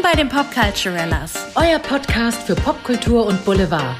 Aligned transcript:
Willkommen 0.00 0.16
bei 0.16 0.22
den 0.22 0.28
Popculturellas. 0.30 1.34
Euer 1.56 1.78
Podcast 1.78 2.44
für 2.44 2.54
Popkultur 2.54 3.26
und 3.26 3.44
Boulevard. 3.44 3.98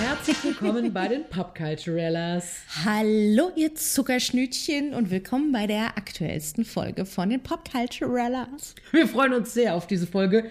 Herzlich 0.00 0.42
willkommen 0.42 0.90
bei 0.94 1.08
den 1.08 1.28
Popculturellas. 1.28 2.60
Hallo, 2.82 3.50
ihr 3.56 3.74
Zuckerschnütchen 3.74 4.94
und 4.94 5.10
willkommen 5.10 5.52
bei 5.52 5.66
der 5.66 5.98
aktuellsten 5.98 6.64
Folge 6.64 7.04
von 7.04 7.28
den 7.28 7.42
Popculturellas. 7.42 8.74
Wir 8.90 9.06
freuen 9.06 9.34
uns 9.34 9.52
sehr 9.52 9.74
auf 9.74 9.86
diese 9.86 10.06
Folge. 10.06 10.50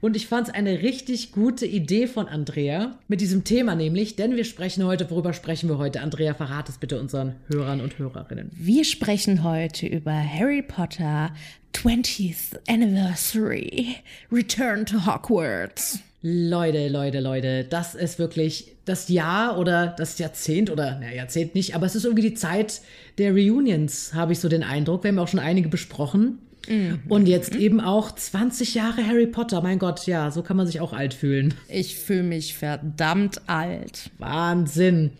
Und 0.00 0.14
ich 0.14 0.28
fand 0.28 0.46
es 0.46 0.54
eine 0.54 0.82
richtig 0.82 1.32
gute 1.32 1.66
Idee 1.66 2.06
von 2.06 2.28
Andrea 2.28 2.96
mit 3.08 3.20
diesem 3.20 3.42
Thema 3.42 3.74
nämlich, 3.74 4.14
denn 4.14 4.36
wir 4.36 4.44
sprechen 4.44 4.84
heute, 4.84 5.10
worüber 5.10 5.32
sprechen 5.32 5.68
wir 5.68 5.78
heute? 5.78 6.02
Andrea, 6.02 6.34
verrat 6.34 6.68
es 6.68 6.78
bitte 6.78 7.00
unseren 7.00 7.34
Hörern 7.48 7.80
und 7.80 7.98
Hörerinnen. 7.98 8.50
Wir 8.54 8.84
sprechen 8.84 9.42
heute 9.42 9.88
über 9.88 10.12
Harry 10.12 10.62
Potter 10.62 11.32
20th 11.74 12.60
Anniversary 12.68 13.96
Return 14.30 14.86
to 14.86 15.04
Hogwarts. 15.04 15.98
Leute, 16.22 16.88
Leute, 16.88 17.18
Leute, 17.18 17.64
das 17.64 17.96
ist 17.96 18.20
wirklich 18.20 18.76
das 18.84 19.08
Jahr 19.08 19.58
oder 19.58 19.88
das 19.98 20.18
Jahrzehnt 20.18 20.70
oder, 20.70 20.98
na, 21.00 21.12
Jahrzehnt 21.12 21.56
nicht, 21.56 21.74
aber 21.74 21.86
es 21.86 21.96
ist 21.96 22.04
irgendwie 22.04 22.28
die 22.28 22.34
Zeit 22.34 22.82
der 23.18 23.32
Reunions, 23.32 24.14
habe 24.14 24.32
ich 24.32 24.38
so 24.38 24.48
den 24.48 24.62
Eindruck. 24.62 25.02
Wir 25.02 25.10
haben 25.10 25.18
auch 25.18 25.28
schon 25.28 25.40
einige 25.40 25.68
besprochen. 25.68 26.38
Mhm. 26.68 27.00
Und 27.08 27.26
jetzt 27.26 27.54
eben 27.54 27.80
auch 27.80 28.14
20 28.14 28.74
Jahre 28.74 29.06
Harry 29.06 29.26
Potter. 29.26 29.60
Mein 29.62 29.78
Gott, 29.78 30.06
ja, 30.06 30.30
so 30.30 30.42
kann 30.42 30.56
man 30.56 30.66
sich 30.66 30.80
auch 30.80 30.92
alt 30.92 31.14
fühlen. 31.14 31.54
Ich 31.68 31.96
fühle 31.96 32.22
mich 32.22 32.54
verdammt 32.54 33.40
alt. 33.46 34.10
Wahnsinn. 34.18 35.10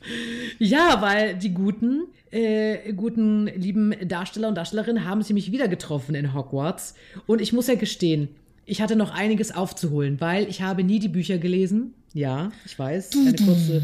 Ja, 0.59 1.01
weil 1.01 1.37
die 1.37 1.55
guten, 1.55 2.05
äh, 2.31 2.93
guten, 2.93 3.47
lieben 3.47 3.95
Darsteller 4.07 4.49
und 4.49 4.55
Darstellerinnen 4.55 5.05
haben 5.05 5.23
sie 5.23 5.33
mich 5.33 5.53
wieder 5.53 5.69
getroffen 5.69 6.15
in 6.15 6.35
Hogwarts. 6.35 6.95
Und 7.27 7.41
ich 7.41 7.53
muss 7.53 7.67
ja 7.67 7.75
gestehen, 7.75 8.29
ich 8.67 8.83
hatte 8.83 8.97
noch 8.97 9.15
einiges 9.15 9.55
aufzuholen, 9.55 10.21
weil 10.21 10.47
ich 10.49 10.61
habe 10.61 10.85
nie 10.85 10.99
die 10.99 11.09
Bücher 11.09 11.39
gelesen. 11.39 11.95
Ja, 12.13 12.53
ich 12.67 12.79
weiß. 12.79 13.11
Eine 13.17 13.33
kurze, 13.35 13.83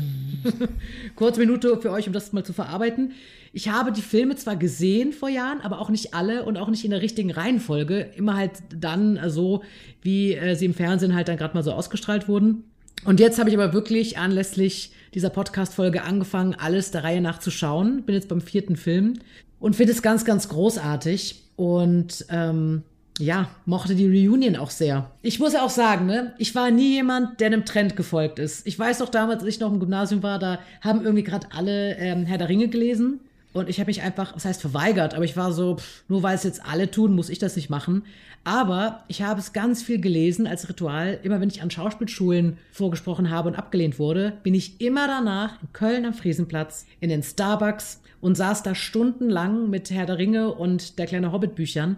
kurze 1.16 1.40
Minute 1.40 1.78
für 1.80 1.90
euch, 1.90 2.06
um 2.06 2.12
das 2.12 2.32
mal 2.32 2.44
zu 2.44 2.52
verarbeiten. 2.52 3.12
Ich 3.56 3.68
habe 3.68 3.92
die 3.92 4.02
Filme 4.02 4.34
zwar 4.34 4.56
gesehen 4.56 5.12
vor 5.12 5.28
Jahren, 5.28 5.60
aber 5.60 5.80
auch 5.80 5.88
nicht 5.88 6.12
alle 6.12 6.44
und 6.44 6.56
auch 6.56 6.68
nicht 6.68 6.84
in 6.84 6.90
der 6.90 7.02
richtigen 7.02 7.30
Reihenfolge. 7.30 8.00
Immer 8.16 8.36
halt 8.36 8.50
dann 8.76 9.30
so, 9.30 9.62
wie 10.02 10.34
äh, 10.34 10.56
sie 10.56 10.64
im 10.64 10.74
Fernsehen 10.74 11.14
halt 11.14 11.28
dann 11.28 11.36
gerade 11.36 11.54
mal 11.54 11.62
so 11.62 11.70
ausgestrahlt 11.70 12.26
wurden. 12.26 12.64
Und 13.04 13.20
jetzt 13.20 13.38
habe 13.38 13.48
ich 13.48 13.56
aber 13.56 13.72
wirklich 13.72 14.18
anlässlich 14.18 14.90
dieser 15.14 15.30
Podcast-Folge 15.30 16.02
angefangen, 16.02 16.56
alles 16.58 16.90
der 16.90 17.04
Reihe 17.04 17.20
nach 17.20 17.38
zu 17.38 17.52
schauen. 17.52 18.02
Bin 18.02 18.16
jetzt 18.16 18.28
beim 18.28 18.40
vierten 18.40 18.74
Film 18.74 19.20
und 19.60 19.76
finde 19.76 19.92
es 19.92 20.02
ganz, 20.02 20.24
ganz 20.24 20.48
großartig. 20.48 21.44
Und 21.54 22.26
ähm, 22.30 22.82
ja, 23.20 23.50
mochte 23.66 23.94
die 23.94 24.08
Reunion 24.08 24.56
auch 24.56 24.70
sehr. 24.70 25.12
Ich 25.22 25.38
muss 25.38 25.52
ja 25.52 25.64
auch 25.64 25.70
sagen, 25.70 26.06
ne, 26.06 26.34
ich 26.38 26.56
war 26.56 26.72
nie 26.72 26.94
jemand, 26.94 27.38
der 27.38 27.46
einem 27.46 27.64
Trend 27.64 27.94
gefolgt 27.94 28.40
ist. 28.40 28.66
Ich 28.66 28.76
weiß 28.76 28.98
doch 28.98 29.10
damals, 29.10 29.44
als 29.44 29.54
ich 29.54 29.60
noch 29.60 29.72
im 29.72 29.78
Gymnasium 29.78 30.24
war, 30.24 30.40
da 30.40 30.58
haben 30.80 31.04
irgendwie 31.04 31.22
gerade 31.22 31.46
alle 31.52 31.96
ähm, 31.98 32.26
Herr 32.26 32.38
der 32.38 32.48
Ringe 32.48 32.66
gelesen. 32.66 33.20
Und 33.54 33.70
ich 33.70 33.78
habe 33.78 33.88
mich 33.88 34.02
einfach, 34.02 34.34
was 34.34 34.44
heißt 34.44 34.60
verweigert, 34.60 35.14
aber 35.14 35.24
ich 35.24 35.36
war 35.36 35.52
so, 35.52 35.76
pff, 35.76 36.04
nur 36.08 36.24
weil 36.24 36.34
es 36.34 36.42
jetzt 36.42 36.66
alle 36.66 36.90
tun, 36.90 37.14
muss 37.14 37.30
ich 37.30 37.38
das 37.38 37.54
nicht 37.54 37.70
machen. 37.70 38.02
Aber 38.42 39.04
ich 39.06 39.22
habe 39.22 39.38
es 39.40 39.52
ganz 39.52 39.80
viel 39.80 40.00
gelesen 40.00 40.46
als 40.46 40.68
Ritual. 40.68 41.20
Immer 41.22 41.40
wenn 41.40 41.48
ich 41.48 41.62
an 41.62 41.70
Schauspielschulen 41.70 42.58
vorgesprochen 42.72 43.30
habe 43.30 43.48
und 43.48 43.54
abgelehnt 43.54 44.00
wurde, 44.00 44.34
bin 44.42 44.54
ich 44.54 44.80
immer 44.80 45.06
danach 45.06 45.62
in 45.62 45.72
Köln 45.72 46.04
am 46.04 46.14
Friesenplatz 46.14 46.84
in 46.98 47.08
den 47.08 47.22
Starbucks 47.22 48.02
und 48.20 48.36
saß 48.36 48.64
da 48.64 48.74
stundenlang 48.74 49.70
mit 49.70 49.88
Herr 49.90 50.06
der 50.06 50.18
Ringe 50.18 50.52
und 50.52 50.98
der 50.98 51.06
kleine 51.06 51.30
Hobbit 51.30 51.54
Büchern 51.54 51.96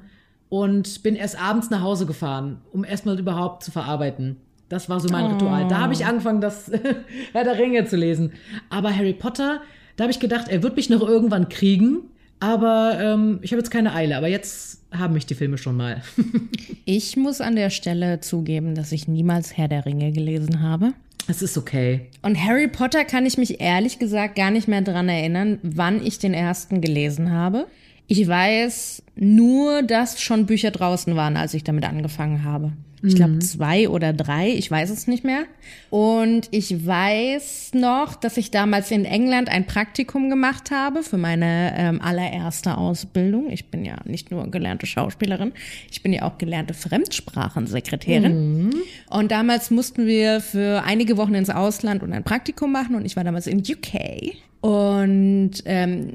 und 0.50 1.02
bin 1.02 1.16
erst 1.16 1.40
abends 1.40 1.70
nach 1.70 1.80
Hause 1.80 2.04
gefahren, 2.04 2.60
um 2.70 2.84
erstmal 2.84 3.18
überhaupt 3.18 3.62
zu 3.64 3.70
verarbeiten. 3.70 4.36
Das 4.68 4.88
war 4.88 5.00
so 5.00 5.08
mein 5.08 5.24
oh. 5.24 5.32
Ritual. 5.34 5.68
Da 5.68 5.78
habe 5.78 5.94
ich 5.94 6.04
angefangen, 6.04 6.40
das 6.40 6.70
Herr 7.32 7.44
der 7.44 7.58
Ringe 7.58 7.86
zu 7.86 7.96
lesen. 7.96 8.32
Aber 8.68 8.94
Harry 8.94 9.14
Potter, 9.14 9.60
da 9.96 10.04
habe 10.04 10.12
ich 10.12 10.20
gedacht, 10.20 10.48
er 10.48 10.62
wird 10.62 10.76
mich 10.76 10.90
noch 10.90 11.06
irgendwann 11.06 11.48
kriegen. 11.48 12.02
Aber 12.38 12.98
ähm, 13.00 13.38
ich 13.42 13.52
habe 13.52 13.60
jetzt 13.60 13.70
keine 13.70 13.94
Eile. 13.94 14.16
Aber 14.16 14.28
jetzt 14.28 14.82
haben 14.92 15.14
mich 15.14 15.26
die 15.26 15.34
Filme 15.34 15.58
schon 15.58 15.76
mal. 15.76 16.02
ich 16.84 17.16
muss 17.16 17.40
an 17.40 17.56
der 17.56 17.70
Stelle 17.70 18.20
zugeben, 18.20 18.74
dass 18.74 18.92
ich 18.92 19.08
niemals 19.08 19.56
Herr 19.56 19.68
der 19.68 19.86
Ringe 19.86 20.12
gelesen 20.12 20.60
habe. 20.62 20.92
Es 21.28 21.42
ist 21.42 21.58
okay. 21.58 22.02
Und 22.22 22.38
Harry 22.38 22.68
Potter 22.68 23.04
kann 23.04 23.26
ich 23.26 23.36
mich 23.36 23.60
ehrlich 23.60 23.98
gesagt 23.98 24.36
gar 24.36 24.50
nicht 24.50 24.68
mehr 24.68 24.82
dran 24.82 25.08
erinnern, 25.08 25.58
wann 25.62 26.04
ich 26.04 26.18
den 26.18 26.34
ersten 26.34 26.80
gelesen 26.80 27.32
habe. 27.32 27.66
Ich 28.08 28.26
weiß 28.26 29.02
nur, 29.16 29.82
dass 29.82 30.20
schon 30.20 30.46
Bücher 30.46 30.70
draußen 30.70 31.16
waren, 31.16 31.36
als 31.36 31.54
ich 31.54 31.64
damit 31.64 31.84
angefangen 31.84 32.44
habe. 32.44 32.72
Ich 33.02 33.14
glaube 33.14 33.34
mhm. 33.34 33.40
zwei 33.40 33.88
oder 33.88 34.12
drei, 34.12 34.48
ich 34.48 34.70
weiß 34.70 34.90
es 34.90 35.06
nicht 35.06 35.22
mehr. 35.22 35.44
Und 35.90 36.48
ich 36.50 36.86
weiß 36.86 37.72
noch, 37.74 38.16
dass 38.16 38.36
ich 38.36 38.50
damals 38.50 38.90
in 38.90 39.04
England 39.04 39.48
ein 39.48 39.66
Praktikum 39.66 40.30
gemacht 40.30 40.70
habe 40.70 41.02
für 41.02 41.18
meine 41.18 41.74
ähm, 41.76 42.00
allererste 42.00 42.76
Ausbildung. 42.76 43.50
Ich 43.50 43.66
bin 43.66 43.84
ja 43.84 43.96
nicht 44.04 44.30
nur 44.30 44.50
gelernte 44.50 44.86
Schauspielerin, 44.86 45.52
ich 45.90 46.02
bin 46.02 46.12
ja 46.12 46.22
auch 46.22 46.38
gelernte 46.38 46.74
Fremdsprachensekretärin. 46.74 48.64
Mhm. 48.64 48.74
Und 49.10 49.30
damals 49.30 49.70
mussten 49.70 50.06
wir 50.06 50.40
für 50.40 50.82
einige 50.84 51.16
Wochen 51.16 51.34
ins 51.34 51.50
Ausland 51.50 52.02
und 52.02 52.12
ein 52.12 52.24
Praktikum 52.24 52.72
machen 52.72 52.96
und 52.96 53.04
ich 53.04 53.14
war 53.14 53.24
damals 53.24 53.46
in 53.46 53.60
UK. 53.60 54.36
Und 54.62 55.52
ähm, 55.66 56.14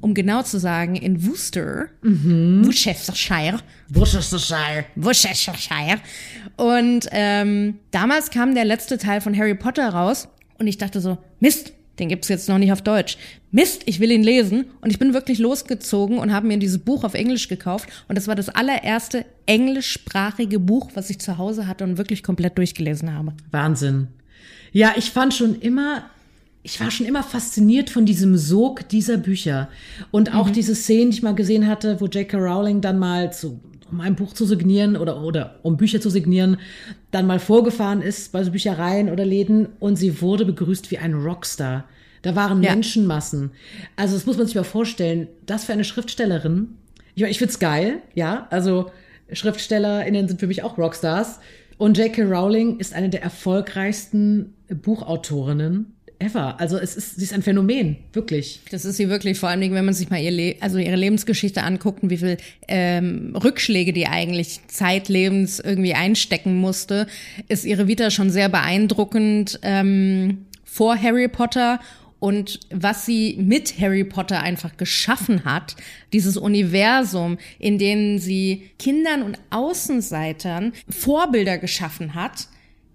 um 0.00 0.14
genau 0.14 0.42
zu 0.42 0.58
sagen, 0.58 0.96
in 0.96 1.26
Worcester, 1.26 1.88
mhm. 2.02 2.66
Worcestershire. 2.66 3.60
Worcestershire. 3.88 4.84
Worcestershire. 4.96 5.98
Und 6.56 7.08
ähm, 7.12 7.78
damals 7.90 8.30
kam 8.30 8.54
der 8.54 8.64
letzte 8.64 8.98
Teil 8.98 9.20
von 9.20 9.36
Harry 9.36 9.54
Potter 9.54 9.88
raus 9.88 10.28
und 10.58 10.66
ich 10.66 10.78
dachte 10.78 11.00
so, 11.00 11.18
Mist, 11.40 11.72
den 12.00 12.08
gibt's 12.08 12.28
jetzt 12.28 12.48
noch 12.48 12.58
nicht 12.58 12.72
auf 12.72 12.82
Deutsch. 12.82 13.18
Mist, 13.50 13.82
ich 13.84 14.00
will 14.00 14.10
ihn 14.10 14.22
lesen. 14.22 14.64
Und 14.80 14.90
ich 14.90 14.98
bin 14.98 15.12
wirklich 15.12 15.38
losgezogen 15.38 16.18
und 16.18 16.32
habe 16.32 16.46
mir 16.46 16.58
dieses 16.58 16.78
Buch 16.78 17.04
auf 17.04 17.14
Englisch 17.14 17.48
gekauft. 17.48 17.88
Und 18.08 18.16
das 18.16 18.26
war 18.26 18.34
das 18.34 18.48
allererste 18.48 19.26
englischsprachige 19.46 20.58
Buch, 20.58 20.90
was 20.94 21.10
ich 21.10 21.18
zu 21.18 21.36
Hause 21.36 21.66
hatte 21.66 21.84
und 21.84 21.98
wirklich 21.98 22.22
komplett 22.22 22.56
durchgelesen 22.56 23.14
habe. 23.14 23.34
Wahnsinn. 23.50 24.08
Ja, 24.72 24.94
ich 24.96 25.10
fand 25.10 25.34
schon 25.34 25.60
immer 25.60 26.04
ich 26.62 26.80
war 26.80 26.90
schon 26.90 27.06
immer 27.06 27.22
fasziniert 27.22 27.90
von 27.90 28.04
diesem 28.04 28.36
Sog 28.36 28.88
dieser 28.88 29.16
Bücher. 29.16 29.68
Und 30.10 30.34
auch 30.34 30.48
mhm. 30.48 30.52
diese 30.52 30.74
Szenen, 30.74 31.10
die 31.10 31.18
ich 31.18 31.22
mal 31.22 31.34
gesehen 31.34 31.66
hatte, 31.66 32.00
wo 32.00 32.06
J.K. 32.06 32.36
Rowling 32.36 32.80
dann 32.80 32.98
mal 32.98 33.32
zu, 33.32 33.60
um 33.90 34.00
ein 34.00 34.14
Buch 34.14 34.34
zu 34.34 34.44
signieren 34.44 34.96
oder, 34.96 35.22
oder 35.22 35.58
um 35.62 35.76
Bücher 35.76 36.00
zu 36.00 36.10
signieren, 36.10 36.58
dann 37.10 37.26
mal 37.26 37.38
vorgefahren 37.38 38.02
ist 38.02 38.32
bei 38.32 38.44
so 38.44 38.50
Büchereien 38.50 39.08
oder 39.10 39.24
Läden 39.24 39.68
und 39.78 39.96
sie 39.96 40.20
wurde 40.20 40.44
begrüßt 40.44 40.90
wie 40.90 40.98
ein 40.98 41.14
Rockstar. 41.14 41.84
Da 42.22 42.36
waren 42.36 42.62
ja. 42.62 42.72
Menschenmassen. 42.72 43.52
Also 43.96 44.14
das 44.14 44.26
muss 44.26 44.36
man 44.36 44.46
sich 44.46 44.54
mal 44.54 44.64
vorstellen. 44.64 45.28
Das 45.46 45.64
für 45.64 45.72
eine 45.72 45.84
Schriftstellerin. 45.84 46.76
Ich, 47.14 47.22
ich 47.22 47.38
find's 47.38 47.58
geil, 47.58 48.02
ja. 48.14 48.46
Also 48.50 48.90
SchriftstellerInnen 49.32 50.28
sind 50.28 50.40
für 50.40 50.46
mich 50.46 50.62
auch 50.62 50.76
Rockstars. 50.76 51.40
Und 51.78 51.96
J.K. 51.96 52.24
Rowling 52.24 52.78
ist 52.78 52.92
eine 52.92 53.08
der 53.08 53.22
erfolgreichsten 53.22 54.52
Buchautorinnen 54.68 55.94
ever. 56.20 56.60
Also 56.60 56.78
es 56.78 56.96
ist, 56.96 57.16
sie 57.16 57.24
ist 57.24 57.32
ein 57.32 57.42
Phänomen, 57.42 57.96
wirklich. 58.12 58.60
Das 58.70 58.84
ist 58.84 58.96
sie 58.96 59.08
wirklich, 59.08 59.38
vor 59.38 59.48
allen 59.48 59.60
Dingen, 59.60 59.74
wenn 59.74 59.84
man 59.84 59.94
sich 59.94 60.10
mal 60.10 60.20
ihr 60.20 60.30
Le 60.30 60.56
also 60.60 60.78
ihre 60.78 60.96
Lebensgeschichte 60.96 61.62
anguckt 61.62 62.02
und 62.02 62.10
wie 62.10 62.18
viel 62.18 62.36
ähm, 62.68 63.34
Rückschläge 63.34 63.92
die 63.92 64.06
eigentlich 64.06 64.60
zeitlebens 64.68 65.60
irgendwie 65.60 65.94
einstecken 65.94 66.56
musste, 66.56 67.06
ist 67.48 67.64
ihre 67.64 67.88
Vita 67.88 68.10
schon 68.10 68.30
sehr 68.30 68.48
beeindruckend 68.48 69.58
ähm, 69.62 70.46
vor 70.64 70.96
Harry 71.00 71.28
Potter 71.28 71.80
und 72.20 72.60
was 72.70 73.06
sie 73.06 73.36
mit 73.40 73.80
Harry 73.80 74.04
Potter 74.04 74.42
einfach 74.42 74.76
geschaffen 74.76 75.46
hat, 75.46 75.74
dieses 76.12 76.36
Universum, 76.36 77.38
in 77.58 77.78
dem 77.78 78.18
sie 78.18 78.70
Kindern 78.78 79.22
und 79.22 79.38
Außenseitern 79.48 80.74
Vorbilder 80.88 81.56
geschaffen 81.56 82.14
hat, 82.14 82.48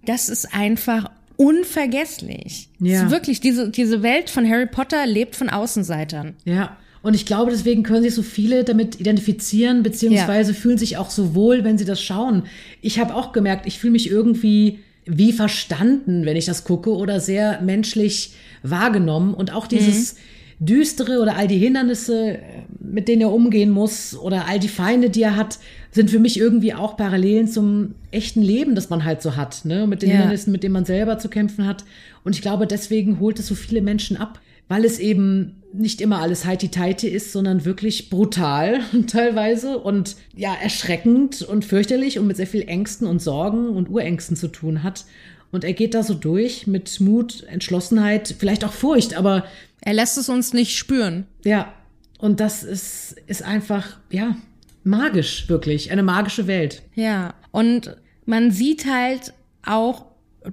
das 0.04 0.28
ist 0.28 0.54
einfach 0.54 1.10
unvergesslich. 1.36 2.68
Ja. 2.78 3.04
ist 3.04 3.10
wirklich, 3.10 3.40
diese, 3.40 3.70
diese 3.70 4.02
Welt 4.02 4.30
von 4.30 4.48
Harry 4.48 4.66
Potter 4.66 5.06
lebt 5.06 5.36
von 5.36 5.48
Außenseitern. 5.48 6.34
Ja. 6.44 6.76
Und 7.02 7.14
ich 7.14 7.24
glaube, 7.24 7.52
deswegen 7.52 7.82
können 7.84 8.02
sich 8.02 8.14
so 8.14 8.22
viele 8.22 8.64
damit 8.64 8.98
identifizieren, 8.98 9.82
beziehungsweise 9.82 10.52
ja. 10.52 10.58
fühlen 10.58 10.78
sich 10.78 10.96
auch 10.96 11.10
so 11.10 11.34
wohl, 11.34 11.62
wenn 11.62 11.78
sie 11.78 11.84
das 11.84 12.02
schauen. 12.02 12.44
Ich 12.80 12.98
habe 12.98 13.14
auch 13.14 13.32
gemerkt, 13.32 13.66
ich 13.66 13.78
fühle 13.78 13.92
mich 13.92 14.10
irgendwie 14.10 14.80
wie 15.04 15.32
verstanden, 15.32 16.26
wenn 16.26 16.36
ich 16.36 16.46
das 16.46 16.64
gucke, 16.64 16.90
oder 16.90 17.20
sehr 17.20 17.60
menschlich 17.60 18.32
wahrgenommen. 18.64 19.34
Und 19.34 19.52
auch 19.52 19.68
dieses 19.68 20.14
mhm. 20.14 20.66
Düstere 20.66 21.20
oder 21.20 21.36
all 21.36 21.46
die 21.46 21.58
Hindernisse, 21.58 22.40
mit 22.80 23.08
denen 23.08 23.22
er 23.22 23.32
umgehen 23.32 23.70
muss, 23.70 24.16
oder 24.16 24.48
all 24.48 24.58
die 24.58 24.68
Feinde, 24.68 25.10
die 25.10 25.22
er 25.22 25.36
hat, 25.36 25.58
sind 25.96 26.10
für 26.10 26.20
mich 26.20 26.38
irgendwie 26.38 26.74
auch 26.74 26.96
Parallelen 26.96 27.48
zum 27.48 27.96
echten 28.12 28.42
Leben, 28.42 28.76
das 28.76 28.90
man 28.90 29.04
halt 29.04 29.20
so 29.22 29.34
hat, 29.34 29.64
ne? 29.64 29.86
Mit 29.86 30.02
den 30.02 30.10
ja. 30.10 30.16
Hindernissen, 30.16 30.52
mit 30.52 30.62
denen 30.62 30.74
man 30.74 30.84
selber 30.84 31.18
zu 31.18 31.28
kämpfen 31.28 31.66
hat. 31.66 31.84
Und 32.22 32.36
ich 32.36 32.42
glaube, 32.42 32.68
deswegen 32.68 33.18
holt 33.18 33.40
es 33.40 33.48
so 33.48 33.54
viele 33.56 33.82
Menschen 33.82 34.16
ab. 34.16 34.40
weil 34.68 34.84
es 34.84 34.98
eben 34.98 35.62
nicht 35.72 36.00
immer 36.00 36.18
alles 36.20 36.44
heiti-teiti 36.44 37.06
ist, 37.06 37.30
sondern 37.32 37.64
wirklich 37.64 38.10
brutal 38.10 38.80
teilweise 39.06 39.78
und 39.78 40.16
ja, 40.34 40.54
erschreckend 40.54 41.42
und 41.42 41.64
fürchterlich 41.64 42.18
und 42.18 42.26
mit 42.26 42.36
sehr 42.36 42.46
viel 42.46 42.62
Ängsten 42.62 43.06
und 43.06 43.22
Sorgen 43.22 43.68
und 43.68 43.88
Urängsten 43.88 44.36
zu 44.36 44.48
tun 44.48 44.82
hat. 44.82 45.04
Und 45.52 45.62
er 45.62 45.72
geht 45.72 45.94
da 45.94 46.02
so 46.02 46.14
durch 46.14 46.66
mit 46.66 47.00
Mut, 47.00 47.44
Entschlossenheit, 47.44 48.34
vielleicht 48.38 48.64
auch 48.64 48.72
Furcht, 48.72 49.16
aber. 49.16 49.44
Er 49.82 49.94
lässt 49.94 50.18
es 50.18 50.28
uns 50.28 50.52
nicht 50.52 50.76
spüren. 50.76 51.26
Ja. 51.44 51.72
Und 52.18 52.40
das 52.40 52.64
ist, 52.64 53.14
ist 53.28 53.42
einfach, 53.44 53.98
ja, 54.10 54.36
magisch, 54.86 55.48
wirklich. 55.48 55.90
Eine 55.90 56.02
magische 56.02 56.46
Welt. 56.46 56.82
Ja. 56.94 57.34
Und 57.50 57.96
man 58.24 58.50
sieht 58.50 58.86
halt 58.86 59.34
auch 59.64 60.06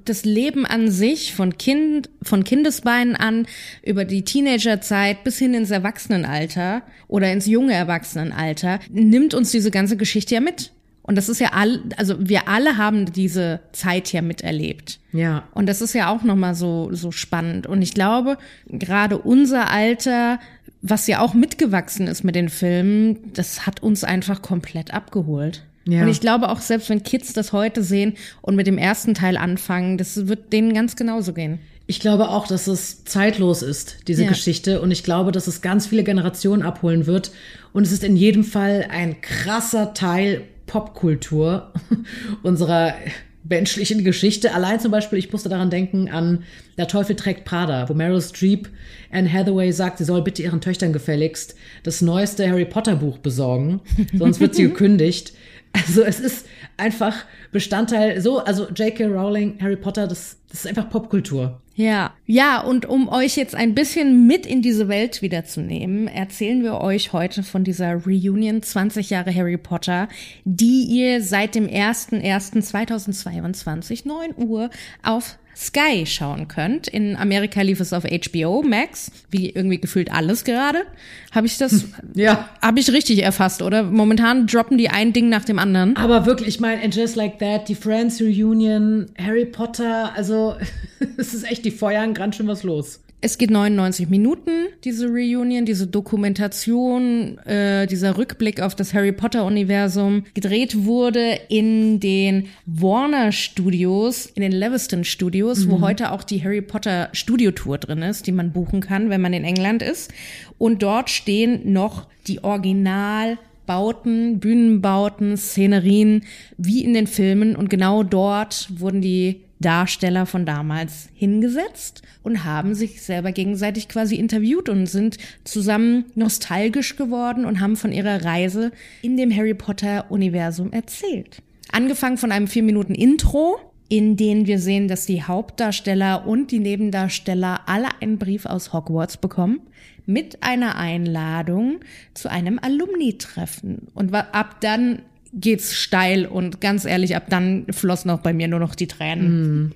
das 0.05 0.25
Leben 0.25 0.65
an 0.65 0.89
sich 0.89 1.33
von 1.33 1.57
Kind, 1.57 2.09
von 2.23 2.43
Kindesbeinen 2.43 3.15
an 3.15 3.45
über 3.83 4.05
die 4.05 4.23
Teenagerzeit 4.23 5.23
bis 5.23 5.37
hin 5.37 5.53
ins 5.53 5.69
Erwachsenenalter 5.69 6.81
oder 7.07 7.31
ins 7.31 7.45
junge 7.45 7.73
Erwachsenenalter 7.73 8.79
nimmt 8.89 9.35
uns 9.35 9.51
diese 9.51 9.69
ganze 9.69 9.95
Geschichte 9.95 10.33
ja 10.33 10.41
mit. 10.41 10.71
Und 11.03 11.17
das 11.17 11.27
ist 11.27 11.39
ja 11.39 11.49
all, 11.51 11.83
also 11.97 12.15
wir 12.17 12.47
alle 12.47 12.77
haben 12.77 13.11
diese 13.11 13.59
Zeit 13.73 14.13
ja 14.13 14.21
miterlebt. 14.21 14.99
Ja. 15.11 15.43
Und 15.53 15.67
das 15.67 15.81
ist 15.81 15.93
ja 15.93 16.09
auch 16.09 16.23
nochmal 16.23 16.55
so, 16.55 16.89
so 16.93 17.11
spannend. 17.11 17.67
Und 17.67 17.81
ich 17.81 17.93
glaube, 17.93 18.37
gerade 18.67 19.17
unser 19.17 19.69
Alter, 19.69 20.39
was 20.83 21.07
ja 21.07 21.21
auch 21.21 21.33
mitgewachsen 21.33 22.07
ist 22.07 22.23
mit 22.23 22.35
den 22.35 22.49
Filmen, 22.49 23.31
das 23.33 23.65
hat 23.65 23.81
uns 23.81 24.03
einfach 24.03 24.41
komplett 24.41 24.93
abgeholt. 24.93 25.63
Ja. 25.85 26.03
Und 26.03 26.09
ich 26.09 26.19
glaube 26.19 26.49
auch, 26.49 26.59
selbst 26.59 26.89
wenn 26.89 27.03
Kids 27.03 27.33
das 27.33 27.53
heute 27.53 27.83
sehen 27.83 28.13
und 28.41 28.55
mit 28.55 28.67
dem 28.67 28.77
ersten 28.77 29.13
Teil 29.13 29.37
anfangen, 29.37 29.97
das 29.97 30.27
wird 30.27 30.51
denen 30.51 30.73
ganz 30.73 30.95
genauso 30.95 31.33
gehen. 31.33 31.59
Ich 31.87 31.99
glaube 31.99 32.29
auch, 32.29 32.47
dass 32.47 32.67
es 32.67 33.05
zeitlos 33.05 33.61
ist, 33.61 34.07
diese 34.07 34.23
ja. 34.23 34.29
Geschichte. 34.29 34.81
Und 34.81 34.91
ich 34.91 35.03
glaube, 35.03 35.31
dass 35.31 35.47
es 35.47 35.61
ganz 35.61 35.87
viele 35.87 36.03
Generationen 36.03 36.63
abholen 36.63 37.05
wird. 37.05 37.31
Und 37.71 37.83
es 37.83 37.91
ist 37.91 38.03
in 38.03 38.15
jedem 38.15 38.43
Fall 38.43 38.87
ein 38.89 39.19
krasser 39.21 39.93
Teil 39.93 40.41
Popkultur 40.65 41.73
unserer 42.43 42.93
menschlichen 43.43 44.03
Geschichte. 44.03 44.53
Allein 44.53 44.79
zum 44.79 44.91
Beispiel, 44.91 45.19
ich 45.19 45.31
musste 45.31 45.49
daran 45.49 45.69
denken 45.69 46.09
an 46.09 46.43
Der 46.77 46.87
Teufel 46.87 47.15
trägt 47.15 47.45
Prada, 47.45 47.87
wo 47.89 47.93
Meryl 47.93 48.21
Streep 48.21 48.69
Anne 49.11 49.31
Hathaway 49.31 49.71
sagt, 49.71 49.97
sie 49.97 50.05
soll 50.05 50.21
bitte 50.21 50.43
ihren 50.43 50.61
Töchtern 50.61 50.93
gefälligst 50.93 51.55
das 51.83 52.01
neueste 52.01 52.49
Harry 52.49 52.65
Potter 52.65 52.95
Buch 52.95 53.17
besorgen, 53.17 53.81
sonst 54.13 54.39
wird 54.39 54.55
sie 54.55 54.63
gekündigt. 54.69 55.33
Also 55.73 56.03
es 56.03 56.19
ist 56.19 56.45
einfach 56.77 57.25
Bestandteil, 57.51 58.21
so, 58.21 58.39
also 58.39 58.69
J.K. 58.69 59.05
Rowling, 59.05 59.57
Harry 59.61 59.75
Potter, 59.75 60.07
das, 60.07 60.37
das 60.49 60.61
ist 60.61 60.67
einfach 60.67 60.89
Popkultur. 60.89 61.59
Ja, 61.75 62.13
ja, 62.27 62.61
und 62.61 62.85
um 62.85 63.09
euch 63.09 63.35
jetzt 63.35 63.55
ein 63.55 63.73
bisschen 63.73 64.27
mit 64.27 64.45
in 64.45 64.61
diese 64.61 64.89
Welt 64.89 65.23
wiederzunehmen, 65.23 66.07
erzählen 66.07 66.61
wir 66.61 66.81
euch 66.81 67.13
heute 67.13 67.41
von 67.41 67.63
dieser 67.63 68.05
Reunion 68.05 68.61
20 68.61 69.09
Jahre 69.09 69.33
Harry 69.33 69.57
Potter, 69.57 70.07
die 70.45 70.83
ihr 70.83 71.23
seit 71.23 71.55
dem 71.55 71.65
01.01.2022 71.65 74.07
9 74.07 74.35
Uhr 74.37 74.69
auf 75.01 75.39
Sky 75.55 76.05
schauen 76.05 76.47
könnt. 76.47 76.87
In 76.87 77.15
Amerika 77.15 77.61
lief 77.61 77.79
es 77.79 77.93
auf 77.93 78.03
HBO 78.03 78.63
Max, 78.63 79.11
wie 79.29 79.49
irgendwie 79.49 79.79
gefühlt 79.79 80.11
alles 80.11 80.43
gerade. 80.43 80.83
Habe 81.31 81.47
ich 81.47 81.57
das? 81.57 81.85
ja. 82.13 82.49
Habe 82.61 82.79
ich 82.79 82.91
richtig 82.91 83.23
erfasst, 83.23 83.61
oder? 83.61 83.83
Momentan 83.83 84.47
droppen 84.47 84.77
die 84.77 84.89
ein 84.89 85.13
Ding 85.13 85.29
nach 85.29 85.45
dem 85.45 85.59
anderen. 85.59 85.95
Aber 85.95 86.25
wirklich, 86.25 86.55
ich 86.55 86.59
meine, 86.59 86.81
and 86.81 86.95
just 86.95 87.15
like 87.15 87.39
that, 87.39 87.67
die 87.69 87.75
Friends 87.75 88.21
Reunion, 88.21 89.07
Harry 89.17 89.45
Potter, 89.45 90.11
also 90.15 90.55
es 91.17 91.33
ist 91.33 91.49
echt, 91.49 91.65
die 91.65 91.71
feuern 91.71 92.13
ganz 92.13 92.35
schön 92.37 92.47
was 92.47 92.63
los. 92.63 92.99
Es 93.25 93.37
geht 93.37 93.51
99 93.51 94.09
Minuten, 94.09 94.67
diese 94.83 95.07
Reunion, 95.07 95.63
diese 95.63 95.87
Dokumentation, 95.87 97.37
äh, 97.45 97.87
dieser 97.87 98.17
Rückblick 98.17 98.61
auf 98.61 98.75
das 98.75 98.93
Harry 98.93 99.13
Potter-Universum. 99.13 100.25
Gedreht 100.33 100.83
wurde 100.83 101.39
in 101.47 102.01
den 102.01 102.49
Warner 102.65 103.31
Studios, 103.31 104.25
in 104.25 104.41
den 104.41 104.51
Leviston 104.51 105.05
Studios, 105.05 105.65
mhm. 105.65 105.71
wo 105.71 105.79
heute 105.79 106.11
auch 106.11 106.23
die 106.23 106.43
Harry 106.43 106.61
Potter 106.61 107.07
Studio-Tour 107.13 107.77
drin 107.77 108.01
ist, 108.01 108.27
die 108.27 108.33
man 108.33 108.51
buchen 108.51 108.81
kann, 108.81 109.09
wenn 109.09 109.21
man 109.21 109.31
in 109.31 109.45
England 109.45 109.81
ist. 109.83 110.11
Und 110.57 110.83
dort 110.83 111.09
stehen 111.09 111.71
noch 111.71 112.07
die 112.27 112.43
Original 112.43 113.37
Bauten, 113.65 114.41
Bühnenbauten, 114.41 115.37
Szenerien 115.37 116.25
wie 116.57 116.83
in 116.83 116.93
den 116.93 117.07
Filmen 117.07 117.55
und 117.55 117.69
genau 117.69 118.03
dort 118.03 118.67
wurden 118.77 118.99
die 118.99 119.39
Darsteller 119.63 120.27
von 120.27 120.45
damals 120.45 121.09
hingesetzt 121.15 122.03
und 122.21 122.43
haben 122.43 122.75
sich 122.75 123.01
selber 123.01 123.31
gegenseitig 123.31 123.89
quasi 123.89 124.15
interviewt 124.15 124.69
und 124.69 124.85
sind 124.85 125.17
zusammen 125.43 126.05
nostalgisch 126.13 126.95
geworden 126.95 127.45
und 127.45 127.59
haben 127.59 127.75
von 127.75 127.91
ihrer 127.91 128.23
Reise 128.23 128.71
in 129.01 129.17
dem 129.17 129.35
Harry 129.35 129.55
Potter 129.55 130.11
Universum 130.11 130.71
erzählt. 130.71 131.41
Angefangen 131.71 132.17
von 132.17 132.31
einem 132.31 132.47
vier 132.47 132.63
Minuten 132.63 132.93
Intro, 132.93 133.57
in 133.89 134.15
denen 134.15 134.45
wir 134.45 134.59
sehen, 134.59 134.87
dass 134.87 135.05
die 135.05 135.23
Hauptdarsteller 135.23 136.27
und 136.27 136.51
die 136.51 136.59
Nebendarsteller 136.59 137.61
alle 137.65 137.87
einen 138.01 138.17
Brief 138.19 138.45
aus 138.45 138.73
Hogwarts 138.73 139.17
bekommen 139.17 139.61
mit 140.05 140.43
einer 140.43 140.75
Einladung 140.75 141.79
zu 142.13 142.29
einem 142.29 142.59
Alumni-Treffen. 142.61 143.87
Und 143.93 144.13
ab 144.13 144.57
dann 144.61 145.01
geht's 145.33 145.73
steil 145.73 146.25
und 146.25 146.61
ganz 146.61 146.85
ehrlich, 146.85 147.15
ab 147.15 147.25
dann 147.29 147.65
flossen 147.71 148.11
auch 148.11 148.19
bei 148.19 148.33
mir 148.33 148.47
nur 148.47 148.59
noch 148.59 148.75
die 148.75 148.87
Tränen. 148.87 149.65
Mm. 149.65 149.73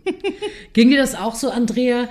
Ging 0.74 0.89
dir 0.89 0.98
das 0.98 1.15
auch 1.15 1.36
so, 1.36 1.50
Andrea, 1.50 2.07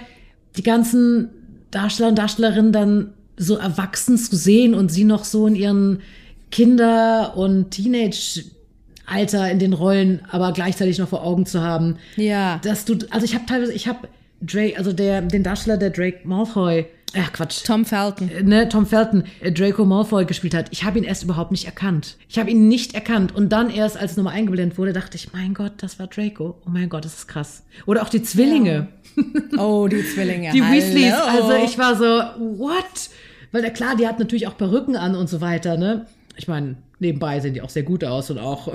die 0.56 0.62
ganzen 0.62 1.28
Darsteller 1.70 2.08
und 2.08 2.18
Darstellerinnen 2.18 2.72
dann 2.72 3.12
so 3.36 3.56
erwachsen 3.56 4.18
zu 4.18 4.34
sehen 4.36 4.74
und 4.74 4.90
sie 4.90 5.04
noch 5.04 5.24
so 5.24 5.46
in 5.46 5.54
ihren 5.54 6.00
Kinder- 6.50 7.36
und 7.36 7.70
Teenage-Alter 7.70 9.50
in 9.50 9.58
den 9.58 9.72
Rollen, 9.74 10.20
aber 10.30 10.52
gleichzeitig 10.52 10.98
noch 10.98 11.08
vor 11.08 11.22
Augen 11.22 11.46
zu 11.46 11.60
haben. 11.60 11.96
Ja. 12.16 12.60
Dass 12.64 12.84
du, 12.84 12.98
also 13.10 13.24
ich 13.24 13.34
habe 13.34 13.46
teilweise, 13.46 13.72
ich 13.72 13.86
habe 13.86 14.08
Drake, 14.40 14.76
also 14.76 14.92
der, 14.92 15.22
den 15.22 15.42
Darsteller, 15.42 15.76
der 15.76 15.90
Drake 15.90 16.20
Malfoy 16.24 16.86
Ach 17.14 17.32
Quatsch. 17.32 17.64
Tom 17.64 17.84
Felton. 17.84 18.28
Äh, 18.28 18.42
ne, 18.42 18.68
Tom 18.68 18.86
Felton, 18.86 19.24
äh, 19.40 19.52
Draco 19.52 19.84
Malfoy 19.84 20.24
gespielt 20.24 20.54
hat. 20.54 20.68
Ich 20.70 20.84
habe 20.84 20.98
ihn 20.98 21.04
erst 21.04 21.22
überhaupt 21.22 21.50
nicht 21.50 21.64
erkannt. 21.64 22.16
Ich 22.28 22.38
habe 22.38 22.50
ihn 22.50 22.68
nicht 22.68 22.94
erkannt. 22.94 23.34
Und 23.34 23.50
dann 23.50 23.70
erst, 23.70 23.96
als 23.96 24.12
es 24.12 24.16
nochmal 24.16 24.34
eingeblendet 24.34 24.78
wurde, 24.78 24.92
dachte 24.92 25.16
ich, 25.16 25.32
mein 25.32 25.54
Gott, 25.54 25.72
das 25.78 25.98
war 25.98 26.08
Draco. 26.08 26.60
Oh 26.66 26.70
mein 26.70 26.88
Gott, 26.88 27.04
das 27.04 27.14
ist 27.14 27.28
krass. 27.28 27.64
Oder 27.86 28.02
auch 28.02 28.08
die 28.08 28.22
Zwillinge. 28.22 28.88
Ja. 29.16 29.58
Oh, 29.58 29.88
die 29.88 30.04
Zwillinge. 30.04 30.50
die 30.52 30.60
Weasleys. 30.62 31.14
Also 31.14 31.52
ich 31.64 31.78
war 31.78 31.96
so, 31.96 32.04
what? 32.58 32.84
Weil 33.52 33.70
klar, 33.72 33.96
die 33.96 34.06
hat 34.06 34.18
natürlich 34.18 34.46
auch 34.46 34.56
Perücken 34.56 34.96
an 34.96 35.14
und 35.14 35.28
so 35.28 35.40
weiter, 35.40 35.76
ne? 35.76 36.06
Ich 36.36 36.48
meine, 36.48 36.76
nebenbei 36.98 37.40
sehen 37.40 37.54
die 37.54 37.62
auch 37.62 37.70
sehr 37.70 37.84
gut 37.84 38.04
aus 38.04 38.30
und 38.30 38.38
auch 38.38 38.68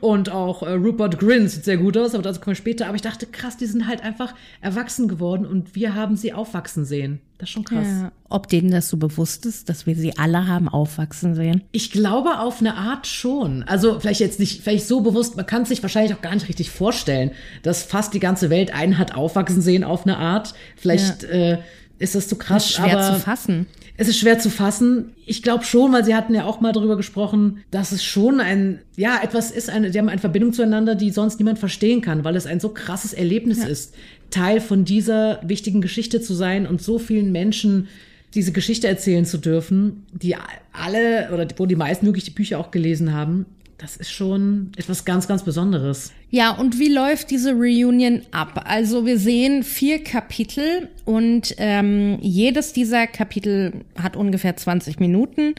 und 0.00 0.30
auch 0.30 0.62
äh, 0.62 0.72
Rupert 0.72 1.18
Grint 1.18 1.50
sieht 1.50 1.64
sehr 1.64 1.76
gut 1.76 1.96
aus, 1.96 2.14
aber 2.14 2.22
dazu 2.22 2.40
kommen 2.40 2.52
wir 2.52 2.58
später. 2.58 2.86
Aber 2.86 2.96
ich 2.96 3.02
dachte, 3.02 3.26
krass, 3.26 3.56
die 3.56 3.66
sind 3.66 3.86
halt 3.86 4.02
einfach 4.02 4.34
erwachsen 4.60 5.08
geworden 5.08 5.46
und 5.46 5.74
wir 5.74 5.94
haben 5.94 6.16
sie 6.16 6.32
aufwachsen 6.32 6.84
sehen. 6.84 7.20
Das 7.38 7.48
ist 7.48 7.52
schon 7.52 7.64
krass. 7.64 7.86
Ja. 7.86 8.12
Ob 8.28 8.48
denen 8.48 8.70
das 8.70 8.88
so 8.88 8.96
bewusst 8.96 9.44
ist, 9.44 9.68
dass 9.68 9.86
wir 9.86 9.96
sie 9.96 10.16
alle 10.16 10.46
haben 10.46 10.68
aufwachsen 10.68 11.34
sehen? 11.34 11.62
Ich 11.72 11.90
glaube 11.90 12.38
auf 12.38 12.60
eine 12.60 12.76
Art 12.76 13.06
schon. 13.06 13.64
Also 13.64 13.98
vielleicht 14.00 14.20
jetzt 14.20 14.40
nicht, 14.40 14.62
vielleicht 14.62 14.86
so 14.86 15.00
bewusst, 15.00 15.36
man 15.36 15.46
kann 15.46 15.62
es 15.62 15.68
sich 15.68 15.82
wahrscheinlich 15.82 16.14
auch 16.14 16.22
gar 16.22 16.34
nicht 16.34 16.48
richtig 16.48 16.70
vorstellen, 16.70 17.32
dass 17.62 17.82
fast 17.82 18.14
die 18.14 18.20
ganze 18.20 18.50
Welt 18.50 18.72
einen 18.72 18.98
hat 18.98 19.14
aufwachsen 19.14 19.62
sehen 19.62 19.84
auf 19.84 20.06
eine 20.06 20.16
Art. 20.16 20.54
Vielleicht 20.76 21.24
ja. 21.24 21.28
äh, 21.28 21.58
ist 21.98 22.14
das 22.14 22.28
zu 22.28 22.36
krass. 22.36 22.64
Das 22.64 22.70
ist 22.70 22.76
schwer 22.76 22.98
aber 22.98 23.16
zu 23.16 23.20
fassen. 23.20 23.66
Es 23.96 24.08
ist 24.08 24.18
schwer 24.18 24.38
zu 24.40 24.50
fassen. 24.50 25.12
Ich 25.24 25.42
glaube 25.42 25.64
schon, 25.64 25.92
weil 25.92 26.04
sie 26.04 26.14
hatten 26.14 26.34
ja 26.34 26.44
auch 26.44 26.60
mal 26.60 26.72
darüber 26.72 26.96
gesprochen, 26.96 27.58
dass 27.70 27.92
es 27.92 28.04
schon 28.04 28.40
ein, 28.40 28.80
ja, 28.96 29.20
etwas 29.22 29.52
ist, 29.52 29.70
eine, 29.70 29.90
die 29.90 29.98
haben 29.98 30.08
eine 30.08 30.20
Verbindung 30.20 30.52
zueinander, 30.52 30.96
die 30.96 31.10
sonst 31.10 31.38
niemand 31.38 31.60
verstehen 31.60 32.00
kann, 32.00 32.24
weil 32.24 32.34
es 32.34 32.46
ein 32.46 32.58
so 32.58 32.70
krasses 32.70 33.12
Erlebnis 33.12 33.58
ja. 33.58 33.66
ist, 33.66 33.94
Teil 34.30 34.60
von 34.60 34.84
dieser 34.84 35.40
wichtigen 35.44 35.80
Geschichte 35.80 36.20
zu 36.20 36.34
sein 36.34 36.66
und 36.66 36.82
so 36.82 36.98
vielen 36.98 37.30
Menschen 37.30 37.88
diese 38.34 38.50
Geschichte 38.50 38.88
erzählen 38.88 39.24
zu 39.24 39.38
dürfen, 39.38 40.06
die 40.12 40.34
alle 40.72 41.30
oder 41.32 41.46
wo 41.56 41.66
die 41.66 41.76
meisten 41.76 42.06
wirklich 42.06 42.24
die 42.24 42.32
Bücher 42.32 42.58
auch 42.58 42.72
gelesen 42.72 43.12
haben 43.12 43.46
das 43.78 43.96
ist 43.96 44.10
schon 44.10 44.72
etwas 44.76 45.04
ganz, 45.04 45.26
ganz 45.26 45.42
Besonderes. 45.42 46.12
Ja, 46.30 46.50
und 46.50 46.78
wie 46.78 46.88
läuft 46.88 47.30
diese 47.30 47.52
Reunion 47.52 48.22
ab? 48.30 48.64
Also 48.66 49.06
wir 49.06 49.18
sehen 49.18 49.62
vier 49.62 50.02
Kapitel 50.02 50.88
und 51.04 51.54
ähm, 51.58 52.18
jedes 52.20 52.72
dieser 52.72 53.06
Kapitel 53.06 53.84
hat 54.00 54.16
ungefähr 54.16 54.56
20 54.56 55.00
Minuten 55.00 55.54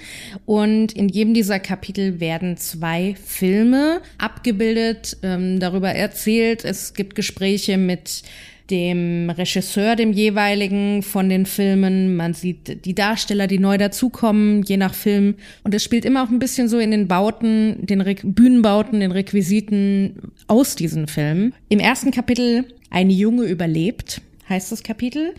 und 0.46 0.94
in 0.94 1.10
jedem 1.10 1.34
dieser 1.34 1.60
Kapitel 1.60 2.20
werden 2.20 2.58
zwei 2.58 3.16
Filme 3.24 4.02
abgebildet, 4.18 5.18
ähm, 5.24 5.60
darüber 5.60 5.92
erzählt. 5.92 6.66
Es 6.66 6.94
gibt 6.94 7.16
Gespräche 7.16 7.78
mit 7.78 8.24
dem 8.70 9.30
Regisseur, 9.30 9.96
dem 9.96 10.12
jeweiligen 10.12 11.04
von 11.04 11.30
den 11.30 11.46
Filmen. 11.46 12.16
Man 12.16 12.34
sieht 12.34 12.86
die 12.86 12.96
Darsteller, 12.96 13.48
die 13.48 13.60
neu 13.60 13.78
dazukommen, 13.78 14.64
je 14.64 14.78
nach 14.78 14.94
Film. 14.94 15.36
Und 15.64 15.74
es 15.74 15.84
spielt 15.84 16.06
immer 16.06 16.24
auch 16.24 16.30
ein 16.30 16.40
bisschen 16.40 16.68
so 16.68 16.80
in 16.80 16.92
den 16.92 17.08
Bauten, 17.08 17.86
den 17.86 18.02
Re 18.02 18.16
Bühnenbauten, 18.24 19.00
den 19.00 19.12
Requisiten 19.12 20.32
aus 20.48 20.76
diesen 20.76 21.08
Filmen. 21.08 21.54
Im 21.70 21.80
ersten 21.80 22.12
Kapitel 22.12 22.66
eine 22.90 23.14
Junge 23.14 23.44
überlebt 23.44 24.22
heißt 24.50 24.72
das 24.72 24.84
Kapitel. 24.84 25.34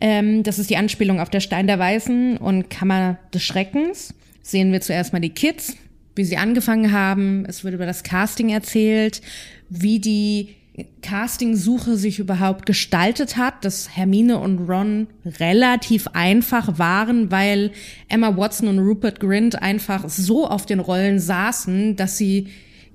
Ähm, 0.00 0.42
das 0.42 0.58
ist 0.58 0.70
die 0.70 0.76
Anspielung 0.76 1.20
auf 1.20 1.30
der 1.30 1.40
Stein 1.40 1.66
der 1.66 1.78
Weißen 1.78 2.36
und 2.36 2.70
Kammer 2.70 3.18
des 3.32 3.42
Schreckens. 3.42 4.14
Sehen 4.42 4.72
wir 4.72 4.80
zuerst 4.80 5.12
mal 5.12 5.20
die 5.20 5.30
Kids, 5.30 5.76
wie 6.14 6.24
sie 6.24 6.36
angefangen 6.36 6.92
haben. 6.92 7.44
Es 7.46 7.64
wird 7.64 7.74
über 7.74 7.86
das 7.86 8.02
Casting 8.02 8.50
erzählt, 8.50 9.22
wie 9.68 9.98
die 9.98 10.56
Casting-Suche 11.02 11.96
sich 11.96 12.18
überhaupt 12.18 12.66
gestaltet 12.66 13.36
hat, 13.36 13.64
dass 13.64 13.96
Hermine 13.96 14.38
und 14.38 14.68
Ron 14.68 15.08
relativ 15.24 16.08
einfach 16.08 16.78
waren, 16.78 17.30
weil 17.30 17.72
Emma 18.08 18.36
Watson 18.36 18.68
und 18.68 18.78
Rupert 18.78 19.20
Grint 19.20 19.60
einfach 19.60 20.08
so 20.08 20.46
auf 20.46 20.66
den 20.66 20.80
Rollen 20.80 21.18
saßen, 21.18 21.96
dass 21.96 22.18
sie 22.18 22.48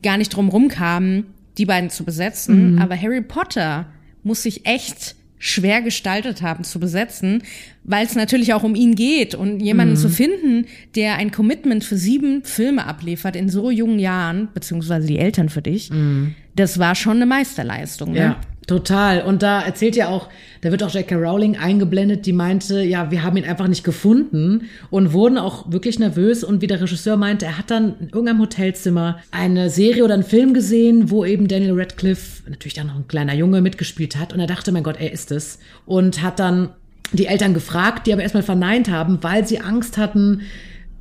gar 0.03 0.17
nicht 0.17 0.29
drum 0.29 0.67
kamen, 0.67 1.25
die 1.57 1.65
beiden 1.65 1.89
zu 1.89 2.03
besetzen. 2.03 2.73
Mhm. 2.73 2.81
Aber 2.81 2.99
Harry 2.99 3.21
Potter 3.21 3.87
muss 4.23 4.43
sich 4.43 4.65
echt 4.65 5.15
schwer 5.37 5.81
gestaltet 5.81 6.41
haben 6.41 6.63
zu 6.63 6.79
besetzen, 6.79 7.43
weil 7.83 8.05
es 8.05 8.15
natürlich 8.15 8.53
auch 8.53 8.63
um 8.63 8.73
ihn 8.73 8.95
geht 8.95 9.35
und 9.35 9.59
jemanden 9.59 9.93
mhm. 9.93 9.99
zu 9.99 10.09
finden, 10.09 10.65
der 10.95 11.15
ein 11.15 11.31
Commitment 11.31 11.83
für 11.83 11.97
sieben 11.97 12.43
Filme 12.43 12.85
abliefert 12.85 13.35
in 13.35 13.49
so 13.49 13.69
jungen 13.69 13.99
Jahren, 13.99 14.49
beziehungsweise 14.53 15.07
die 15.07 15.19
Eltern 15.19 15.49
für 15.49 15.61
dich, 15.61 15.91
mhm. 15.91 16.33
Das 16.55 16.79
war 16.79 16.95
schon 16.95 17.17
eine 17.17 17.25
Meisterleistung. 17.25 18.13
Ne? 18.13 18.19
Ja. 18.19 18.35
Total. 18.67 19.21
Und 19.21 19.43
da 19.43 19.61
erzählt 19.61 19.95
ja 19.95 20.09
auch, 20.09 20.27
da 20.61 20.71
wird 20.71 20.81
auch 20.81 20.91
J.K. 20.91 21.15
Rowling 21.15 21.55
eingeblendet, 21.55 22.25
die 22.25 22.33
meinte, 22.33 22.81
ja, 22.81 23.11
wir 23.11 23.21
haben 23.21 23.37
ihn 23.37 23.45
einfach 23.45 23.67
nicht 23.67 23.83
gefunden 23.83 24.69
und 24.89 25.13
wurden 25.13 25.37
auch 25.37 25.71
wirklich 25.71 25.99
nervös. 25.99 26.43
Und 26.43 26.61
wie 26.61 26.67
der 26.67 26.81
Regisseur 26.81 27.15
meinte, 27.15 27.45
er 27.45 27.59
hat 27.59 27.69
dann 27.69 27.95
in 27.99 28.07
irgendeinem 28.07 28.41
Hotelzimmer 28.41 29.19
eine 29.29 29.69
Serie 29.69 30.03
oder 30.03 30.15
einen 30.15 30.23
Film 30.23 30.55
gesehen, 30.55 31.11
wo 31.11 31.23
eben 31.25 31.47
Daniel 31.47 31.79
Radcliffe, 31.79 32.49
natürlich 32.49 32.73
dann 32.73 32.87
noch 32.87 32.95
ein 32.95 33.07
kleiner 33.07 33.35
Junge, 33.35 33.61
mitgespielt 33.61 34.17
hat. 34.17 34.33
Und 34.33 34.39
er 34.39 34.47
dachte, 34.47 34.71
mein 34.71 34.83
Gott, 34.83 34.99
er 34.99 35.11
ist 35.11 35.31
es. 35.31 35.59
Und 35.85 36.23
hat 36.23 36.39
dann 36.39 36.69
die 37.13 37.27
Eltern 37.27 37.53
gefragt, 37.53 38.07
die 38.07 38.13
aber 38.13 38.23
erstmal 38.23 38.41
verneint 38.41 38.89
haben, 38.89 39.19
weil 39.21 39.45
sie 39.45 39.59
Angst 39.59 39.99
hatten, 39.99 40.41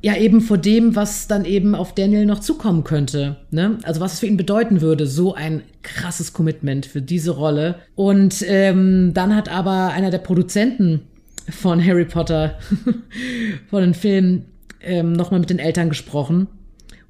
ja 0.05 0.15
eben 0.15 0.39
vor 0.39 0.59
dem, 0.59 0.95
was 0.95 1.27
dann 1.27 1.45
eben 1.45 1.73
auf 1.73 1.95
Daniel 1.95 2.27
noch 2.27 2.39
zukommen 2.39 2.83
könnte. 2.83 3.37
Ne? 3.49 3.79
Also 3.81 4.01
was 4.01 4.13
es 4.13 4.19
für 4.19 4.27
ihn 4.27 4.37
bedeuten 4.37 4.81
würde, 4.81 5.07
so 5.07 5.33
ein 5.33 5.63
krasses 5.81 6.31
Commitment 6.31 6.85
für 6.85 7.01
diese 7.01 7.31
Rolle. 7.31 7.79
Und 7.95 8.45
ähm, 8.47 9.15
dann 9.15 9.35
hat 9.35 9.49
aber 9.49 9.93
einer 9.93 10.11
der 10.11 10.19
Produzenten 10.19 11.01
von 11.49 11.83
Harry 11.83 12.05
Potter, 12.05 12.59
von 13.71 13.81
den 13.81 13.95
Filmen, 13.95 14.45
ähm, 14.81 15.13
nochmal 15.13 15.39
mit 15.39 15.49
den 15.49 15.57
Eltern 15.57 15.89
gesprochen 15.89 16.49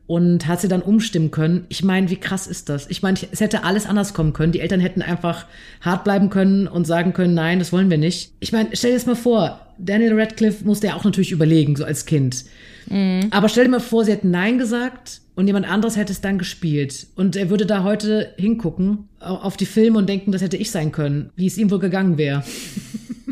und 0.07 0.47
hat 0.47 0.61
sie 0.61 0.69
dann 0.69 0.81
umstimmen 0.81 1.31
können. 1.31 1.65
Ich 1.67 1.83
meine, 1.83 2.09
wie 2.09 2.15
krass 2.15 2.47
ist 2.47 2.69
das? 2.69 2.89
Ich 2.89 3.03
meine, 3.03 3.19
es 3.29 3.41
hätte 3.41 3.65
alles 3.65 3.87
anders 3.87 4.13
kommen 4.13 4.31
können. 4.31 4.53
Die 4.53 4.61
Eltern 4.61 4.79
hätten 4.79 5.01
einfach 5.01 5.47
hart 5.81 6.05
bleiben 6.05 6.29
können 6.29 6.69
und 6.69 6.87
sagen 6.87 7.11
können, 7.11 7.33
nein, 7.33 7.59
das 7.59 7.73
wollen 7.73 7.89
wir 7.89 7.97
nicht. 7.97 8.31
Ich 8.39 8.53
meine, 8.53 8.69
stell 8.71 8.91
dir 8.91 8.97
das 8.97 9.05
mal 9.05 9.17
vor, 9.17 9.64
Daniel 9.77 10.19
Radcliffe 10.19 10.65
musste 10.65 10.87
ja 10.87 10.95
auch 10.95 11.03
natürlich 11.03 11.31
überlegen, 11.31 11.75
so 11.75 11.85
als 11.85 12.05
Kind. 12.05 12.45
Mhm. 12.87 13.27
Aber 13.31 13.49
stell 13.49 13.65
dir 13.65 13.71
mal 13.71 13.79
vor, 13.79 14.05
sie 14.05 14.11
hätten 14.11 14.31
Nein 14.31 14.57
gesagt 14.57 15.21
und 15.35 15.47
jemand 15.47 15.69
anderes 15.69 15.97
hätte 15.97 16.13
es 16.13 16.21
dann 16.21 16.37
gespielt. 16.37 17.07
Und 17.15 17.35
er 17.35 17.49
würde 17.49 17.65
da 17.65 17.83
heute 17.83 18.33
hingucken 18.37 19.09
auf 19.19 19.57
die 19.57 19.65
Filme 19.65 19.97
und 19.97 20.07
denken, 20.07 20.31
das 20.31 20.41
hätte 20.41 20.57
ich 20.57 20.71
sein 20.71 20.91
können, 20.91 21.29
wie 21.35 21.47
es 21.47 21.57
ihm 21.57 21.71
wohl 21.71 21.79
gegangen 21.79 22.17
wäre. 22.17 22.43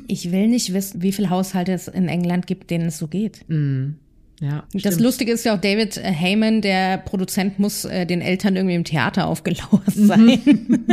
Ich 0.07 0.31
will 0.31 0.47
nicht 0.47 0.73
wissen, 0.73 1.01
wie 1.01 1.11
viele 1.11 1.29
Haushalte 1.29 1.71
es 1.71 1.87
in 1.87 2.07
England 2.07 2.45
gibt, 2.45 2.69
denen 2.69 2.87
es 2.87 2.97
so 2.97 3.07
geht. 3.07 3.45
Mhm. 3.47 3.95
Ja, 4.41 4.63
das 4.73 4.81
stimmt. 4.81 5.01
Lustige 5.01 5.31
ist 5.31 5.45
ja 5.45 5.55
auch 5.55 5.61
David 5.61 5.95
Heyman, 6.03 6.61
der 6.61 6.97
Produzent, 6.97 7.59
muss 7.59 7.85
äh, 7.85 8.05
den 8.05 8.21
Eltern 8.21 8.55
irgendwie 8.55 8.75
im 8.75 8.83
Theater 8.83 9.27
aufgelauert 9.27 9.95
mhm. 9.95 10.07
sein. 10.07 10.41
Mhm. 10.43 10.85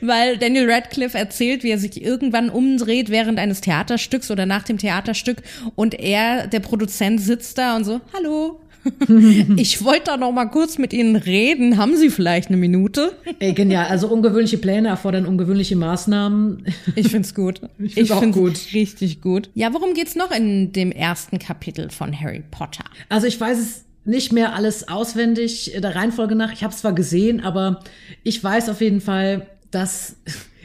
Weil 0.00 0.36
Daniel 0.36 0.70
Radcliffe 0.70 1.16
erzählt, 1.16 1.62
wie 1.62 1.70
er 1.70 1.78
sich 1.78 2.02
irgendwann 2.02 2.50
umdreht 2.50 3.08
während 3.10 3.38
eines 3.38 3.60
Theaterstücks 3.60 4.30
oder 4.30 4.46
nach 4.46 4.64
dem 4.64 4.78
Theaterstück 4.78 5.42
und 5.74 5.98
er, 5.98 6.46
der 6.46 6.60
Produzent, 6.60 7.20
sitzt 7.20 7.56
da 7.58 7.76
und 7.76 7.84
so, 7.84 8.00
hallo, 8.12 8.60
ich 9.56 9.84
wollte 9.84 10.04
da 10.06 10.16
noch 10.16 10.32
mal 10.32 10.46
kurz 10.46 10.78
mit 10.78 10.92
Ihnen 10.92 11.16
reden. 11.16 11.76
Haben 11.76 11.96
Sie 11.96 12.10
vielleicht 12.10 12.48
eine 12.48 12.56
Minute? 12.56 13.12
Ey, 13.38 13.52
genial. 13.52 13.86
Also 13.86 14.08
ungewöhnliche 14.08 14.58
Pläne 14.58 14.88
erfordern 14.88 15.26
ungewöhnliche 15.26 15.76
Maßnahmen. 15.76 16.64
Ich 16.94 17.08
find's 17.08 17.34
gut. 17.34 17.60
Ich 17.78 17.94
find's, 17.94 18.10
ich 18.10 18.12
auch 18.12 18.20
find's 18.20 18.36
gut. 18.36 18.60
Richtig 18.74 19.20
gut. 19.20 19.50
Ja, 19.54 19.72
worum 19.72 19.94
geht's 19.94 20.16
noch 20.16 20.30
in 20.30 20.72
dem 20.72 20.90
ersten 20.90 21.38
Kapitel 21.38 21.90
von 21.90 22.18
Harry 22.18 22.42
Potter? 22.50 22.84
Also 23.08 23.26
ich 23.26 23.40
weiß 23.40 23.58
es 23.58 23.84
nicht 24.04 24.32
mehr 24.32 24.54
alles 24.54 24.88
auswendig 24.88 25.72
der 25.76 25.94
Reihenfolge 25.94 26.34
nach. 26.34 26.52
Ich 26.52 26.64
habe 26.64 26.72
es 26.72 26.80
zwar 26.80 26.94
gesehen, 26.94 27.40
aber 27.40 27.80
ich 28.24 28.42
weiß 28.42 28.68
auf 28.68 28.80
jeden 28.80 29.00
Fall, 29.00 29.46
dass 29.70 30.16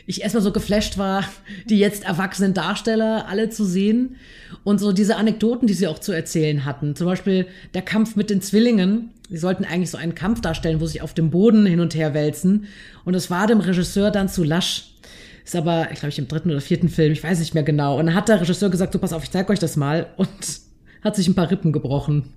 ich 0.06 0.22
erstmal 0.22 0.44
so 0.44 0.52
geflasht 0.52 0.98
war, 0.98 1.26
die 1.70 1.80
jetzt 1.80 2.04
erwachsenen 2.04 2.54
Darsteller 2.54 3.28
alle 3.28 3.50
zu 3.50 3.66
sehen 3.66 4.16
und 4.64 4.80
so 4.80 4.92
diese 4.92 5.16
Anekdoten, 5.16 5.68
die 5.68 5.74
sie 5.74 5.88
auch 5.88 6.00
zu 6.00 6.12
erzählen 6.12 6.66
hatten. 6.66 6.96
Zum 6.96 7.08
Beispiel 7.08 7.48
der 7.74 7.82
Kampf 7.82 8.16
mit 8.16 8.30
den 8.30 8.42
Zwillingen. 8.42 9.12
Sie 9.30 9.38
sollten 9.38 9.66
eigentlich 9.66 9.90
so 9.90 9.98
einen 9.98 10.16
Kampf 10.16 10.42
darstellen, 10.42 10.82
wo 10.82 10.86
sie 10.86 11.02
auf 11.02 11.14
dem 11.14 11.30
Boden 11.30 11.66
hin 11.66 11.80
und 11.80 11.96
her 11.96 12.14
wälzen. 12.14 12.68
Und 13.06 13.16
es 13.16 13.32
war 13.32 13.48
dem 13.48 13.62
Regisseur 13.62 14.12
dann 14.12 14.30
zu 14.30 14.44
lasch. 14.44 14.90
Ist 15.44 15.56
aber, 15.56 15.88
glaube 15.88 16.10
ich, 16.10 16.20
im 16.20 16.28
dritten 16.28 16.52
oder 16.52 16.62
vierten 16.62 16.88
Film, 16.88 17.12
ich 17.12 17.24
weiß 17.24 17.40
nicht 17.40 17.54
mehr 17.54 17.64
genau. 17.64 18.00
Und 18.00 18.06
dann 18.06 18.16
hat 18.16 18.30
der 18.30 18.40
Regisseur 18.40 18.70
gesagt, 18.70 18.94
so 18.94 19.00
pass 19.00 19.12
auf, 19.12 19.24
ich 19.24 19.32
zeig 19.32 19.50
euch 19.50 19.60
das 19.60 19.76
mal. 19.76 20.08
Und 20.16 20.30
hat 21.04 21.16
sich 21.16 21.28
ein 21.28 21.36
paar 21.36 21.52
Rippen 21.52 21.72
gebrochen 21.72 22.34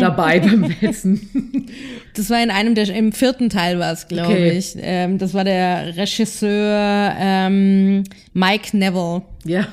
dabei 0.00 0.40
beim 0.40 0.74
Wälzen. 0.80 1.68
Das 2.14 2.30
war 2.30 2.42
in 2.42 2.50
einem 2.50 2.74
der, 2.74 2.88
im 2.94 3.12
vierten 3.12 3.48
Teil 3.48 3.78
war 3.78 3.92
es, 3.92 4.08
glaube 4.08 4.32
okay. 4.32 4.58
ich. 4.58 4.74
Ähm, 4.78 5.18
das 5.18 5.34
war 5.34 5.44
der 5.44 5.96
Regisseur 5.96 7.14
ähm, 7.18 8.04
Mike 8.34 8.76
Neville. 8.76 9.22
Ja. 9.44 9.68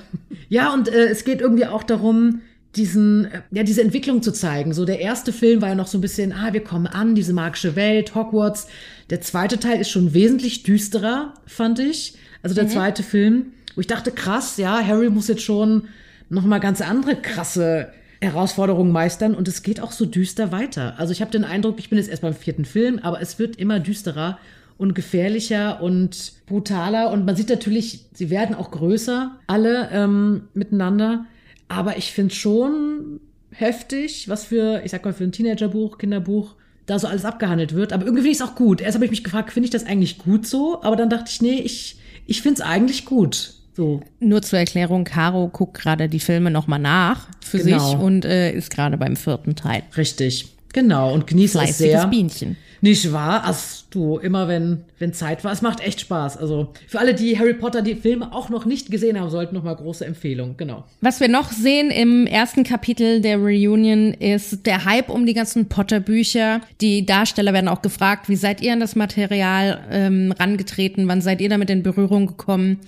Ja, 0.47 0.73
und 0.73 0.87
äh, 0.87 1.07
es 1.07 1.25
geht 1.25 1.41
irgendwie 1.41 1.65
auch 1.65 1.83
darum, 1.83 2.41
diesen, 2.75 3.25
äh, 3.25 3.41
ja, 3.51 3.63
diese 3.63 3.81
Entwicklung 3.81 4.21
zu 4.21 4.31
zeigen. 4.31 4.73
So, 4.73 4.85
der 4.85 4.99
erste 4.99 5.33
Film 5.33 5.61
war 5.61 5.69
ja 5.69 5.75
noch 5.75 5.87
so 5.87 5.97
ein 5.97 6.01
bisschen, 6.01 6.31
ah, 6.33 6.53
wir 6.53 6.63
kommen 6.63 6.87
an, 6.87 7.15
diese 7.15 7.33
magische 7.33 7.75
Welt, 7.75 8.15
Hogwarts. 8.15 8.67
Der 9.09 9.21
zweite 9.21 9.59
Teil 9.59 9.81
ist 9.81 9.89
schon 9.89 10.13
wesentlich 10.13 10.63
düsterer, 10.63 11.33
fand 11.45 11.79
ich. 11.79 12.13
Also 12.43 12.55
der 12.55 12.65
mhm. 12.65 12.69
zweite 12.69 13.03
Film, 13.03 13.47
wo 13.75 13.81
ich 13.81 13.87
dachte, 13.87 14.11
krass, 14.11 14.57
ja, 14.57 14.85
Harry 14.85 15.09
muss 15.09 15.27
jetzt 15.27 15.43
schon 15.43 15.87
noch 16.29 16.45
mal 16.45 16.59
ganz 16.59 16.81
andere 16.81 17.15
krasse 17.15 17.91
Herausforderungen 18.21 18.91
meistern 18.91 19.33
und 19.33 19.47
es 19.47 19.63
geht 19.63 19.79
auch 19.79 19.91
so 19.91 20.05
düster 20.05 20.51
weiter. 20.51 20.95
Also 20.97 21.13
ich 21.13 21.21
habe 21.21 21.31
den 21.31 21.45
Eindruck, 21.45 21.79
ich 21.79 21.89
bin 21.89 21.97
jetzt 21.97 22.09
erst 22.09 22.21
beim 22.21 22.33
vierten 22.33 22.65
Film, 22.65 22.99
aber 22.99 23.21
es 23.21 23.39
wird 23.39 23.55
immer 23.55 23.79
düsterer 23.79 24.37
und 24.77 24.93
gefährlicher 24.93 25.81
und 25.81 26.33
brutaler 26.45 27.11
und 27.11 27.25
man 27.25 27.35
sieht 27.35 27.49
natürlich, 27.49 28.05
sie 28.13 28.29
werden 28.29 28.55
auch 28.55 28.71
größer, 28.71 29.37
alle 29.47 29.89
ähm, 29.91 30.43
miteinander. 30.53 31.25
Aber 31.67 31.97
ich 31.97 32.11
finde 32.11 32.33
schon 32.33 33.19
heftig, 33.51 34.27
was 34.27 34.45
für, 34.45 34.81
ich 34.83 34.91
sag 34.91 35.05
mal, 35.05 35.13
für 35.13 35.23
ein 35.23 35.31
Teenagerbuch, 35.31 35.97
Kinderbuch, 35.97 36.55
da 36.85 36.97
so 36.97 37.07
alles 37.07 37.25
abgehandelt 37.25 37.73
wird. 37.73 37.93
Aber 37.93 38.03
irgendwie 38.03 38.23
finde 38.23 38.31
ich 38.31 38.41
es 38.41 38.47
auch 38.47 38.55
gut. 38.55 38.81
Erst 38.81 38.95
habe 38.95 39.05
ich 39.05 39.11
mich 39.11 39.23
gefragt, 39.23 39.51
finde 39.51 39.65
ich 39.65 39.71
das 39.71 39.85
eigentlich 39.85 40.17
gut 40.17 40.47
so? 40.47 40.81
Aber 40.81 40.95
dann 40.95 41.09
dachte 41.09 41.29
ich, 41.29 41.41
nee, 41.41 41.59
ich, 41.59 41.97
ich 42.25 42.41
finde 42.41 42.61
es 42.61 42.67
eigentlich 42.67 43.05
gut. 43.05 43.53
So. 43.79 44.01
Nur 44.19 44.41
zur 44.41 44.59
Erklärung, 44.59 45.05
Caro 45.05 45.47
guckt 45.47 45.75
gerade 45.75 46.09
die 46.09 46.19
Filme 46.19 46.51
nochmal 46.51 46.79
nach 46.79 47.29
für 47.39 47.59
genau. 47.59 47.91
sich 47.91 47.97
und 47.97 48.25
äh, 48.25 48.51
ist 48.51 48.71
gerade 48.71 48.97
beim 48.97 49.15
vierten 49.15 49.55
Teil. 49.55 49.83
Richtig, 49.95 50.49
genau. 50.73 51.13
Und 51.13 51.27
genießt 51.27 51.55
es 51.55 51.77
sehr. 51.77 52.05
Bienchen. 52.07 52.57
Nicht 52.81 53.13
wahr? 53.13 53.43
Ach 53.45 53.53
du, 53.89 54.17
immer 54.17 54.47
wenn, 54.47 54.83
wenn 54.99 55.13
Zeit 55.13 55.43
war. 55.43 55.51
Es 55.51 55.61
macht 55.61 55.79
echt 55.79 56.01
Spaß. 56.01 56.37
Also 56.37 56.69
für 56.87 56.99
alle, 56.99 57.13
die 57.13 57.37
Harry 57.37 57.53
Potter, 57.53 57.81
die 57.81 57.95
Filme 57.95 58.33
auch 58.33 58.49
noch 58.49 58.65
nicht 58.65 58.91
gesehen 58.91 59.19
haben 59.19 59.29
sollten, 59.29 59.55
nochmal 59.55 59.75
große 59.75 60.05
Empfehlung. 60.05 60.55
Genau. 60.57 60.83
Was 61.01 61.19
wir 61.19 61.27
noch 61.27 61.51
sehen 61.51 61.89
im 61.89 62.27
ersten 62.27 62.63
Kapitel 62.63 63.21
der 63.21 63.37
Reunion 63.37 64.13
ist 64.13 64.65
der 64.65 64.85
Hype 64.85 65.09
um 65.09 65.25
die 65.25 65.33
ganzen 65.33 65.67
Potter-Bücher. 65.67 66.61
Die 66.81 67.05
Darsteller 67.05 67.53
werden 67.53 67.67
auch 67.67 67.81
gefragt, 67.81 68.29
wie 68.29 68.35
seid 68.35 68.61
ihr 68.61 68.73
an 68.73 68.79
das 68.79 68.95
Material 68.95 69.79
ähm, 69.91 70.33
rangetreten? 70.37 71.07
Wann 71.07 71.21
seid 71.21 71.41
ihr 71.41 71.49
damit 71.49 71.69
in 71.69 71.83
Berührung 71.83 72.27
gekommen? 72.27 72.79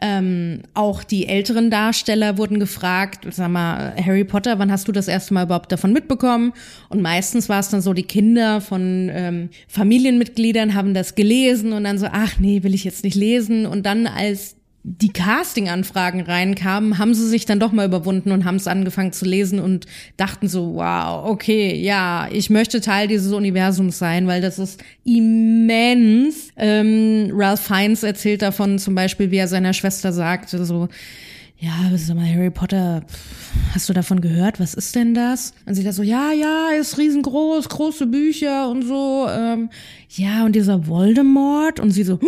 Ähm, 0.00 0.62
auch 0.74 1.04
die 1.04 1.28
älteren 1.28 1.70
Darsteller 1.70 2.38
wurden 2.38 2.58
gefragt, 2.58 3.26
sag 3.30 3.50
mal, 3.50 3.94
Harry 4.04 4.24
Potter, 4.24 4.58
wann 4.58 4.72
hast 4.72 4.88
du 4.88 4.92
das 4.92 5.08
erste 5.08 5.34
Mal 5.34 5.44
überhaupt 5.44 5.70
davon 5.70 5.92
mitbekommen? 5.92 6.52
Und 6.88 7.02
meistens 7.02 7.48
war 7.48 7.60
es 7.60 7.68
dann 7.68 7.80
so 7.80 7.92
die 7.92 8.02
Kinder 8.02 8.60
von 8.60 9.10
ähm, 9.12 9.48
Familienmitgliedern 9.68 10.39
haben 10.74 10.94
das 10.94 11.14
gelesen 11.14 11.72
und 11.72 11.84
dann 11.84 11.98
so, 11.98 12.06
ach 12.10 12.38
nee, 12.38 12.62
will 12.62 12.74
ich 12.74 12.84
jetzt 12.84 13.04
nicht 13.04 13.16
lesen. 13.16 13.66
Und 13.66 13.86
dann 13.86 14.06
als 14.06 14.56
die 14.82 15.12
Casting-Anfragen 15.12 16.22
reinkamen, 16.22 16.98
haben 16.98 17.12
sie 17.12 17.28
sich 17.28 17.44
dann 17.44 17.60
doch 17.60 17.70
mal 17.70 17.86
überwunden 17.86 18.32
und 18.32 18.46
haben 18.46 18.56
es 18.56 18.66
angefangen 18.66 19.12
zu 19.12 19.26
lesen 19.26 19.60
und 19.60 19.86
dachten 20.16 20.48
so, 20.48 20.74
wow, 20.76 21.28
okay, 21.28 21.74
ja, 21.76 22.28
ich 22.32 22.48
möchte 22.48 22.80
Teil 22.80 23.06
dieses 23.06 23.32
Universums 23.32 23.98
sein, 23.98 24.26
weil 24.26 24.40
das 24.40 24.58
ist 24.58 24.82
immens. 25.04 26.48
Ähm, 26.56 27.30
Ralph 27.34 27.60
Fiennes 27.60 28.02
erzählt 28.02 28.40
davon 28.40 28.78
zum 28.78 28.94
Beispiel, 28.94 29.30
wie 29.30 29.36
er 29.36 29.48
seiner 29.48 29.74
Schwester 29.74 30.14
sagte, 30.14 30.64
so, 30.64 30.88
ja, 31.60 31.72
sag 31.94 32.16
mal, 32.16 32.26
Harry 32.26 32.48
Potter, 32.48 33.02
hast 33.74 33.86
du 33.86 33.92
davon 33.92 34.22
gehört? 34.22 34.58
Was 34.58 34.72
ist 34.72 34.96
denn 34.96 35.12
das? 35.12 35.52
Und 35.66 35.74
sie 35.74 35.84
da 35.84 35.92
so, 35.92 36.02
ja, 36.02 36.32
ja, 36.32 36.70
ist 36.70 36.96
riesengroß, 36.96 37.68
große 37.68 38.06
Bücher 38.06 38.70
und 38.70 38.82
so. 38.82 39.26
Ähm, 39.28 39.68
ja, 40.08 40.46
und 40.46 40.52
dieser 40.52 40.86
Voldemort. 40.86 41.78
Und 41.78 41.90
sie 41.90 42.02
so, 42.02 42.18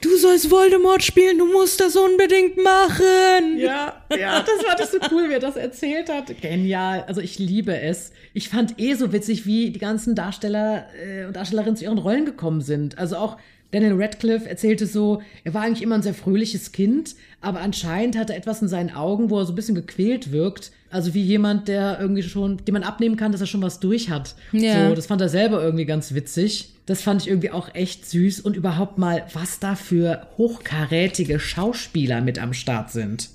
du 0.00 0.16
sollst 0.16 0.48
Voldemort 0.48 1.02
spielen, 1.02 1.38
du 1.38 1.46
musst 1.46 1.80
das 1.80 1.96
unbedingt 1.96 2.56
machen. 2.62 3.58
Ja, 3.58 3.94
ja, 4.16 4.40
das 4.46 4.64
war 4.64 4.76
das 4.78 4.92
so 4.92 4.98
cool, 5.10 5.28
wie 5.28 5.34
er 5.34 5.40
das 5.40 5.56
erzählt 5.56 6.08
hat. 6.08 6.40
Genial. 6.40 7.02
Also 7.08 7.20
ich 7.20 7.40
liebe 7.40 7.76
es. 7.76 8.12
Ich 8.32 8.48
fand 8.48 8.78
eh 8.78 8.94
so 8.94 9.12
witzig, 9.12 9.44
wie 9.44 9.70
die 9.70 9.80
ganzen 9.80 10.14
Darsteller 10.14 10.86
äh, 11.04 11.24
und 11.24 11.34
Darstellerinnen 11.34 11.76
zu 11.76 11.82
ihren 11.82 11.98
Rollen 11.98 12.26
gekommen 12.26 12.60
sind. 12.60 12.96
Also 12.96 13.16
auch 13.16 13.38
Daniel 13.72 14.00
Radcliffe 14.00 14.48
erzählte 14.48 14.86
so, 14.86 15.22
er 15.44 15.54
war 15.54 15.62
eigentlich 15.62 15.82
immer 15.82 15.96
ein 15.96 16.02
sehr 16.02 16.14
fröhliches 16.14 16.72
Kind, 16.72 17.16
aber 17.40 17.60
anscheinend 17.60 18.16
hatte 18.16 18.34
er 18.34 18.38
etwas 18.38 18.62
in 18.62 18.68
seinen 18.68 18.94
Augen, 18.94 19.30
wo 19.30 19.38
er 19.38 19.46
so 19.46 19.52
ein 19.52 19.56
bisschen 19.56 19.74
gequält 19.74 20.30
wirkt. 20.30 20.70
Also 20.90 21.14
wie 21.14 21.22
jemand, 21.22 21.68
der 21.68 21.98
irgendwie 21.98 22.22
schon, 22.22 22.58
dem 22.58 22.74
man 22.74 22.82
abnehmen 22.82 23.16
kann, 23.16 23.32
dass 23.32 23.40
er 23.40 23.46
schon 23.46 23.62
was 23.62 23.80
durch 23.80 24.10
hat. 24.10 24.34
Ja. 24.52 24.88
So, 24.88 24.94
das 24.94 25.06
fand 25.06 25.22
er 25.22 25.30
selber 25.30 25.62
irgendwie 25.62 25.86
ganz 25.86 26.14
witzig. 26.14 26.74
Das 26.84 27.00
fand 27.00 27.22
ich 27.22 27.28
irgendwie 27.28 27.50
auch 27.50 27.74
echt 27.74 28.04
süß 28.06 28.40
und 28.40 28.56
überhaupt 28.56 28.98
mal, 28.98 29.24
was 29.32 29.58
da 29.58 29.74
für 29.74 30.26
hochkarätige 30.36 31.40
Schauspieler 31.40 32.20
mit 32.20 32.38
am 32.38 32.52
Start 32.52 32.90
sind. 32.90 33.30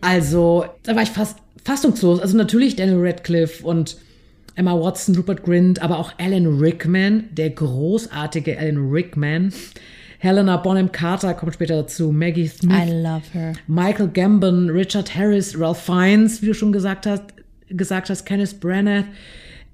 Also, 0.00 0.64
da 0.82 0.96
war 0.96 1.02
ich 1.02 1.10
fast 1.10 1.38
fassungslos. 1.64 2.20
Also 2.20 2.36
natürlich 2.36 2.76
Daniel 2.76 3.00
Radcliffe 3.00 3.64
und 3.64 3.98
Emma 4.56 4.72
Watson, 4.78 5.16
Rupert 5.16 5.42
Grint, 5.42 5.82
aber 5.82 5.98
auch 5.98 6.12
Alan 6.18 6.58
Rickman, 6.58 7.24
der 7.32 7.50
großartige 7.50 8.58
Alan 8.58 8.90
Rickman. 8.90 9.52
Helena 10.18 10.56
Bonham 10.56 10.90
Carter 10.90 11.34
kommt 11.34 11.54
später 11.54 11.76
dazu. 11.76 12.10
Maggie 12.10 12.46
Smith. 12.46 12.74
I 12.74 12.90
love 12.90 13.22
her. 13.32 13.52
Michael 13.66 14.08
Gambon, 14.08 14.70
Richard 14.70 15.14
Harris, 15.14 15.58
Ralph 15.58 15.78
Fiennes, 15.82 16.40
wie 16.40 16.46
du 16.46 16.54
schon 16.54 16.72
gesagt 16.72 17.06
hast, 17.06 17.24
gesagt 17.68 18.08
hast, 18.08 18.24
Kenneth 18.24 18.58
Branagh, 18.60 19.04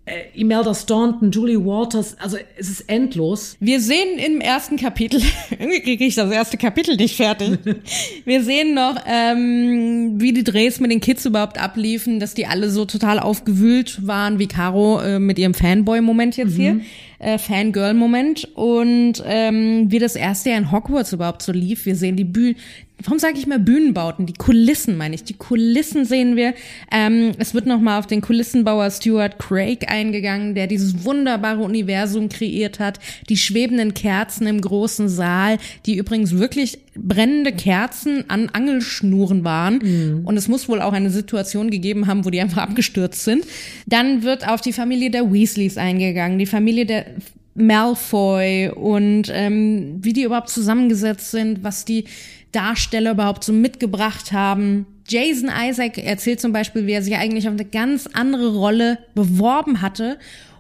äh, 0.07 0.40
Imelda 0.40 0.75
Staunton, 0.75 1.30
Julie 1.30 1.64
Walters, 1.64 2.16
also 2.19 2.37
es 2.57 2.69
ist 2.69 2.88
endlos. 2.88 3.57
Wir 3.61 3.80
sehen 3.80 4.19
im 4.19 4.40
ersten 4.40 4.76
Kapitel, 4.76 5.21
irgendwie 5.50 5.80
kriege 5.80 6.04
ich 6.04 6.14
das 6.14 6.30
erste 6.30 6.57
Kapitel 6.57 6.97
nicht 6.97 7.16
fertig. 7.16 7.59
Wir 8.25 8.42
sehen 8.42 8.75
noch, 8.75 8.97
ähm, 9.07 10.21
wie 10.21 10.33
die 10.33 10.45
Drehs 10.45 10.80
mit 10.80 10.90
den 10.90 11.00
Kids 11.00 11.26
überhaupt 11.26 11.59
abliefen, 11.59 12.19
dass 12.19 12.35
die 12.35 12.47
alle 12.47 12.71
so 12.71 12.85
total 12.85 13.19
aufgewühlt 13.19 14.07
waren, 14.07 14.38
wie 14.38 14.49
Caro 14.49 15.00
äh, 15.00 15.19
mit 15.19 15.38
ihrem 15.38 15.54
Fanboy-Moment 15.54 16.37
jetzt 16.37 16.57
hier, 16.57 16.80
äh, 17.19 17.38
Fangirl-Moment 17.38 18.49
und 18.54 19.23
ähm, 19.26 19.90
wie 19.90 19.99
das 19.99 20.16
erste 20.16 20.50
Jahr 20.50 20.59
in 20.59 20.73
Hogwarts 20.73 21.12
überhaupt 21.12 21.42
so 21.42 21.52
lief. 21.52 21.87
Wir 21.87 21.97
sehen 21.97 22.16
die 22.16 22.25
Bühnen, 22.25 22.57
warum 23.02 23.19
sage 23.19 23.38
ich 23.38 23.47
mal 23.47 23.59
Bühnenbauten? 23.59 24.26
Die 24.26 24.35
Kulissen 24.35 24.97
meine 24.97 25.14
ich. 25.14 25.25
Die 25.25 25.35
Kulissen 25.35 26.04
sehen 26.04 26.37
wir. 26.37 26.54
Ähm, 26.92 27.33
es 27.38 27.54
wird 27.54 27.66
nochmal 27.66 27.99
auf 27.99 28.07
den 28.07 28.21
Kulissenbauer 28.21 28.90
Stuart 28.90 29.38
Craig 29.38 29.90
eingegangen, 29.90 30.54
der 30.54 30.66
dieses 30.66 31.04
wunderbare 31.04 31.62
Universum 31.62 32.28
kreiert 32.28 32.78
hat. 32.78 32.99
Die 33.28 33.37
schwebenden 33.37 33.95
Kerzen 33.95 34.47
im 34.47 34.61
großen 34.61 35.09
Saal, 35.09 35.59
die 35.87 35.97
übrigens 35.97 36.37
wirklich 36.38 36.78
brennende 36.95 37.52
Kerzen 37.52 38.28
an 38.28 38.49
Angelschnuren 38.52 39.45
waren. 39.45 40.25
Und 40.25 40.37
es 40.37 40.49
muss 40.49 40.69
wohl 40.69 40.83
auch 40.83 40.92
eine 40.92 41.11
Situation 41.11 41.71
gegeben 41.71 42.07
haben, 42.07 42.25
wo 42.25 42.30
die 42.30 42.40
einfach 42.40 42.62
abgestürzt 42.62 43.25
sind. 43.25 43.45
Dann 43.87 44.23
wird 44.23 44.47
auf 44.47 44.61
die 44.61 44.73
Familie 44.73 45.11
der 45.11 45.33
Weasleys 45.33 45.76
eingegangen, 45.76 46.38
die 46.38 46.47
Familie 46.47 46.87
der 46.87 47.07
Malfoy 47.54 48.71
und 48.71 49.25
ähm, 49.33 49.99
wie 50.00 50.12
die 50.12 50.23
überhaupt 50.23 50.49
zusammengesetzt 50.49 51.30
sind, 51.30 51.64
was 51.64 51.85
die 51.85 52.04
Darsteller 52.52 53.12
überhaupt 53.12 53.45
so 53.45 53.52
mitgebracht 53.52 54.33
haben. 54.33 54.87
Jason 55.09 55.50
Isaac 55.50 55.99
erzählt 55.99 56.40
zum 56.40 56.52
Beispiel, 56.52 56.87
wie 56.87 56.92
er 56.92 57.02
sich 57.02 57.16
eigentlich 57.16 57.47
auf 57.49 57.54
eine 57.54 57.64
ganz 57.64 58.09
andere 58.12 58.54
Rolle 58.57 58.99
beworben 59.14 59.83
hatte 59.83 60.19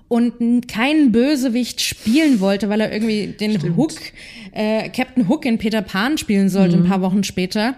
und 0.08 0.66
keinen 0.66 1.12
Bösewicht 1.12 1.80
spielen 1.80 2.40
wollte, 2.40 2.68
weil 2.68 2.80
er 2.80 2.92
irgendwie 2.92 3.28
den 3.28 3.76
Hook, 3.76 3.92
äh, 4.50 4.88
Captain 4.88 5.28
Hook 5.28 5.44
in 5.44 5.58
Peter 5.58 5.82
Pan 5.82 6.18
spielen 6.18 6.48
sollte, 6.48 6.76
ein 6.76 6.84
paar 6.84 7.00
Wochen 7.00 7.22
später. 7.22 7.76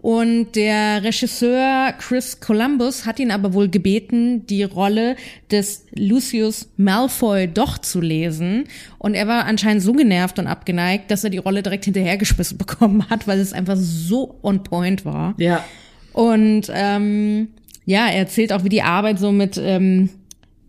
Und 0.00 0.54
der 0.54 1.02
Regisseur 1.02 1.92
Chris 1.98 2.38
Columbus 2.38 3.04
hat 3.04 3.18
ihn 3.18 3.32
aber 3.32 3.52
wohl 3.52 3.68
gebeten, 3.68 4.46
die 4.46 4.62
Rolle 4.62 5.16
des 5.50 5.86
Lucius 5.92 6.68
Malfoy 6.76 7.48
doch 7.48 7.78
zu 7.78 8.00
lesen. 8.00 8.64
Und 8.98 9.14
er 9.14 9.26
war 9.26 9.44
anscheinend 9.44 9.82
so 9.82 9.92
genervt 9.92 10.38
und 10.38 10.46
abgeneigt, 10.46 11.10
dass 11.10 11.24
er 11.24 11.30
die 11.30 11.38
Rolle 11.38 11.62
direkt 11.62 11.84
hinterhergeschmissen 11.84 12.58
bekommen 12.58 13.10
hat, 13.10 13.26
weil 13.26 13.40
es 13.40 13.52
einfach 13.52 13.76
so 13.76 14.38
on 14.42 14.62
point 14.62 15.04
war. 15.04 15.34
Ja. 15.36 15.64
Und 16.12 16.70
ähm, 16.72 17.48
ja, 17.84 18.06
er 18.06 18.18
erzählt 18.18 18.52
auch, 18.52 18.62
wie 18.62 18.68
die 18.68 18.82
Arbeit 18.82 19.18
so 19.18 19.32
mit 19.32 19.60
ähm, 19.60 20.10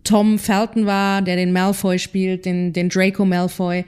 Tom 0.02 0.40
Felton 0.40 0.86
war, 0.86 1.22
der 1.22 1.36
den 1.36 1.52
Malfoy 1.52 2.00
spielt, 2.00 2.46
den, 2.46 2.72
den 2.72 2.88
Draco 2.88 3.24
Malfoy. 3.24 3.84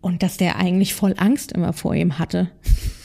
Und 0.00 0.22
dass 0.22 0.36
der 0.36 0.56
eigentlich 0.56 0.94
voll 0.94 1.14
Angst 1.16 1.52
immer 1.52 1.72
vor 1.72 1.94
ihm 1.94 2.18
hatte. 2.18 2.50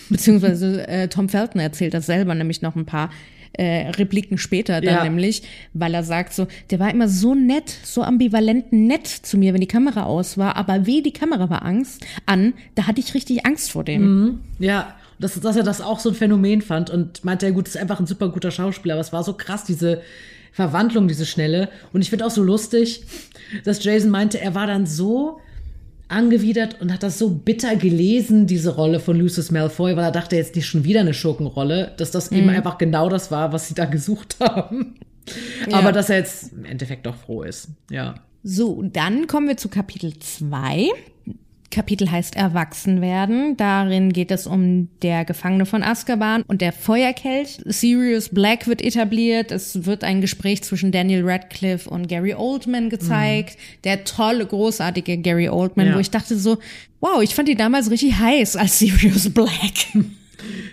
Beziehungsweise 0.10 0.88
äh, 0.88 1.08
Tom 1.08 1.30
Felton 1.30 1.62
erzählt 1.62 1.93
das 1.93 2.06
selber, 2.06 2.36
nämlich 2.36 2.62
noch 2.62 2.76
ein 2.76 2.86
paar 2.86 3.10
äh, 3.54 3.89
Repliken 3.91 4.38
später 4.38 4.80
dann 4.82 4.93
Ja. 4.95 5.04
nämlich, 5.04 5.41
weil 5.74 5.93
er 5.93 6.04
sagt 6.04 6.34
so, 6.34 6.48
der 6.69 6.80
war 6.80 6.91
immer 6.91 7.08
so 7.10 7.34
nett, 7.36 7.69
so 7.84 8.04
ambivalent 8.04 8.72
nett 8.72 9.08
zu 9.08 9.38
mir, 9.38 9.54
wenn 9.54 9.62
die 9.62 9.67
Kamera 9.67 10.04
aus 10.04 10.38
war, 10.38 10.56
aber 10.56 10.86
weh, 10.86 11.02
die 11.02 11.12
Kamera 11.13 11.50
war 11.50 11.65
Angst 11.65 12.06
an, 12.26 12.54
da 12.76 12.88
hatte 12.88 13.00
ich 13.00 13.13
richtig 13.13 13.45
Angst 13.45 13.72
vor 13.72 13.84
dem. 13.84 14.39
Ja, 14.60 14.95
dass, 15.19 15.39
dass 15.41 15.56
er 15.56 15.63
das 15.63 15.82
auch 15.82 16.00
so 16.00 16.10
ein 16.10 16.15
Phänomen 16.15 16.62
fand 16.62 16.89
und 16.89 17.26
meinte, 17.26 17.48
ja 17.48 17.52
gut, 17.52 17.67
ist 17.67 17.76
einfach 17.76 18.00
ein 18.00 18.06
super 18.06 18.30
guter 18.30 18.52
Schauspieler, 18.52 18.93
aber 18.93 19.02
es 19.02 19.12
war 19.12 19.24
so 19.24 19.34
krass, 19.34 19.63
diese 19.65 20.02
Verwandlung, 20.54 21.08
diese 21.08 21.26
schnelle. 21.26 21.69
Und 21.91 22.02
ich 22.02 22.10
finde 22.10 22.26
auch 22.26 22.32
so 22.32 22.43
lustig, 22.43 23.04
dass 23.65 23.84
Jason 23.84 24.10
meinte, 24.12 24.39
er 24.39 24.56
war 24.56 24.67
dann 24.67 24.86
so 24.86 25.41
angewidert 26.10 26.82
und 26.82 26.91
hat 26.91 27.04
das 27.04 27.17
so 27.17 27.30
bitter 27.30 27.76
gelesen, 27.76 28.48
diese 28.48 28.76
Rolle 28.76 29.00
von 29.00 29.17
Lucius 29.17 29.52
Malfoy, 29.52 29.95
weil 29.95 30.06
er 30.06 30.12
dachte 30.12 30.36
jetzt 30.36 30.56
nicht 30.56 30.65
schon 30.65 30.84
wieder 30.84 31.02
eine 31.02 31.13
Schurkenrolle, 31.13 31.93
dass 31.98 32.12
das 32.12 32.32
eben 32.32 32.50
einfach 32.50 32.78
genau 32.78 33.10
das 33.10 33.32
war, 33.32 33.54
was 33.54 33.67
sie 33.67 33.76
da 33.76 33.86
gesucht 33.86 34.38
haben. 34.39 34.95
Aber 35.72 35.91
dass 35.91 36.10
er 36.10 36.17
jetzt 36.17 36.54
im 36.54 36.65
Endeffekt 36.65 37.06
doch 37.06 37.15
froh 37.15 37.43
ist. 37.43 37.69
Ja. 37.91 38.15
So, 38.43 38.82
dann 38.82 39.28
kommen 39.28 39.48
wir 39.48 39.58
zu 39.58 39.69
Kapitel 39.69 40.17
2. 40.17 40.89
Kapitel 41.71 42.10
heißt 42.10 42.36
Erwachsenwerden. 42.36 43.55
Darin 43.58 44.12
geht 44.12 44.32
es 44.32 44.47
um 44.47 44.89
der 45.01 45.25
Gefangene 45.25 45.65
von 45.65 45.84
Azkaban 45.84 46.41
und 46.47 46.62
der 46.62 46.71
Feuerkelch. 46.73 47.60
Sirius 47.65 48.29
Black 48.29 48.67
wird 48.67 48.82
etabliert. 48.82 49.51
Es 49.51 49.86
wird 49.86 50.03
ein 50.03 50.21
Gespräch 50.21 50.63
zwischen 50.63 50.91
Daniel 50.91 51.23
Radcliffe 51.23 51.89
und 51.89 52.08
Gary 52.08 52.34
Oldman 52.34 52.89
gezeigt. 52.89 53.58
Der 53.84 54.03
tolle, 54.03 54.45
großartige 54.45 55.17
Gary 55.17 55.49
Oldman, 55.49 55.88
Ja. 55.88 55.95
wo 55.95 55.99
ich 55.99 56.10
dachte 56.12 56.38
so, 56.38 56.58
wow, 57.01 57.21
ich 57.21 57.36
fand 57.36 57.47
die 57.47 57.55
damals 57.55 57.91
richtig 57.91 58.17
heiß 58.17 58.55
als 58.55 58.79
Sirius 58.79 59.29
Black. 59.29 59.49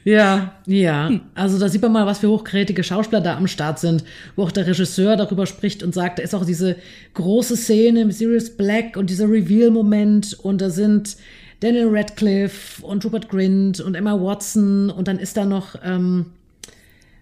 Ja, 0.04 0.54
ja. 0.66 1.10
Also 1.34 1.58
da 1.58 1.68
sieht 1.68 1.82
man 1.82 1.92
mal, 1.92 2.06
was 2.06 2.18
für 2.18 2.28
hochkarätige 2.28 2.84
Schauspieler 2.84 3.20
da 3.20 3.36
am 3.36 3.46
Start 3.46 3.78
sind, 3.78 4.04
wo 4.36 4.44
auch 4.44 4.52
der 4.52 4.66
Regisseur 4.66 5.16
darüber 5.16 5.46
spricht 5.46 5.82
und 5.82 5.94
sagt, 5.94 6.18
da 6.18 6.22
ist 6.22 6.34
auch 6.34 6.44
diese 6.44 6.76
große 7.14 7.56
Szene 7.56 8.04
mit 8.04 8.14
Sirius 8.14 8.56
Black 8.56 8.96
und 8.96 9.10
dieser 9.10 9.28
Reveal-Moment 9.28 10.34
und 10.34 10.60
da 10.60 10.70
sind 10.70 11.16
Daniel 11.60 11.88
Radcliffe 11.90 12.84
und 12.84 13.04
Rupert 13.04 13.28
Grint 13.28 13.80
und 13.80 13.94
Emma 13.94 14.20
Watson 14.20 14.90
und 14.90 15.08
dann 15.08 15.18
ist 15.18 15.36
da 15.36 15.44
noch, 15.44 15.76
ähm, 15.82 16.26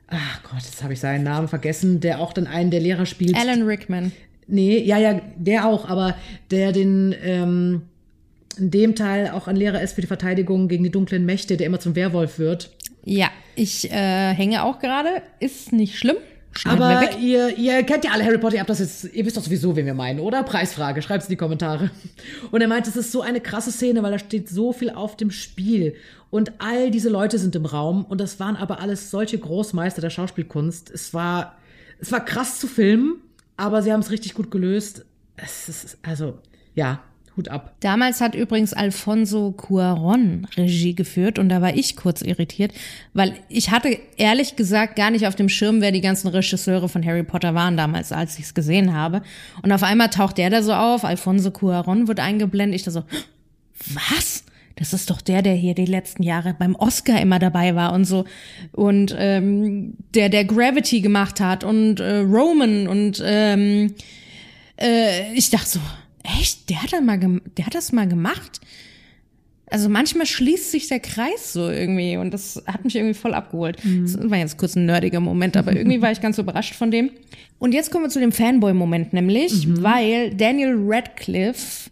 ach 0.09 0.43
Gott, 0.43 0.63
jetzt 0.65 0.83
habe 0.83 0.93
ich 0.93 1.01
seinen 1.01 1.25
Namen 1.25 1.49
vergessen, 1.49 2.01
der 2.01 2.21
auch 2.21 2.33
dann 2.33 2.47
einen 2.47 2.71
der 2.71 2.81
Lehrer 2.81 3.07
spielt. 3.07 3.37
Alan 3.37 3.63
Rickman. 3.63 4.13
Nee, 4.47 4.79
ja, 4.81 4.99
ja, 4.99 5.21
der 5.37 5.67
auch, 5.67 5.89
aber 5.89 6.17
der 6.51 6.73
den, 6.73 7.15
ähm, 7.23 7.83
in 8.59 8.71
dem 8.71 8.95
Teil 8.95 9.31
auch 9.31 9.49
ein 9.49 9.57
Lehrer 9.57 9.83
ist 9.83 9.95
für 9.95 10.01
die 10.01 10.07
Verteidigung 10.07 10.69
gegen 10.69 10.85
die 10.85 10.91
dunklen 10.91 11.25
Mächte, 11.25 11.57
der 11.57 11.67
immer 11.67 11.81
zum 11.81 11.97
Werwolf 11.97 12.39
wird. 12.39 12.71
Ja, 13.05 13.29
ich 13.55 13.91
äh, 13.91 14.35
hänge 14.35 14.63
auch 14.63 14.79
gerade. 14.79 15.23
Ist 15.41 15.73
nicht 15.73 15.99
schlimm. 15.99 16.17
Schneiden 16.57 16.83
Aber 16.83 17.19
ihr, 17.19 17.59
ihr 17.59 17.83
kennt 17.83 18.05
ja 18.05 18.13
alle 18.13 18.25
Harry 18.25 18.39
Potter, 18.39 18.55
ihr 18.55 18.61
habt 18.61 18.71
das 18.71 18.79
jetzt, 18.79 19.13
ihr 19.13 19.27
wisst 19.27 19.37
doch 19.37 19.43
sowieso, 19.43 19.75
wen 19.75 19.87
wir 19.87 19.95
meinen, 19.95 20.21
oder? 20.21 20.45
Preisfrage, 20.45 21.03
schreibt's 21.03 21.27
in 21.27 21.31
die 21.31 21.37
Kommentare. 21.37 21.91
Und 22.53 22.61
er 22.61 22.69
meint, 22.69 22.87
es 22.87 22.97
ist 22.97 23.11
so 23.11 23.23
eine 23.23 23.41
krasse 23.41 23.73
Szene, 23.73 24.03
weil 24.05 24.13
da 24.13 24.19
steht 24.21 24.49
so 24.49 24.73
viel 24.73 24.91
auf 24.91 25.17
dem 25.17 25.33
Spiel. 25.33 25.97
Und 26.31 26.53
all 26.59 26.93
diese 26.93 27.09
Leute 27.09 27.39
sind 27.39 27.57
im 27.57 27.67
Raum 27.67 28.05
und 28.05 28.21
das 28.21 28.39
waren 28.39 28.57
aber 28.57 28.81
alles 28.81 29.11
solche 29.11 29.39
Großmeister 29.39 30.01
der 30.01 30.11
Schauspielkunst. 30.11 30.91
Es 30.91 31.13
war, 31.13 31.57
es 31.99 32.13
war 32.13 32.25
krass 32.25 32.61
zu 32.61 32.69
filmen, 32.69 33.17
aber 33.57 33.83
sie 33.83 33.93
haben 33.93 34.01
es 34.01 34.11
richtig 34.11 34.35
gut 34.35 34.51
gelöst. 34.51 35.05
Es 35.37 35.69
ist, 35.69 35.99
also, 36.03 36.39
ja, 36.77 37.03
Hut 37.37 37.49
ab. 37.49 37.75
Damals 37.81 38.21
hat 38.21 38.35
übrigens 38.35 38.73
Alfonso 38.73 39.53
Cuaron 39.53 40.47
Regie 40.57 40.95
geführt 40.95 41.39
und 41.39 41.49
da 41.49 41.61
war 41.61 41.75
ich 41.75 41.97
kurz 41.97 42.23
irritiert, 42.23 42.73
weil 43.13 43.35
ich 43.49 43.71
hatte 43.71 43.99
ehrlich 44.17 44.57
gesagt 44.57 44.97
gar 44.97 45.11
nicht 45.11 45.27
auf 45.27 45.35
dem 45.35 45.49
Schirm, 45.49 45.81
wer 45.81 45.93
die 45.93 46.01
ganzen 46.01 46.29
Regisseure 46.29 46.89
von 46.89 47.05
Harry 47.05 47.25
Potter 47.25 47.55
waren 47.55 47.77
damals, 47.77 48.13
als 48.13 48.39
ich 48.39 48.45
es 48.45 48.55
gesehen 48.55 48.95
habe. 48.95 49.23
Und 49.63 49.73
auf 49.73 49.83
einmal 49.83 50.11
taucht 50.11 50.39
der 50.39 50.51
da 50.51 50.63
so 50.63 50.73
auf, 50.73 51.05
Alfonso 51.05 51.51
Cuaron 51.51 52.09
wird 52.09 52.21
eingeblendet, 52.21 52.77
ich 52.77 52.85
da 52.85 52.91
so, 52.91 53.03
was? 53.93 54.45
Das 54.77 54.93
ist 54.93 55.11
doch 55.11 55.21
der, 55.21 55.43
der 55.43 55.55
hier 55.55 55.75
die 55.75 55.85
letzten 55.85 56.25
Jahre 56.25 56.55
beim 56.59 56.75
Oscar 56.75 57.21
immer 57.21 57.39
dabei 57.39 57.77
war 57.77 57.93
und 57.93 58.05
so. 58.05 58.25
Und 58.73 59.15
ähm, 59.17 59.95
der, 60.15 60.29
der 60.29 60.45
Gravity 60.45 61.01
gemacht 61.01 61.39
hat 61.39 61.63
und 61.63 62.01
äh, 62.01 62.19
Roman 62.19 62.89
und 62.89 63.23
ähm, 63.25 63.95
äh, 64.81 65.33
ich 65.35 65.51
dachte 65.51 65.69
so, 65.69 65.81
echt, 66.25 66.71
der 66.71 66.83
hat, 66.83 66.93
da 66.93 67.01
mal 67.01 67.19
der 67.57 67.67
hat 67.67 67.75
das 67.75 67.93
mal 67.93 68.09
gemacht? 68.09 68.61
Also 69.71 69.89
manchmal 69.89 70.27
schließt 70.27 70.71
sich 70.71 70.89
der 70.89 71.01
Kreis 71.01 71.53
so 71.53 71.69
irgendwie 71.69 72.17
und 72.17 72.33
das 72.33 72.63
hat 72.67 72.85
mich 72.85 72.97
irgendwie 72.97 73.15
voll 73.15 73.35
abgeholt. 73.35 73.79
Das 74.03 74.19
war 74.31 74.39
jetzt 74.39 74.59
kurz 74.59 74.77
ein 74.77 74.87
nerdiger 74.87 75.21
Moment, 75.21 75.57
aber 75.57 75.75
irgendwie 75.75 76.03
war 76.03 76.13
ich 76.13 76.21
ganz 76.21 76.39
überrascht 76.39 76.75
von 76.75 76.91
dem. 76.91 77.11
Und 77.59 77.73
jetzt 77.73 77.91
kommen 77.91 78.05
wir 78.05 78.11
zu 78.11 78.21
dem 78.21 78.33
Fanboy-Moment 78.33 79.13
nämlich, 79.13 79.67
weil 79.83 80.35
Daniel 80.35 80.77
Radcliffe 80.79 81.91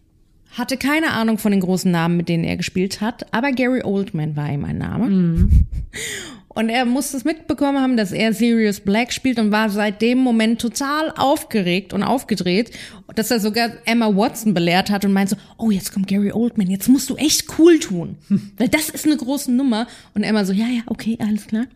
hatte 0.52 0.76
keine 0.76 1.12
Ahnung 1.12 1.38
von 1.38 1.50
den 1.50 1.62
großen 1.62 1.90
Namen, 1.90 2.18
mit 2.18 2.28
denen 2.28 2.44
er 2.44 2.58
gespielt 2.58 3.00
hat, 3.00 3.32
aber 3.32 3.52
Gary 3.52 3.82
Oldman 3.82 4.36
war 4.36 4.52
ihm 4.52 4.64
ein 4.64 4.78
Name. 4.78 5.48
Und 6.54 6.68
er 6.68 6.84
muss 6.84 7.14
es 7.14 7.24
mitbekommen 7.24 7.80
haben, 7.80 7.96
dass 7.96 8.12
er 8.12 8.32
Sirius 8.34 8.80
Black 8.80 9.12
spielt 9.12 9.38
und 9.38 9.52
war 9.52 9.70
seit 9.70 10.02
dem 10.02 10.18
Moment 10.18 10.60
total 10.60 11.12
aufgeregt 11.16 11.92
und 11.92 12.02
aufgedreht, 12.02 12.70
dass 13.14 13.30
er 13.30 13.40
sogar 13.40 13.70
Emma 13.84 14.14
Watson 14.14 14.54
belehrt 14.54 14.90
hat 14.90 15.04
und 15.04 15.12
meint 15.12 15.30
so, 15.30 15.36
oh, 15.56 15.70
jetzt 15.70 15.92
kommt 15.92 16.08
Gary 16.08 16.32
Oldman, 16.32 16.70
jetzt 16.70 16.88
musst 16.88 17.08
du 17.10 17.16
echt 17.16 17.46
cool 17.58 17.78
tun, 17.78 18.16
weil 18.58 18.68
das 18.68 18.90
ist 18.90 19.06
eine 19.06 19.16
große 19.16 19.50
Nummer. 19.50 19.86
Und 20.14 20.22
Emma 20.22 20.44
so, 20.44 20.52
ja, 20.52 20.66
ja, 20.66 20.82
okay, 20.86 21.18
alles 21.20 21.46
klar. 21.46 21.66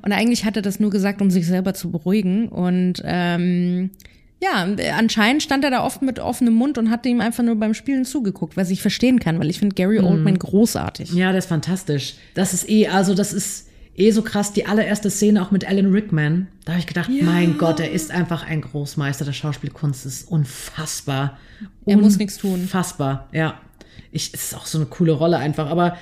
Und 0.00 0.12
eigentlich 0.12 0.44
hat 0.44 0.56
er 0.56 0.62
das 0.62 0.80
nur 0.80 0.90
gesagt, 0.90 1.20
um 1.20 1.30
sich 1.30 1.46
selber 1.46 1.74
zu 1.74 1.90
beruhigen 1.90 2.48
und 2.48 3.02
ähm, 3.04 3.90
ja, 4.42 4.66
anscheinend 4.98 5.44
stand 5.44 5.62
er 5.62 5.70
da 5.70 5.84
oft 5.84 6.02
mit 6.02 6.18
offenem 6.18 6.54
Mund 6.54 6.76
und 6.76 6.90
hatte 6.90 7.08
ihm 7.08 7.20
einfach 7.20 7.44
nur 7.44 7.54
beim 7.54 7.74
Spielen 7.74 8.04
zugeguckt, 8.04 8.56
was 8.56 8.70
ich 8.70 8.82
verstehen 8.82 9.20
kann, 9.20 9.38
weil 9.38 9.48
ich 9.48 9.60
finde 9.60 9.76
Gary 9.76 10.00
Oldman 10.00 10.36
großartig. 10.36 11.12
Ja, 11.12 11.32
das 11.32 11.44
ist 11.44 11.48
fantastisch. 11.48 12.14
Das 12.34 12.52
ist 12.52 12.68
eh, 12.68 12.88
also 12.88 13.14
das 13.14 13.32
ist 13.32 13.68
eh 13.96 14.10
so 14.10 14.22
krass, 14.22 14.52
die 14.52 14.66
allererste 14.66 15.10
Szene 15.10 15.42
auch 15.42 15.50
mit 15.50 15.68
Alan 15.68 15.92
Rickman. 15.92 16.48
Da 16.64 16.72
habe 16.72 16.80
ich 16.80 16.86
gedacht, 16.86 17.10
mein 17.22 17.58
Gott, 17.58 17.80
er 17.80 17.90
ist 17.90 18.10
einfach 18.10 18.46
ein 18.46 18.62
Großmeister 18.62 19.24
der 19.24 19.32
Schauspielkunst. 19.32 20.06
Das 20.06 20.12
ist 20.12 20.30
unfassbar. 20.30 21.38
Er 21.86 21.96
muss 21.96 22.18
nichts 22.18 22.38
tun. 22.38 22.54
Unfassbar, 22.54 23.28
ja. 23.32 23.60
Ich, 24.10 24.32
es 24.32 24.44
ist 24.44 24.56
auch 24.56 24.66
so 24.66 24.78
eine 24.78 24.86
coole 24.86 25.12
Rolle 25.12 25.38
einfach, 25.38 25.70
aber 25.70 25.96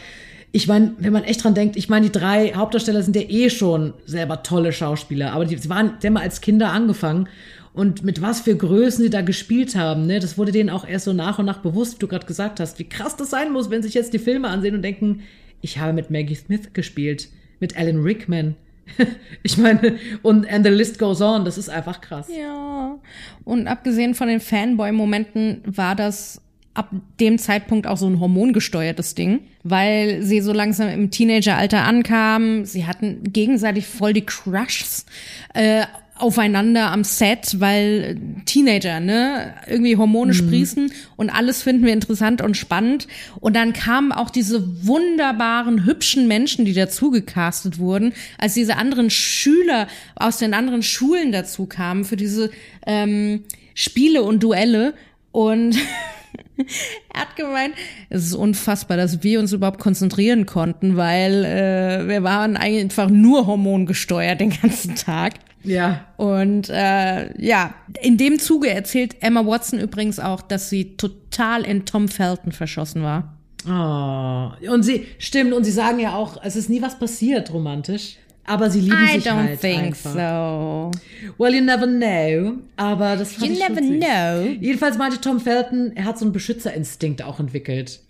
ich 0.53 0.66
meine, 0.66 0.94
wenn 0.98 1.12
man 1.12 1.24
echt 1.24 1.44
dran 1.44 1.55
denkt, 1.55 1.76
ich 1.76 1.88
meine, 1.88 2.07
die 2.07 2.12
drei 2.12 2.53
Hauptdarsteller 2.55 3.03
sind 3.03 3.14
ja 3.14 3.22
eh 3.22 3.50
schon 3.50 3.94
selber 4.05 4.42
tolle 4.42 4.72
Schauspieler, 4.72 5.33
aber 5.33 5.44
die, 5.44 5.57
sie 5.57 5.68
waren, 5.68 5.92
die 6.03 6.09
haben 6.09 6.14
mal 6.14 6.22
als 6.22 6.40
Kinder 6.40 6.72
angefangen 6.72 7.29
und 7.72 8.03
mit 8.03 8.20
was 8.20 8.40
für 8.40 8.57
Größen 8.57 9.05
sie 9.05 9.11
da 9.11 9.22
gespielt 9.22 9.76
haben, 9.76 10.07
ne, 10.07 10.18
das 10.18 10.38
wurde 10.38 10.50
denen 10.50 10.70
auch 10.70 10.87
erst 10.87 11.05
so 11.05 11.12
nach 11.12 11.38
und 11.38 11.46
nach 11.46 11.59
bewusst, 11.59 11.94
wie 11.94 11.98
du 12.00 12.09
gerade 12.09 12.26
gesagt 12.26 12.59
hast, 12.59 12.81
wie 12.81 12.88
krass 12.88 13.16
das 13.16 13.31
sein 13.31 13.53
muss, 13.53 13.70
wenn 13.70 13.83
sich 13.83 13.94
jetzt 13.94 14.12
die 14.12 14.18
Filme 14.18 14.48
ansehen 14.48 14.74
und 14.74 14.83
denken, 14.83 15.22
ich 15.61 15.79
habe 15.79 15.92
mit 15.92 16.11
Maggie 16.11 16.35
Smith 16.35 16.72
gespielt, 16.72 17.29
mit 17.60 17.76
Alan 17.76 18.02
Rickman. 18.02 18.56
Ich 19.42 19.56
meine, 19.56 19.98
und 20.22 20.46
and 20.50 20.66
the 20.66 20.70
list 20.70 20.98
goes 20.98 21.22
on, 21.22 21.44
das 21.44 21.56
ist 21.56 21.70
einfach 21.70 22.00
krass. 22.00 22.28
Ja. 22.28 22.98
Und 23.44 23.68
abgesehen 23.68 24.14
von 24.14 24.28
den 24.28 24.40
Fanboy-Momenten 24.40 25.62
war 25.64 25.94
das 25.94 26.42
ab 26.74 26.90
dem 27.18 27.38
Zeitpunkt 27.38 27.86
auch 27.86 27.96
so 27.96 28.06
ein 28.06 28.20
hormongesteuertes 28.20 29.14
Ding, 29.14 29.40
weil 29.62 30.22
sie 30.22 30.40
so 30.40 30.52
langsam 30.52 30.88
im 30.88 31.10
Teenageralter 31.10 31.84
ankamen. 31.84 32.64
Sie 32.64 32.86
hatten 32.86 33.22
gegenseitig 33.32 33.86
voll 33.86 34.12
die 34.12 34.26
Crushs 34.26 35.06
äh, 35.54 35.84
aufeinander 36.20 36.90
am 36.90 37.04
Set, 37.04 37.56
weil 37.59 38.20
Teenager, 38.44 39.00
ne, 39.00 39.54
irgendwie 39.66 39.96
Hormone 39.96 40.35
sprießen 40.35 40.92
und 41.16 41.30
alles 41.30 41.62
finden 41.62 41.85
wir 41.85 41.92
interessant 41.92 42.42
und 42.42 42.56
spannend. 42.56 43.06
Und 43.40 43.56
dann 43.56 43.72
kamen 43.72 44.12
auch 44.12 44.30
diese 44.30 44.87
wunderbaren, 44.87 45.85
hübschen 45.85 46.28
Menschen, 46.28 46.64
die 46.64 46.74
dazu 46.74 47.11
gecastet 47.11 47.78
wurden, 47.78 48.12
als 48.38 48.54
diese 48.54 48.76
anderen 48.76 49.11
Schüler 49.11 49.88
aus 50.16 50.38
den 50.38 50.54
anderen 50.54 50.83
Schulen 50.83 51.33
dazu 51.33 51.66
kamen 51.66 52.04
für 52.04 52.16
diese 52.16 52.50
ähm, 52.87 53.44
Spiele 53.74 54.22
und 54.22 54.42
Duelle. 54.42 54.94
Und 55.33 55.76
er 57.14 57.20
hat 57.20 57.37
gemeint, 57.37 57.74
es 58.09 58.26
ist 58.26 58.35
unfassbar, 58.35 58.96
dass 58.96 59.22
wir 59.22 59.40
uns 59.40 59.52
überhaupt 59.52 59.80
konzentrieren 59.80 60.46
konnten, 60.46 60.96
weil 60.96 61.44
äh, 61.44 62.09
wir 62.09 62.22
waren 62.22 62.56
einfach 62.56 63.09
nur 63.09 63.46
hormongesteuert 63.46 64.40
den 64.40 64.50
ganzen 64.50 64.94
Tag. 64.94 65.35
Ja. 65.62 66.06
Und 66.16 66.68
äh, 66.70 67.38
ja, 67.42 67.74
in 68.00 68.16
dem 68.16 68.38
Zuge 68.38 68.70
erzählt 68.70 69.16
Emma 69.20 69.44
Watson 69.46 69.78
übrigens 69.78 70.18
auch, 70.18 70.40
dass 70.42 70.70
sie 70.70 70.96
total 70.96 71.62
in 71.64 71.84
Tom 71.84 72.08
Felton 72.08 72.52
verschossen 72.52 73.02
war. 73.02 73.36
Oh. 73.68 74.70
Und 74.72 74.82
sie, 74.84 75.06
stimmt, 75.18 75.52
und 75.52 75.64
sie 75.64 75.70
sagen 75.70 75.98
ja 76.00 76.14
auch, 76.14 76.42
es 76.42 76.56
ist 76.56 76.70
nie 76.70 76.80
was 76.80 76.98
passiert 76.98 77.52
romantisch. 77.52 78.16
Aber 78.46 78.70
sie 78.70 78.80
lieben 78.80 78.96
I 78.96 79.16
sich 79.20 79.26
don't 79.28 79.34
halt 79.34 79.60
think 79.60 79.78
einfach. 79.82 80.12
so. 80.12 80.90
Well, 81.38 81.54
you 81.54 81.62
never 81.62 81.86
know. 81.86 82.54
Aber 82.76 83.16
das 83.16 83.34
fand 83.34 83.46
You 83.46 83.52
ich 83.52 83.68
never 83.68 83.80
süß. 83.80 84.00
know. 84.00 84.56
Jedenfalls 84.60 84.98
meinte 84.98 85.20
Tom 85.20 85.38
Felton, 85.40 85.92
er 85.94 86.04
hat 86.06 86.18
so 86.18 86.24
einen 86.24 86.32
Beschützerinstinkt 86.32 87.22
auch 87.22 87.38
entwickelt. 87.38 88.00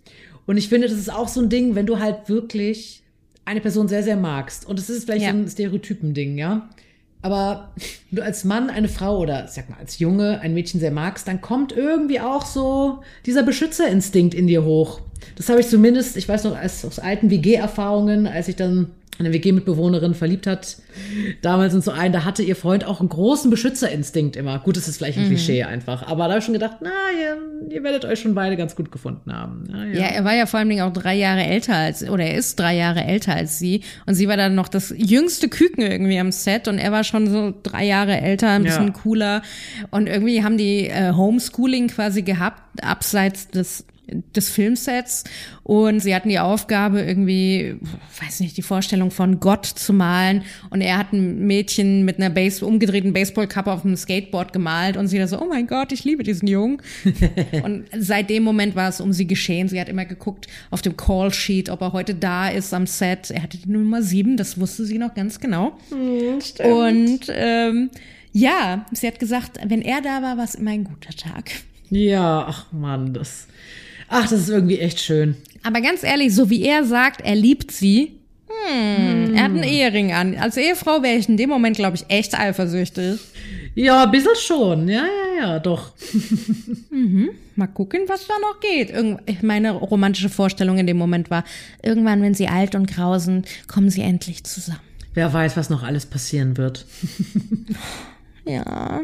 Und 0.47 0.57
ich 0.57 0.69
finde, 0.69 0.89
das 0.89 0.97
ist 0.99 1.13
auch 1.13 1.29
so 1.29 1.41
ein 1.43 1.49
Ding, 1.51 1.75
wenn 1.75 1.85
du 1.85 1.99
halt 1.99 2.29
wirklich 2.29 3.03
eine 3.45 3.61
Person 3.61 3.89
sehr, 3.89 4.03
sehr 4.03 4.17
magst. 4.17 4.65
Und 4.67 4.79
es 4.79 4.89
ist 4.89 5.05
vielleicht 5.05 5.25
Ja. 5.25 5.33
so 5.33 5.39
ein 5.39 5.49
Stereotypen-Ding, 5.49 6.39
ja. 6.39 6.71
Aber 7.23 7.71
du 8.11 8.23
als 8.23 8.45
Mann 8.45 8.71
eine 8.71 8.89
Frau 8.89 9.19
oder 9.19 9.47
sag 9.49 9.69
mal 9.69 9.79
als 9.79 9.99
Junge 9.99 10.41
ein 10.41 10.55
Mädchen 10.55 10.81
sehr 10.81 10.91
magst, 10.91 11.29
dann 11.29 11.41
kommt 11.41 11.73
irgendwie 11.73 12.21
auch 12.21 12.47
so 12.47 13.01
dieser 13.27 13.43
Beschützerinstinkt 13.43 14.35
in 14.35 14.47
dir 14.47 14.65
hoch. 14.65 15.01
Das 15.37 15.49
habe 15.49 15.61
ich 15.61 15.69
zumindest, 15.69 16.17
ich 16.17 16.29
weiß 16.29 16.45
noch, 16.45 16.57
als, 16.57 16.85
aus 16.85 16.99
alten 16.99 17.31
WG-Erfahrungen, 17.31 18.27
als 18.27 18.49
ich 18.49 18.57
dann 18.57 18.91
eine 19.21 19.33
WG-Mitbewohnerin 19.33 20.15
verliebt 20.15 20.47
hat, 20.47 20.79
damals 21.43 21.75
und 21.75 21.85
so 21.85 21.91
einen, 21.93 22.13
da 22.13 22.25
hatte 22.25 22.43
ihr 22.43 22.57
Freund 22.57 22.85
auch 22.85 23.01
einen 23.01 23.09
großen 23.09 23.51
Beschützerinstinkt 23.51 24.35
immer. 24.37 24.59
Gut, 24.59 24.77
das 24.77 24.89
ist 24.89 24.97
vielleicht 24.97 25.19
ein 25.19 25.27
Klischee 25.29 25.63
einfach, 25.63 26.03
aber 26.07 26.25
da 26.25 26.31
habe 26.31 26.39
ich 26.39 26.45
schon 26.45 26.55
gedacht, 26.55 26.79
na, 26.81 26.91
ihr, 27.21 27.71
ihr 27.77 27.83
werdet 27.85 28.05
euch 28.05 28.19
schon 28.21 28.35
beide 28.35 28.57
ganz 28.57 28.75
gut 28.75 28.91
gefunden 28.91 29.33
haben. 29.33 29.65
Ja, 29.71 29.85
ja. 29.85 30.01
Ja, 30.01 30.07
er 30.07 30.25
war 30.25 30.35
ja 30.35 30.47
vor 30.47 30.59
allen 30.59 30.69
Dingen 30.69 30.83
auch 30.83 30.93
drei 30.93 31.15
Jahre 31.15 31.45
älter 31.45 31.77
als, 31.77 32.09
oder 32.09 32.25
er 32.25 32.37
ist 32.37 32.59
drei 32.59 32.75
Jahre 32.77 33.05
älter 33.05 33.35
als 33.37 33.59
sie. 33.59 33.83
Und 34.07 34.15
sie 34.15 34.27
war 34.27 34.37
dann 34.37 34.55
noch 34.55 34.69
das 34.69 34.93
jüngste 34.97 35.49
Küken 35.49 35.83
irgendwie 35.85 36.19
am 36.19 36.33
Set 36.33 36.67
und 36.69 36.79
er 36.79 36.91
war 36.93 37.05
schon 37.05 37.29
so 37.31 37.55
drei 37.63 37.85
Jahre 37.85 38.21
älter, 38.21 38.49
ein 38.51 38.65
bisschen 38.65 38.89
Ja. 38.89 38.93
cooler. 38.93 39.43
Und 39.91 40.09
irgendwie 40.09 40.43
haben 40.43 40.57
die 40.57 40.89
äh, 40.89 41.13
Homeschooling 41.13 41.89
quasi 41.89 42.23
gehabt, 42.23 42.63
abseits 42.83 43.49
des 43.49 43.85
des 44.35 44.51
Filmsets 44.51 45.25
und 45.63 46.01
sie 46.01 46.15
hatten 46.15 46.29
die 46.29 46.39
Aufgabe 46.39 47.01
irgendwie, 47.01 47.77
weiß 48.23 48.41
nicht, 48.41 48.57
die 48.57 48.63
Vorstellung 48.63 49.11
von 49.11 49.41
Gott 49.41 49.67
zu 49.67 49.93
malen 49.93 50.43
und 50.71 50.81
er 50.81 50.99
hat 50.99 51.13
ein 51.13 51.47
Mädchen 51.47 52.05
mit 52.05 52.19
einer 52.19 52.31
Base 52.31 52.65
umgedrehten 52.65 53.13
Baseballkappe 53.13 53.71
auf 53.73 53.85
einem 53.85 53.97
Skateboard 53.97 54.53
gemalt 54.53 54.97
und 54.97 55.09
sie 55.09 55.19
da 55.19 55.27
so, 55.27 55.41
oh 55.41 55.47
mein 55.49 55.67
Gott, 55.67 55.93
ich 55.93 56.05
liebe 56.05 56.23
diesen 56.23 56.49
Jungen. 56.49 56.83
Und 57.63 57.85
seit 57.97 58.31
dem 58.31 58.43
Moment 58.43 58.75
war 58.75 58.89
es 58.89 59.01
um 59.01 59.13
sie 59.13 59.27
geschehen. 59.27 59.69
Sie 59.69 59.81
hat 59.81 59.89
immer 59.89 60.05
geguckt 60.05 60.47
auf 60.71 60.83
dem 60.83 60.97
Call-Sheet, 60.97 61.71
ob 61.71 61.81
er 61.81 61.93
heute 61.93 62.15
da 62.15 62.49
ist 62.49 62.75
am 62.75 62.87
Set. 62.87 63.31
Er 63.31 63.43
hatte 63.43 63.59
die 63.59 63.69
Nummer 63.69 64.03
sieben, 64.03 64.37
das 64.37 64.59
wusste 64.59 64.85
sie 64.85 64.99
noch 64.99 65.15
ganz 65.15 65.41
genau. 65.41 65.79
Und 66.65 67.21
ähm, 67.29 67.91
ja, 68.33 68.87
sie 68.93 69.07
hat 69.07 69.19
gesagt, 69.19 69.59
wenn 69.65 69.83
er 69.83 70.01
da 70.01 70.23
war, 70.23 70.37
war 70.37 70.45
es 70.45 70.55
immer 70.55 70.71
ein 70.71 70.85
guter 70.85 71.13
Tag. 71.13 71.51
ja, 71.91 72.47
ach 72.49 72.73
Mann, 72.73 73.15
das, 73.15 73.47
ach, 74.11 74.29
das 74.29 74.41
ist 74.41 74.49
irgendwie 74.51 74.79
echt 74.79 75.01
schön. 75.01 75.37
Aber 75.63 75.81
ganz 75.81 76.03
ehrlich, 76.03 76.35
so 76.35 76.51
wie 76.51 76.63
er 76.65 76.85
sagt, 76.85 77.23
er 77.23 77.35
liebt 77.35 77.71
sie. 77.71 78.13
Hm, 78.67 79.35
Er 79.35 79.45
hat 79.45 79.51
einen 79.53 79.63
Ehering 79.63 80.13
an. 80.13 80.37
Als 80.37 80.57
Ehefrau 80.57 81.03
wäre 81.03 81.17
ich 81.17 81.29
in 81.29 81.37
dem 81.37 81.49
Moment, 81.49 81.77
glaube 81.77 81.97
ich, 81.97 82.05
echt 82.09 82.39
eifersüchtig. 82.39 83.21
Ja, 83.75 84.03
ein 84.05 84.11
bisschen 84.11 84.35
schon. 84.37 84.89
Ja, 84.89 85.05
ja, 85.05 85.41
ja, 85.41 85.59
doch. 85.61 85.93
Mal 87.57 87.67
gucken, 87.69 88.01
was 88.09 88.27
da 88.27 88.35
noch 88.41 88.59
geht. 88.61 88.91
Irgend 88.91 89.43
meine 89.43 89.71
romantische 89.73 90.29
Vorstellung 90.29 90.79
in 90.79 90.87
dem 90.87 90.97
Moment 90.97 91.31
war, 91.31 91.45
irgendwann, 91.83 92.23
wenn 92.23 92.35
sie 92.35 92.49
alt 92.49 92.75
und 92.75 92.87
grau 92.91 93.19
sind, 93.19 93.47
kommen 93.69 93.91
sie 93.91 94.01
endlich 94.03 94.45
zusammen. 94.45 94.81
Wer 95.15 95.33
weiß, 95.33 95.57
was 95.57 95.71
noch 95.71 95.83
alles 95.83 96.07
passieren 96.07 96.57
wird. 96.57 96.87
Ja. 98.55 99.03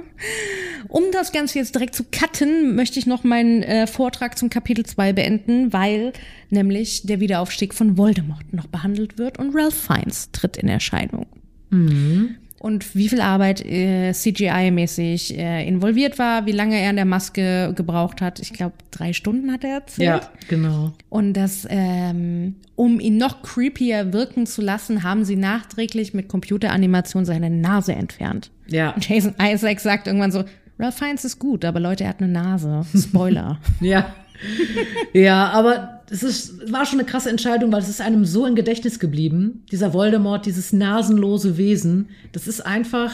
Um 0.89 1.05
das 1.13 1.33
Ganze 1.33 1.59
jetzt 1.59 1.75
direkt 1.75 1.95
zu 1.95 2.05
cutten, 2.05 2.75
möchte 2.75 2.99
ich 2.99 3.07
noch 3.07 3.25
meinen 3.25 3.63
äh, 3.63 3.87
Vortrag 3.87 4.39
zum 4.39 4.51
Kapitel 4.51 4.85
2 4.85 5.13
beenden, 5.13 5.73
weil 5.73 6.13
nämlich 6.51 7.07
der 7.07 7.21
Wiederaufstieg 7.21 7.75
von 7.75 7.97
Voldemort 7.97 8.53
noch 8.53 8.67
behandelt 8.67 9.19
wird 9.19 9.39
und 9.39 9.55
Ralph 9.55 9.75
Fiennes 9.75 10.31
tritt 10.33 10.57
in 10.57 10.69
Erscheinung. 10.69 11.27
Und 12.59 12.95
wie 12.95 13.09
viel 13.09 13.21
Arbeit 13.21 13.65
äh, 13.65 14.13
CGI-mäßig 14.13 15.37
äh, 15.37 15.69
involviert 15.69 16.19
war, 16.19 16.47
wie 16.47 16.53
lange 16.53 16.81
er 16.81 16.91
an 16.91 16.97
der 16.97 17.05
Maske 17.05 17.73
gebraucht 17.77 18.21
hat. 18.21 18.41
Ich 18.41 18.53
glaube, 18.53 18.75
drei 18.91 19.13
Stunden 19.13 19.53
hat 19.53 19.63
er 19.63 19.75
erzählt. 19.75 20.23
Ja, 20.23 20.31
genau. 20.49 20.93
Und 21.11 21.35
das, 21.35 21.67
ähm, 21.69 22.57
um 22.75 22.99
ihn 22.99 23.19
noch 23.19 23.43
creepier 23.43 24.13
wirken 24.13 24.47
zu 24.47 24.63
lassen, 24.63 25.03
haben 25.03 25.25
sie 25.25 25.37
nachträglich 25.37 26.15
mit 26.15 26.29
Computeranimation 26.29 27.25
seine 27.25 27.51
Nase 27.51 27.95
entfernt. 27.95 28.51
Ja, 28.69 28.93
Und 28.93 29.07
Jason 29.09 29.35
Isaac 29.41 29.81
sagt 29.81 30.07
irgendwann 30.07 30.33
so, 30.33 30.45
Ralph 30.79 30.97
Fiennes 30.97 31.25
ist 31.25 31.39
gut, 31.39 31.65
aber 31.65 31.81
Leute, 31.81 32.05
er 32.05 32.11
hat 32.11 32.21
eine 32.21 32.33
Nase. 32.33 32.83
Spoiler. 32.97 33.59
ja. 33.81 34.15
ja, 35.13 35.51
aber 35.51 35.96
es 36.11 36.23
ist, 36.23 36.73
war 36.73 36.87
schon 36.87 37.01
eine 37.01 37.09
krasse 37.09 37.31
Entscheidung, 37.31 37.73
weil 37.73 37.81
es 37.81 37.89
ist 37.89 38.01
einem 38.01 38.25
so 38.25 38.47
im 38.47 38.55
Gedächtnis 38.55 38.99
geblieben. 38.99 39.65
Dieser 39.73 39.93
Voldemort, 39.93 40.47
dieses 40.47 40.73
nasenlose 40.73 41.57
Wesen, 41.57 42.11
das 42.33 42.47
ist 42.47 42.61
einfach, 42.61 43.13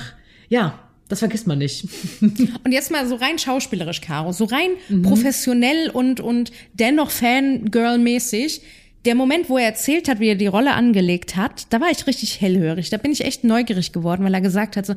ja, 0.49 0.79
das 1.09 1.19
vergisst 1.19 1.47
man 1.47 1.59
nicht. 1.59 1.87
Und 2.65 2.73
jetzt 2.73 2.91
mal 2.91 3.07
so 3.07 3.17
rein 3.17 3.39
schauspielerisch, 3.39 4.01
Caro, 4.01 4.33
so 4.33 4.45
rein 4.45 4.71
professionell 5.03 5.91
und, 5.91 6.21
und 6.21 6.53
dennoch 6.73 7.11
Fangirl-mäßig. 7.11 8.63
der 9.05 9.15
Moment, 9.15 9.51
wo 9.51 9.59
er 9.59 9.67
erzählt 9.67 10.09
hat, 10.09 10.21
wie 10.21 10.29
er 10.29 10.37
die 10.37 10.47
Rolle 10.47 10.73
angelegt 10.73 11.37
hat, 11.37 11.67
da 11.71 11.81
war 11.81 11.91
ich 11.91 12.07
richtig 12.07 12.41
hellhörig. 12.41 12.89
Da 12.89 12.97
bin 12.97 13.13
ich 13.13 13.25
echt 13.25 13.45
neugierig 13.45 13.93
geworden, 13.93 14.25
weil 14.25 14.33
er 14.33 14.41
gesagt 14.41 14.77
hat, 14.77 14.87
so, 14.87 14.95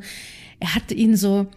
er 0.58 0.74
hat 0.74 0.90
ihn 0.92 1.16
so, 1.16 1.48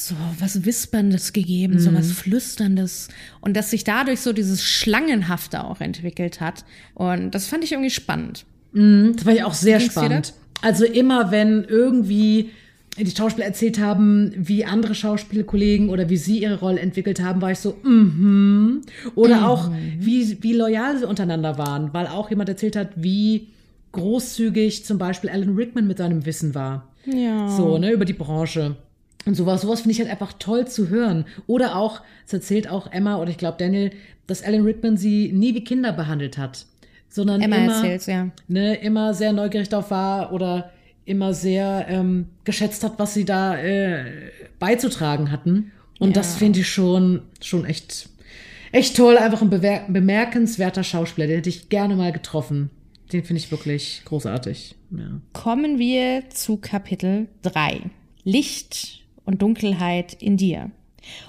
so 0.00 0.14
was 0.38 0.64
Wisperndes 0.64 1.32
gegeben, 1.32 1.74
Mhm. 1.74 1.78
so 1.80 1.92
was 1.92 2.12
Flüsterndes 2.12 3.08
und 3.40 3.56
dass 3.56 3.70
sich 3.70 3.82
dadurch 3.82 4.20
so 4.20 4.32
dieses 4.32 4.62
Schlangenhafte 4.62 5.64
auch 5.64 5.80
entwickelt 5.80 6.40
hat. 6.40 6.64
Und 6.94 7.32
das 7.32 7.48
fand 7.48 7.64
ich 7.64 7.72
irgendwie 7.72 7.90
spannend. 7.90 8.44
Das 8.72 9.26
war 9.26 9.32
ja 9.32 9.46
auch 9.46 9.54
sehr 9.54 9.78
Ging's 9.78 9.92
spannend. 9.92 10.34
Also 10.62 10.84
immer, 10.84 11.30
wenn 11.32 11.64
irgendwie 11.64 12.50
die 12.96 13.10
Schauspieler 13.10 13.46
erzählt 13.46 13.78
haben, 13.80 14.32
wie 14.36 14.64
andere 14.64 14.94
Schauspielkollegen 14.94 15.88
oder 15.88 16.08
wie 16.08 16.16
sie 16.16 16.42
ihre 16.42 16.58
Rolle 16.60 16.80
entwickelt 16.80 17.20
haben, 17.20 17.40
war 17.40 17.50
ich 17.52 17.58
so, 17.58 17.76
mhm. 17.82 18.82
Oder 19.16 19.48
auch, 19.48 19.70
wie, 19.98 20.38
wie 20.42 20.52
loyal 20.52 20.98
sie 20.98 21.06
untereinander 21.08 21.58
waren, 21.58 21.92
weil 21.92 22.06
auch 22.06 22.30
jemand 22.30 22.48
erzählt 22.48 22.76
hat, 22.76 22.90
wie 22.96 23.48
großzügig 23.92 24.84
zum 24.84 24.98
Beispiel 24.98 25.30
Alan 25.30 25.56
Rickman 25.56 25.86
mit 25.86 25.98
seinem 25.98 26.24
Wissen 26.26 26.54
war. 26.54 26.88
Ja. 27.06 27.48
So, 27.48 27.78
ne, 27.78 27.90
über 27.92 28.04
die 28.04 28.12
Branche. 28.12 28.76
Und 29.26 29.34
sowas, 29.34 29.62
sowas 29.62 29.80
finde 29.80 29.92
ich 29.92 30.00
halt 30.00 30.10
einfach 30.10 30.32
toll 30.34 30.66
zu 30.68 30.88
hören. 30.88 31.26
Oder 31.46 31.76
auch, 31.76 32.00
es 32.26 32.32
erzählt 32.32 32.68
auch 32.70 32.90
Emma 32.92 33.16
oder 33.18 33.30
ich 33.30 33.36
glaube 33.38 33.58
Daniel, 33.58 33.90
dass 34.26 34.42
Alan 34.42 34.62
Rickman 34.62 34.96
sie 34.96 35.32
nie 35.32 35.54
wie 35.54 35.64
Kinder 35.64 35.92
behandelt 35.92 36.38
hat, 36.38 36.66
sondern 37.08 37.40
Emma 37.40 37.56
immer, 37.56 37.96
ja. 38.06 38.28
ne, 38.48 38.74
immer 38.76 39.14
sehr 39.14 39.32
neugierig 39.32 39.68
darauf 39.68 39.90
war 39.90 40.32
oder 40.32 40.70
immer 41.04 41.32
sehr 41.34 41.86
ähm, 41.88 42.26
geschätzt 42.44 42.84
hat, 42.84 42.98
was 42.98 43.14
sie 43.14 43.24
da 43.24 43.56
äh, 43.56 44.04
beizutragen 44.58 45.30
hatten. 45.30 45.72
Und 45.98 46.08
Ja. 46.10 46.14
das 46.14 46.36
finde 46.36 46.60
ich 46.60 46.68
schon, 46.68 47.22
schon 47.42 47.64
echt, 47.64 48.08
echt 48.72 48.96
toll. 48.96 49.16
Einfach 49.16 49.42
ein 49.42 49.50
bewer- 49.50 49.90
bemerkenswerter 49.90 50.84
Schauspieler. 50.84 51.26
Den 51.26 51.36
hätte 51.36 51.48
ich 51.48 51.68
gerne 51.70 51.96
mal 51.96 52.12
getroffen. 52.12 52.70
Den 53.12 53.24
finde 53.24 53.40
ich 53.40 53.50
wirklich 53.50 54.02
großartig. 54.04 54.74
Ja. 54.90 55.20
Kommen 55.32 55.78
wir 55.78 56.24
zu 56.30 56.58
Kapitel 56.58 57.26
3. 57.42 57.80
Licht 58.24 59.00
und 59.28 59.42
Dunkelheit 59.42 60.14
in 60.20 60.36
dir. 60.38 60.70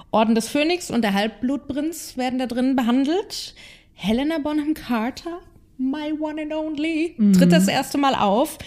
Orden 0.09 0.33
des 0.33 0.47
Phönix 0.47 0.89
und 0.89 1.03
der 1.03 1.13
Halbblutprinz 1.13 2.17
werden 2.17 2.39
da 2.39 2.47
drin 2.47 2.75
behandelt. 2.75 3.53
Helena 3.93 4.39
Bonham 4.39 4.73
Carter, 4.73 5.41
my 5.77 6.13
one 6.17 6.41
and 6.41 6.53
only, 6.53 7.15
tritt 7.37 7.51
das 7.51 7.67
erste 7.67 7.97
Mal 7.97 8.15
auf. 8.15 8.57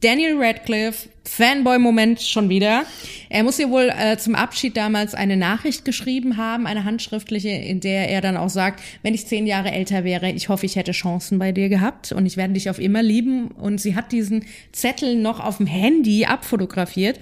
Daniel 0.00 0.36
Radcliffe, 0.38 1.08
Fanboy-Moment 1.24 2.20
schon 2.20 2.48
wieder. 2.48 2.84
Er 3.30 3.42
muss 3.42 3.58
ihr 3.58 3.70
wohl 3.70 3.90
äh, 3.90 4.18
zum 4.18 4.34
Abschied 4.34 4.76
damals 4.76 5.14
eine 5.14 5.36
Nachricht 5.36 5.84
geschrieben 5.84 6.36
haben, 6.36 6.66
eine 6.66 6.84
handschriftliche, 6.84 7.48
in 7.48 7.80
der 7.80 8.08
er 8.10 8.20
dann 8.20 8.36
auch 8.36 8.50
sagt, 8.50 8.82
wenn 9.02 9.14
ich 9.14 9.26
zehn 9.26 9.46
Jahre 9.46 9.72
älter 9.72 10.04
wäre, 10.04 10.30
ich 10.30 10.48
hoffe, 10.48 10.66
ich 10.66 10.76
hätte 10.76 10.92
Chancen 10.92 11.38
bei 11.38 11.52
dir 11.52 11.68
gehabt 11.68 12.12
und 12.12 12.26
ich 12.26 12.36
werde 12.36 12.54
dich 12.54 12.68
auf 12.68 12.78
immer 12.78 13.02
lieben. 13.02 13.48
Und 13.48 13.80
sie 13.80 13.94
hat 13.94 14.12
diesen 14.12 14.44
Zettel 14.72 15.16
noch 15.16 15.40
auf 15.40 15.58
dem 15.58 15.66
Handy 15.66 16.26
abfotografiert 16.26 17.18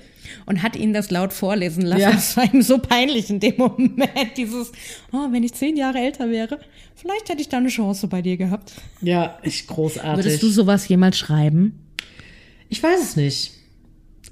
und 0.47 0.63
hat 0.63 0.77
ihn 0.77 0.93
das 0.93 1.11
laut 1.11 1.33
vorlesen 1.33 1.83
lassen. 1.83 2.01
Ja. 2.03 2.13
Das 2.13 2.37
war 2.37 2.53
ihm 2.53 2.63
so 2.63 2.79
peinlich 2.79 3.31
in 3.31 3.41
dem 3.41 3.55
Moment, 3.59 4.37
dieses, 4.37 4.73
oh, 5.13 5.29
wenn 5.31 5.43
ich 5.43 5.55
zehn 5.55 5.77
Jahre 5.77 5.99
älter 5.99 6.31
wäre, 6.31 6.59
vielleicht 6.95 7.29
hätte 7.29 7.41
ich 7.41 7.49
da 7.49 7.59
eine 7.59 7.69
Chance 7.69 8.07
bei 8.09 8.23
dir 8.23 8.37
gehabt. 8.37 8.73
Ja, 9.01 9.39
echt 9.43 9.67
großartig. 9.67 10.25
Würdest 10.25 10.43
du 10.43 10.49
sowas 10.49 10.87
jemals 10.89 11.19
schreiben? 11.19 11.79
Ich 12.69 12.83
weiß 12.83 13.01
es 13.03 13.17
nicht. 13.17 13.53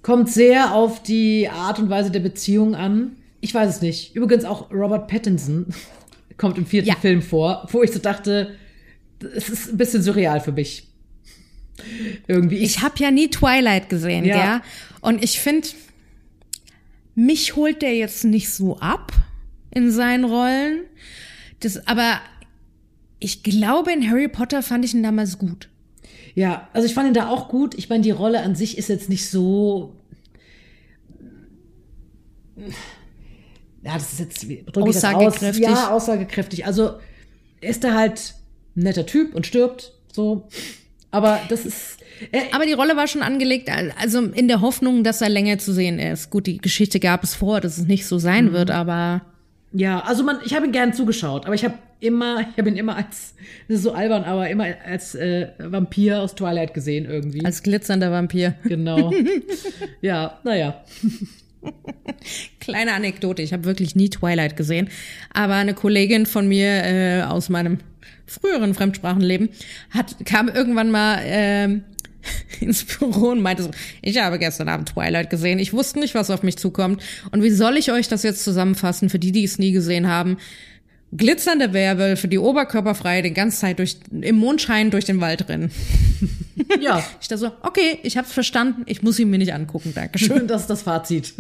Kommt 0.03 0.31
sehr 0.31 0.75
auf 0.75 1.03
die 1.03 1.49
Art 1.49 1.79
und 1.79 1.91
Weise 1.91 2.11
der 2.11 2.21
Beziehung 2.21 2.75
an. 2.75 3.17
Ich 3.43 3.53
weiß 3.55 3.69
es 3.77 3.83
nicht. 3.83 4.15
Übrigens 4.17 4.45
auch 4.45 4.71
Robert 4.71 5.09
Pattinson 5.09 5.67
kommt 6.39 6.57
im 6.59 6.65
vierten 6.67 6.89
Ja. 6.89 6.95
Film 6.97 7.21
vor, 7.23 7.69
wo 7.73 7.83
ich 7.83 7.91
so 7.93 7.99
dachte, 7.99 8.57
es 9.37 9.51
ist 9.51 9.69
ein 9.73 9.77
bisschen 9.77 10.03
surreal 10.03 10.41
für 10.41 10.53
mich. 10.53 10.87
Irgendwie. 12.27 12.59
Ich 12.59 12.83
habe 12.83 12.95
ja 12.99 13.11
nie 13.11 13.29
Twilight 13.29 13.89
gesehen, 13.89 14.25
Ja. 14.25 14.37
ja. 14.37 14.63
Und 15.01 15.23
ich 15.25 15.41
finde, 15.41 15.69
mich 17.26 17.56
holt 17.56 17.83
der 17.83 17.94
jetzt 17.96 18.24
nicht 18.24 18.50
so 18.50 18.78
ab 18.78 19.12
in 19.70 19.90
seinen 19.90 20.24
Rollen. 20.24 20.85
Das, 21.61 21.87
aber 21.87 22.20
ich 23.18 23.42
glaube, 23.42 23.92
in 23.92 24.09
Harry 24.09 24.28
Potter 24.28 24.62
fand 24.62 24.85
ich 24.85 24.94
ihn 24.94 25.02
damals 25.02 25.38
gut. 25.38 25.68
Ja, 26.35 26.68
also 26.72 26.87
ich 26.87 26.94
fand 26.94 27.09
ihn 27.09 27.14
da 27.14 27.28
auch 27.28 27.48
gut. 27.48 27.74
Ich 27.76 27.88
meine, 27.88 28.02
die 28.02 28.11
Rolle 28.11 28.40
an 28.42 28.54
sich 28.54 28.78
ist 28.78 28.88
jetzt 28.88 29.09
nicht 29.09 29.28
so. 29.28 29.94
Ja, 33.83 33.94
das 33.94 34.12
ist 34.12 34.20
jetzt 34.20 34.48
wie 34.48 34.64
drücke 34.64 34.90
ich 34.90 34.94
das 34.96 35.04
aus? 35.04 35.14
Aussagekräftig. 35.14 35.64
Ja, 35.64 35.90
aussagekräftig. 35.90 36.66
Also 36.66 36.98
er 37.61 37.70
ist 37.70 37.85
da 37.85 37.94
halt 37.94 38.35
ein 38.76 38.83
netter 38.85 39.06
Typ 39.06 39.35
und 39.35 39.46
stirbt 39.46 39.92
so. 40.12 40.48
Aber 41.11 41.40
das 41.48 41.66
ist. 41.66 41.98
Er, 42.33 42.54
Aber 42.54 42.66
die 42.66 42.72
Rolle 42.72 42.96
war 42.96 43.06
schon 43.06 43.22
angelegt, 43.22 43.70
also 44.00 44.20
in 44.22 44.48
der 44.48 44.61
Hoffnung, 44.61 45.04
dass 45.04 45.20
er 45.20 45.28
länger 45.28 45.59
zu 45.59 45.72
sehen 45.72 45.98
ist. 45.98 46.30
Gut, 46.30 46.46
die 46.46 46.59
Geschichte 46.59 47.00
gab 47.00 47.24
es 47.24 47.35
vor, 47.35 47.61
dass 47.61 47.78
es 47.78 47.87
nicht 47.87 48.06
so 48.06 48.18
sein 48.18 48.46
Mhm. 48.46 48.52
wird, 48.52 48.70
aber 48.70 49.22
ja, 49.72 50.00
also 50.00 50.24
man, 50.24 50.38
ich 50.44 50.54
habe 50.54 50.66
ihn 50.66 50.72
gern 50.72 50.92
zugeschaut, 50.92 51.46
aber 51.46 51.54
ich 51.54 51.64
habe 51.64 51.74
immer, 52.00 52.40
ich 52.40 52.59
habe 52.59 52.68
ihn 52.70 52.76
immer 52.76 52.96
als, 52.96 53.35
das 53.68 53.76
ist 53.78 53.83
so 53.85 53.92
albern, 53.92 54.24
aber 54.24 54.48
immer 54.50 54.66
als 54.85 55.14
äh, 55.14 55.48
Vampir 55.59 56.20
aus 56.22 56.35
Twilight 56.35 56.74
gesehen 56.74 57.04
irgendwie. 57.04 57.44
als 57.44 57.62
glitzernder 57.62 58.11
Vampir. 58.11 58.54
genau. 58.64 59.12
ja, 60.00 60.40
naja. 60.42 60.83
Kleine 62.61 62.92
Anekdote, 62.94 63.42
ich 63.42 63.52
habe 63.52 63.64
wirklich 63.64 63.94
nie 63.94 64.09
Twilight 64.11 64.56
gesehen, 64.56 64.88
aber 65.33 65.54
eine 65.54 65.74
Kollegin 65.74 66.26
von 66.26 66.48
mir 66.48 66.66
äh, 66.85 67.22
aus 67.22 67.48
meinem 67.48 67.78
früheren 68.26 68.74
Fremdsprachenleben 68.74 69.48
hat 69.90 70.16
kam 70.24 70.48
irgendwann 70.48 70.90
mal 70.90 71.18
ähm, 71.24 71.83
ins 72.61 72.85
Büro 72.85 73.30
und 73.30 73.40
meinte 73.42 73.62
so, 73.62 73.70
ich 74.02 74.18
habe 74.18 74.38
gestern 74.38 74.68
Abend 74.68 74.90
Twilight 74.90 75.30
gesehen, 75.30 75.59
ich 75.59 75.72
wusste 75.72 75.98
nicht, 75.98 76.14
was 76.14 76.30
auf 76.30 76.42
mich 76.42 76.56
zukommt 76.56 77.02
und 77.30 77.42
wie 77.42 77.50
soll 77.50 77.76
ich 77.76 77.92
euch 77.92 78.09
das 78.09 78.22
jetzt 78.22 78.44
zusammenfassen 78.44 79.11
für 79.11 79.18
die, 79.18 79.33
die 79.33 79.44
es 79.44 79.59
nie 79.59 79.72
gesehen 79.72 80.09
haben? 80.09 80.38
Glitzernde 81.16 81.72
Werwölfe, 81.72 82.28
die 82.28 82.38
Oberkörper 82.38 82.94
frei, 82.94 83.20
den 83.20 83.35
ganzen 83.35 83.59
Zeit 83.59 83.80
durch, 83.80 83.96
im 84.12 84.37
Mondschein 84.37 84.90
durch 84.92 85.04
den 85.04 85.20
Wald 85.20 85.48
rennen. 85.48 85.70
Ja, 86.78 87.02
Ich 87.20 87.26
da 87.26 87.37
so, 87.37 87.50
okay, 87.62 87.98
ich 88.02 88.16
hab's 88.16 88.33
verstanden, 88.33 88.83
ich 88.87 89.02
muss 89.02 89.18
ihn 89.18 89.28
mir 89.30 89.38
nicht 89.38 89.52
angucken, 89.52 89.92
Dankeschön. 89.94 90.46
das 90.46 90.62
ist 90.62 90.70
das 90.70 90.83
Fazit. 90.83 91.35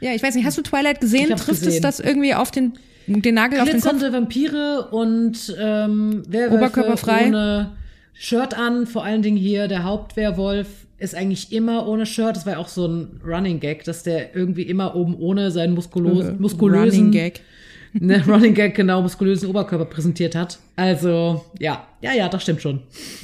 Ja, 0.00 0.12
ich 0.12 0.22
weiß 0.22 0.34
nicht, 0.34 0.44
hast 0.44 0.58
du 0.58 0.62
Twilight 0.62 1.00
gesehen? 1.00 1.30
Trifft 1.30 1.48
es 1.48 1.60
gesehen. 1.62 1.82
das 1.82 1.98
irgendwie 1.98 2.34
auf 2.34 2.50
den, 2.50 2.74
den 3.06 3.34
Nagel 3.34 3.60
auf 3.60 3.68
den 3.68 3.80
Kopf? 3.80 3.90
Glitzernde 3.90 4.12
Vampire 4.16 4.88
und 4.90 5.56
ähm, 5.58 6.22
Werwölfe 6.28 6.54
Oberkörperfrei. 6.56 7.26
ohne 7.28 7.72
Shirt 8.12 8.54
an. 8.54 8.86
Vor 8.86 9.04
allen 9.04 9.22
Dingen 9.22 9.36
hier 9.36 9.68
der 9.68 9.84
Hauptwerwolf 9.84 10.68
ist 10.98 11.14
eigentlich 11.14 11.52
immer 11.52 11.86
ohne 11.88 12.06
Shirt. 12.06 12.36
Das 12.36 12.46
war 12.46 12.54
ja 12.54 12.58
auch 12.58 12.68
so 12.68 12.86
ein 12.86 13.20
Running 13.26 13.60
Gag, 13.60 13.84
dass 13.84 14.02
der 14.02 14.34
irgendwie 14.36 14.62
immer 14.62 14.94
oben 14.94 15.16
ohne 15.16 15.50
seinen 15.50 15.74
muskulösen 15.74 16.38
Äh, 16.38 16.78
Running 16.78 17.10
Gag. 17.10 17.40
Ne, 17.94 18.24
Running 18.26 18.54
Gag 18.54 18.74
genau 18.74 19.02
muskulösen 19.02 19.50
Oberkörper 19.50 19.84
präsentiert 19.84 20.34
hat. 20.34 20.58
Also 20.76 21.44
ja, 21.58 21.86
ja, 22.00 22.14
ja, 22.14 22.30
das 22.30 22.42
stimmt 22.42 22.62
schon. 22.62 22.80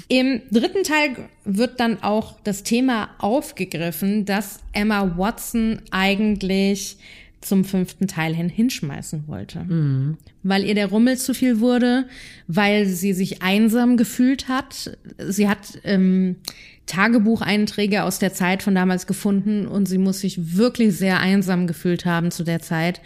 Im 0.08 0.42
dritten 0.50 0.82
Teil 0.82 1.16
wird 1.46 1.80
dann 1.80 2.02
auch 2.02 2.34
das 2.44 2.64
Thema 2.64 3.08
aufgegriffen, 3.18 4.26
dass 4.26 4.60
Emma 4.74 5.16
Watson 5.16 5.80
eigentlich 5.90 6.98
zum 7.40 7.64
fünften 7.64 8.08
Teil 8.08 8.34
hin 8.34 8.48
hinschmeißen 8.48 9.28
wollte. 9.28 9.64
Weil 10.42 10.64
ihr 10.64 10.74
der 10.74 10.88
Rummel 10.88 11.16
zu 11.16 11.34
viel 11.34 11.60
wurde, 11.60 12.06
weil 12.46 12.86
sie 12.86 13.12
sich 13.12 13.42
einsam 13.42 13.96
gefühlt 13.96 14.48
hat. 14.48 14.98
Sie 15.28 15.48
hat 15.48 15.78
ähm, 15.84 16.36
Tagebucheinträge 16.86 18.02
aus 18.02 18.18
der 18.18 18.32
Zeit 18.32 18.62
von 18.62 18.74
damals 18.74 19.06
gefunden 19.06 19.66
und 19.66 19.86
sie 19.86 19.98
muss 19.98 20.20
sich 20.20 20.56
wirklich 20.56 20.96
sehr 20.96 21.20
einsam 21.20 21.66
gefühlt 21.66 22.04
haben 22.04 22.30
zu 22.30 22.42
der 22.44 22.60
Zeit. 22.60 23.00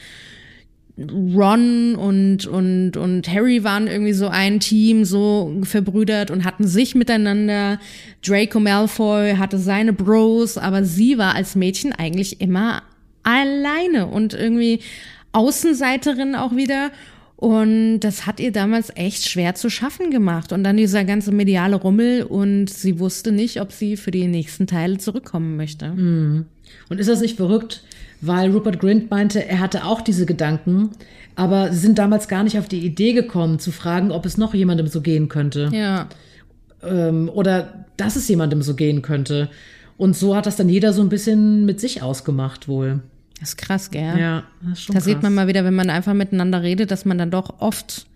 Ron 0.98 1.94
und, 1.94 2.46
und, 2.46 2.96
und 2.96 3.28
Harry 3.28 3.64
waren 3.64 3.86
irgendwie 3.86 4.12
so 4.12 4.28
ein 4.28 4.60
Team, 4.60 5.04
so 5.04 5.56
verbrüdert 5.62 6.30
und 6.30 6.44
hatten 6.44 6.66
sich 6.66 6.94
miteinander. 6.94 7.80
Draco 8.24 8.60
Malfoy 8.60 9.36
hatte 9.36 9.58
seine 9.58 9.92
Bros, 9.94 10.58
aber 10.58 10.84
sie 10.84 11.16
war 11.16 11.34
als 11.34 11.54
Mädchen 11.54 11.92
eigentlich 11.92 12.40
immer 12.40 12.82
alleine 13.22 14.06
und 14.06 14.34
irgendwie 14.34 14.80
Außenseiterin 15.32 16.34
auch 16.34 16.54
wieder. 16.54 16.90
Und 17.36 18.00
das 18.00 18.26
hat 18.26 18.38
ihr 18.38 18.52
damals 18.52 18.92
echt 18.94 19.28
schwer 19.28 19.56
zu 19.56 19.68
schaffen 19.68 20.12
gemacht. 20.12 20.52
Und 20.52 20.62
dann 20.62 20.76
dieser 20.76 21.04
ganze 21.04 21.32
mediale 21.32 21.74
Rummel 21.74 22.22
und 22.22 22.70
sie 22.70 23.00
wusste 23.00 23.32
nicht, 23.32 23.60
ob 23.60 23.72
sie 23.72 23.96
für 23.96 24.12
die 24.12 24.28
nächsten 24.28 24.68
Teile 24.68 24.98
zurückkommen 24.98 25.56
möchte. 25.56 25.86
Und 26.88 27.00
ist 27.00 27.08
das 27.08 27.20
nicht 27.20 27.36
verrückt? 27.36 27.82
Weil 28.20 28.52
Rupert 28.52 28.78
Grint 28.78 29.10
meinte, 29.10 29.44
er 29.44 29.58
hatte 29.58 29.84
auch 29.84 30.00
diese 30.02 30.26
Gedanken, 30.26 30.90
aber 31.34 31.72
sie 31.72 31.80
sind 31.80 31.98
damals 31.98 32.28
gar 32.28 32.44
nicht 32.44 32.56
auf 32.58 32.68
die 32.68 32.86
Idee 32.86 33.12
gekommen, 33.12 33.58
zu 33.58 33.72
fragen, 33.72 34.12
ob 34.12 34.24
es 34.24 34.38
noch 34.38 34.54
jemandem 34.54 34.86
so 34.86 35.00
gehen 35.00 35.28
könnte. 35.28 35.70
Ja. 35.72 36.08
Ähm, 36.84 37.28
oder 37.28 37.86
dass 37.96 38.14
es 38.14 38.28
jemandem 38.28 38.62
so 38.62 38.76
gehen 38.76 39.02
könnte. 39.02 39.50
Und 39.96 40.14
so 40.16 40.36
hat 40.36 40.46
das 40.46 40.54
dann 40.54 40.68
jeder 40.68 40.92
so 40.92 41.02
ein 41.02 41.08
bisschen 41.08 41.64
mit 41.64 41.80
sich 41.80 42.02
ausgemacht 42.02 42.68
wohl. 42.68 43.00
Das 43.42 43.50
ist 43.50 43.56
krass, 43.56 43.90
gell? 43.90 44.16
Ja, 44.18 44.44
das 44.62 44.78
ist 44.78 44.82
schon 44.84 44.92
Da 44.94 45.00
krass. 45.00 45.04
sieht 45.06 45.22
man 45.22 45.34
mal 45.34 45.48
wieder, 45.48 45.64
wenn 45.64 45.74
man 45.74 45.90
einfach 45.90 46.14
miteinander 46.14 46.62
redet, 46.62 46.92
dass 46.92 47.04
man 47.04 47.18
dann 47.18 47.32
doch 47.32 47.58
oft 47.60 48.06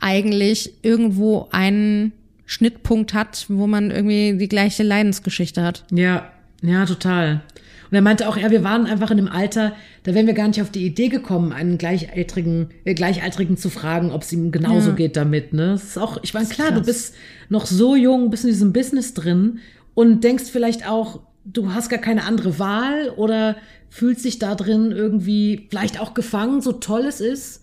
eigentlich 0.00 0.72
irgendwo 0.82 1.48
einen 1.52 2.12
Schnittpunkt 2.46 3.12
hat, 3.14 3.44
wo 3.48 3.66
man 3.66 3.90
irgendwie 3.90 4.36
die 4.38 4.48
gleiche 4.48 4.82
Leidensgeschichte 4.82 5.62
hat. 5.62 5.84
Ja, 5.92 6.30
ja, 6.62 6.86
total. 6.86 7.42
Und 7.90 7.94
er 7.96 8.02
meinte 8.02 8.26
auch, 8.28 8.36
ja, 8.36 8.50
wir 8.50 8.64
waren 8.64 8.86
einfach 8.86 9.10
in 9.10 9.18
einem 9.18 9.28
Alter, 9.28 9.72
da 10.04 10.14
wären 10.14 10.26
wir 10.26 10.32
gar 10.34 10.48
nicht 10.48 10.62
auf 10.62 10.70
die 10.70 10.86
Idee 10.86 11.08
gekommen, 11.08 11.52
einen 11.52 11.76
Gleichaltrigen, 11.76 12.70
äh, 12.84 12.94
Gleichaltrigen 12.94 13.56
zu 13.56 13.68
fragen, 13.68 14.12
ob 14.12 14.22
es 14.22 14.32
ihm 14.32 14.50
genauso 14.52 14.90
Ja. 14.90 14.96
geht 14.96 15.16
damit. 15.16 15.52
Ne? 15.52 15.72
Das 15.72 15.84
ist 15.84 15.98
auch, 15.98 16.18
ich 16.22 16.32
meine, 16.32 16.46
klar, 16.48 16.68
du 16.68 16.76
krass. 16.76 16.86
bist 16.86 17.14
noch 17.50 17.66
so 17.66 17.96
jung, 17.96 18.30
bist 18.30 18.44
in 18.44 18.50
diesem 18.50 18.72
Business 18.72 19.12
drin 19.12 19.58
und 19.94 20.22
denkst 20.24 20.44
vielleicht 20.50 20.88
auch, 20.88 21.20
du 21.52 21.72
hast 21.72 21.88
gar 21.88 21.98
keine 21.98 22.24
andere 22.24 22.58
Wahl 22.58 23.10
oder 23.16 23.56
fühlst 23.88 24.24
dich 24.24 24.38
da 24.38 24.54
drin 24.54 24.92
irgendwie 24.92 25.66
vielleicht 25.70 26.00
auch 26.00 26.14
gefangen, 26.14 26.60
so 26.60 26.72
toll 26.72 27.06
es 27.06 27.20
ist. 27.20 27.62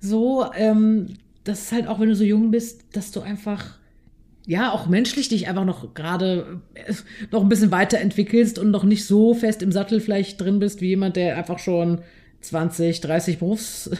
So, 0.00 0.46
ähm, 0.54 1.16
das 1.44 1.62
ist 1.62 1.72
halt 1.72 1.86
auch, 1.86 2.00
wenn 2.00 2.08
du 2.08 2.14
so 2.14 2.24
jung 2.24 2.50
bist, 2.50 2.84
dass 2.92 3.12
du 3.12 3.20
einfach 3.20 3.78
ja, 4.46 4.72
auch 4.72 4.86
menschlich 4.86 5.28
dich 5.28 5.48
einfach 5.48 5.64
noch 5.64 5.94
gerade 5.94 6.60
äh, 6.74 6.92
noch 7.30 7.42
ein 7.42 7.48
bisschen 7.48 7.70
weiterentwickelst 7.70 8.58
und 8.58 8.70
noch 8.70 8.84
nicht 8.84 9.04
so 9.04 9.34
fest 9.34 9.62
im 9.62 9.70
Sattel 9.70 10.00
vielleicht 10.00 10.40
drin 10.40 10.58
bist 10.58 10.80
wie 10.80 10.88
jemand, 10.88 11.16
der 11.16 11.36
einfach 11.36 11.58
schon 11.58 12.00
20, 12.40 13.00
30 13.00 13.38
Berufs, 13.38 13.90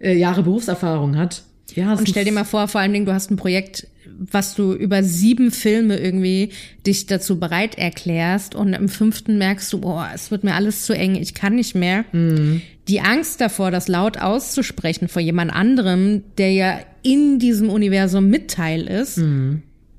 äh, 0.00 0.16
Jahre 0.16 0.42
Berufserfahrung 0.42 1.16
hat. 1.16 1.42
Ja, 1.76 1.94
Und 1.94 2.08
stell 2.08 2.24
dir 2.24 2.32
mal 2.32 2.44
vor, 2.44 2.68
vor 2.68 2.80
allen 2.80 2.92
Dingen, 2.92 3.06
du 3.06 3.12
hast 3.12 3.30
ein 3.30 3.36
Projekt, 3.36 3.86
was 4.18 4.54
du 4.54 4.72
über 4.74 5.02
sieben 5.02 5.50
Filme 5.50 5.98
irgendwie 5.98 6.50
dich 6.86 7.06
dazu 7.06 7.38
bereit 7.38 7.78
erklärst 7.78 8.54
und 8.54 8.72
im 8.74 8.88
fünften 8.88 9.38
merkst 9.38 9.72
du, 9.72 9.80
boah, 9.80 10.08
es 10.14 10.30
wird 10.30 10.44
mir 10.44 10.54
alles 10.54 10.84
zu 10.84 10.92
eng, 10.92 11.14
ich 11.14 11.34
kann 11.34 11.54
nicht 11.54 11.74
mehr. 11.74 12.04
Die 12.12 13.00
Angst 13.00 13.40
davor, 13.40 13.70
das 13.70 13.88
laut 13.88 14.18
auszusprechen 14.18 15.08
vor 15.08 15.22
jemand 15.22 15.52
anderem, 15.52 16.22
der 16.36 16.52
ja 16.52 16.80
in 17.02 17.38
diesem 17.38 17.70
Universum 17.70 18.28
Mitteil 18.28 18.86
ist, 18.86 19.20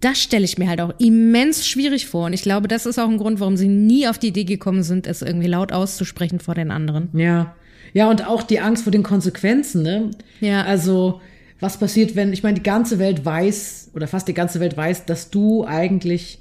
das 0.02 0.20
stelle 0.22 0.46
ich 0.46 0.58
mir 0.58 0.68
halt 0.68 0.82
auch 0.82 0.94
immens 1.00 1.66
schwierig 1.68 2.08
vor. 2.08 2.26
Und 2.26 2.34
ich 2.34 2.42
glaube, 2.42 2.68
das 2.68 2.86
ist 2.86 3.00
auch 3.00 3.10
ein 3.10 3.18
Grund, 3.18 3.40
warum 3.40 3.56
sie 3.58 3.68
nie 3.68 4.08
auf 4.08 4.18
die 4.20 4.28
Idee 4.28 4.44
gekommen 4.44 4.84
sind, 4.84 5.08
es 5.08 5.22
irgendwie 5.22 5.48
laut 5.48 5.72
auszusprechen 5.72 6.40
vor 6.40 6.56
den 6.56 6.70
anderen. 6.72 7.10
Ja. 7.14 7.56
Ja, 7.94 8.10
und 8.10 8.26
auch 8.26 8.44
die 8.44 8.60
Angst 8.60 8.84
vor 8.84 8.92
den 8.92 9.04
Konsequenzen, 9.04 9.84
ne? 9.84 10.12
Ja. 10.40 10.64
Also, 10.64 11.22
was 11.62 11.78
passiert, 11.78 12.16
wenn, 12.16 12.34
ich 12.34 12.44
meine, 12.44 12.56
die 12.56 12.64
ganze 12.64 13.00
Welt 13.00 13.24
weiß, 13.24 13.92
oder 13.94 14.08
fast 14.08 14.28
die 14.28 14.34
ganze 14.34 14.60
Welt 14.60 14.76
weiß, 14.76 15.06
dass 15.06 15.30
du 15.30 15.64
eigentlich 15.66 16.40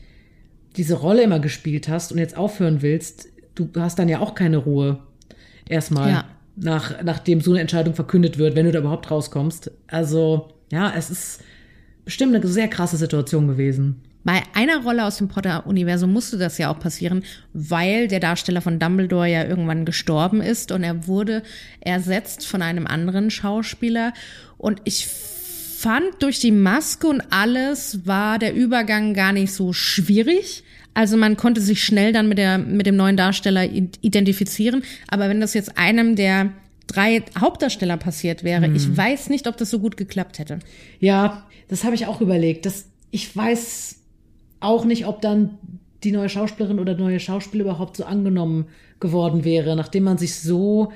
diese 0.77 0.95
Rolle 0.95 1.23
immer 1.23 1.41
gespielt 1.41 1.89
hast 1.89 2.11
und 2.11 2.19
jetzt 2.19 2.37
aufhören 2.37 2.83
willst, 2.83 3.29
du 3.55 3.69
hast 3.77 3.99
dann 3.99 4.09
ja 4.09 4.21
auch 4.21 4.35
keine 4.35 4.57
Ruhe. 4.57 4.99
Erstmal. 5.69 6.11
Ja. 6.11 6.25
Nach, 6.57 7.03
nachdem 7.03 7.41
so 7.41 7.53
eine 7.53 7.61
Entscheidung 7.61 7.95
verkündet 7.95 8.39
wird, 8.39 8.57
wenn 8.57 8.67
du 8.67 8.73
da 8.73 8.81
überhaupt 8.81 9.11
rauskommst. 9.11 9.71
Also, 9.87 10.49
ja, 10.73 10.93
es 10.97 11.11
ist 11.11 11.43
bestimmt 12.05 12.35
eine 12.35 12.47
sehr 12.47 12.69
krasse 12.69 12.97
Situation 12.97 13.47
gewesen. 13.47 14.03
Bei 14.23 14.43
einer 14.55 14.83
Rolle 14.83 15.05
aus 15.05 15.17
dem 15.17 15.29
Potter-Universum 15.29 16.13
musste 16.13 16.37
das 16.37 16.59
ja 16.59 16.71
auch 16.71 16.79
passieren, 16.79 17.25
weil 17.55 18.07
der 18.07 18.21
Darsteller 18.21 18.61
von 18.61 18.79
Dumbledore 18.79 19.29
ja 19.29 19.45
irgendwann 19.45 19.85
gestorben 19.85 20.43
ist 20.43 20.73
und 20.73 20.83
er 20.83 21.07
wurde 21.07 21.43
ersetzt 21.81 22.47
von 22.47 22.61
einem 22.61 22.87
anderen 22.87 23.31
Schauspieler. 23.31 24.13
Und 24.59 24.83
ich 24.85 25.07
fand, 25.07 26.23
durch 26.23 26.39
die 26.39 26.53
Maske 26.53 27.07
und 27.07 27.23
alles 27.31 28.07
war 28.07 28.39
der 28.39 28.55
Übergang 28.55 29.15
gar 29.15 29.33
nicht 29.33 29.55
so 29.55 29.73
schwierig. 29.73 30.65
Also 30.93 31.17
man 31.17 31.39
konnte 31.39 31.63
sich 31.63 31.83
schnell 31.83 32.13
dann 32.13 32.29
mit, 32.29 32.37
der, 32.37 32.59
mit 32.59 32.87
dem 32.87 32.97
neuen 32.97 33.17
Darsteller 33.17 33.65
identifizieren. 33.65 34.83
Aber 35.09 35.31
wenn 35.31 35.41
das 35.41 35.55
jetzt 35.55 35.79
einem 35.79 36.17
der 36.17 36.53
drei 36.87 37.23
Hauptdarsteller 37.39 37.97
passiert 37.97 38.45
wäre, 38.45 38.69
ich 38.69 38.95
weiß 38.95 39.31
nicht, 39.31 39.47
ob 39.47 39.57
das 39.57 39.71
so 39.71 39.79
gut 39.79 39.97
geklappt 39.97 40.39
hätte. 40.39 40.59
Ja, 40.99 41.47
das 41.69 41.85
habe 41.85 41.95
ich 41.95 42.07
auch 42.07 42.21
überlegt. 42.21 42.67
Das, 42.67 42.87
ich 43.11 43.35
weiß 43.35 44.00
auch 44.61 44.85
nicht, 44.85 45.07
ob 45.07 45.21
dann 45.21 45.59
die 46.05 46.13
neue 46.13 46.29
Schauspielerin 46.29 46.79
oder 46.79 46.95
der 46.95 47.05
neue 47.05 47.21
Schauspieler 47.21 47.65
überhaupt 47.65 47.97
so 47.97 48.05
angenommen 48.05 48.67
geworden 49.01 49.45
wäre, 49.45 49.77
nachdem 49.77 50.05
man 50.05 50.19
sich 50.19 50.37
so 50.37 50.93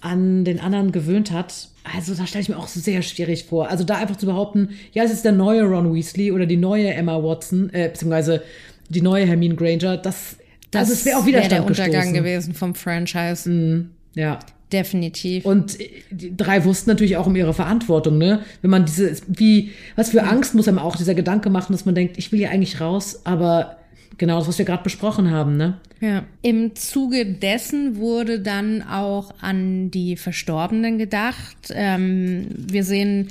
an 0.00 0.44
den 0.44 0.60
anderen 0.60 0.92
gewöhnt 0.92 1.30
hat. 1.30 1.68
Also 1.82 2.14
da 2.14 2.26
stelle 2.26 2.42
ich 2.42 2.48
mir 2.48 2.58
auch 2.58 2.68
sehr 2.68 3.02
schwierig 3.02 3.44
vor. 3.44 3.68
Also 3.68 3.84
da 3.84 3.96
einfach 3.96 4.16
zu 4.16 4.26
behaupten, 4.26 4.70
ja, 4.92 5.02
es 5.02 5.12
ist 5.12 5.24
der 5.24 5.32
neue 5.32 5.62
Ron 5.62 5.94
Weasley 5.94 6.30
oder 6.30 6.46
die 6.46 6.56
neue 6.56 6.92
Emma 6.92 7.22
Watson, 7.22 7.70
äh, 7.72 7.88
beziehungsweise 7.88 8.42
die 8.88 9.00
neue 9.00 9.26
Hermine 9.26 9.54
Granger, 9.54 9.96
das, 9.96 10.36
also 10.74 10.92
es 10.92 11.04
wäre 11.04 11.18
auch 11.18 11.22
wär 11.22 11.28
Widerstand 11.28 11.52
der 11.52 11.66
Untergang 11.66 11.90
gestoßen. 11.92 12.14
gewesen 12.14 12.54
vom 12.54 12.74
Franchise. 12.74 13.86
Ja. 14.14 14.38
Definitiv. 14.72 15.44
Und 15.44 15.78
die 16.10 16.36
drei 16.36 16.64
wussten 16.64 16.90
natürlich 16.90 17.16
auch 17.16 17.26
um 17.26 17.36
ihre 17.36 17.54
Verantwortung, 17.54 18.18
ne? 18.18 18.40
Wenn 18.62 18.70
man 18.70 18.86
diese, 18.86 19.16
wie, 19.28 19.70
was 19.94 20.10
für 20.10 20.24
Angst 20.24 20.54
muss 20.54 20.68
einem 20.68 20.78
auch 20.78 20.96
dieser 20.96 21.14
Gedanke 21.14 21.50
machen, 21.50 21.72
dass 21.72 21.84
man 21.84 21.94
denkt, 21.94 22.18
ich 22.18 22.32
will 22.32 22.40
ja 22.40 22.50
eigentlich 22.50 22.80
raus, 22.80 23.20
aber 23.24 23.76
genau 24.18 24.38
das, 24.38 24.48
was 24.48 24.58
wir 24.58 24.64
gerade 24.64 24.82
besprochen 24.82 25.30
haben, 25.30 25.56
ne? 25.56 25.78
Ja. 26.00 26.24
Im 26.42 26.74
Zuge 26.74 27.24
dessen 27.26 27.96
wurde 27.96 28.40
dann 28.40 28.82
auch 28.82 29.34
an 29.40 29.90
die 29.90 30.16
Verstorbenen 30.16 30.98
gedacht. 30.98 31.56
Ähm, 31.70 32.48
wir 32.56 32.84
sehen 32.84 33.28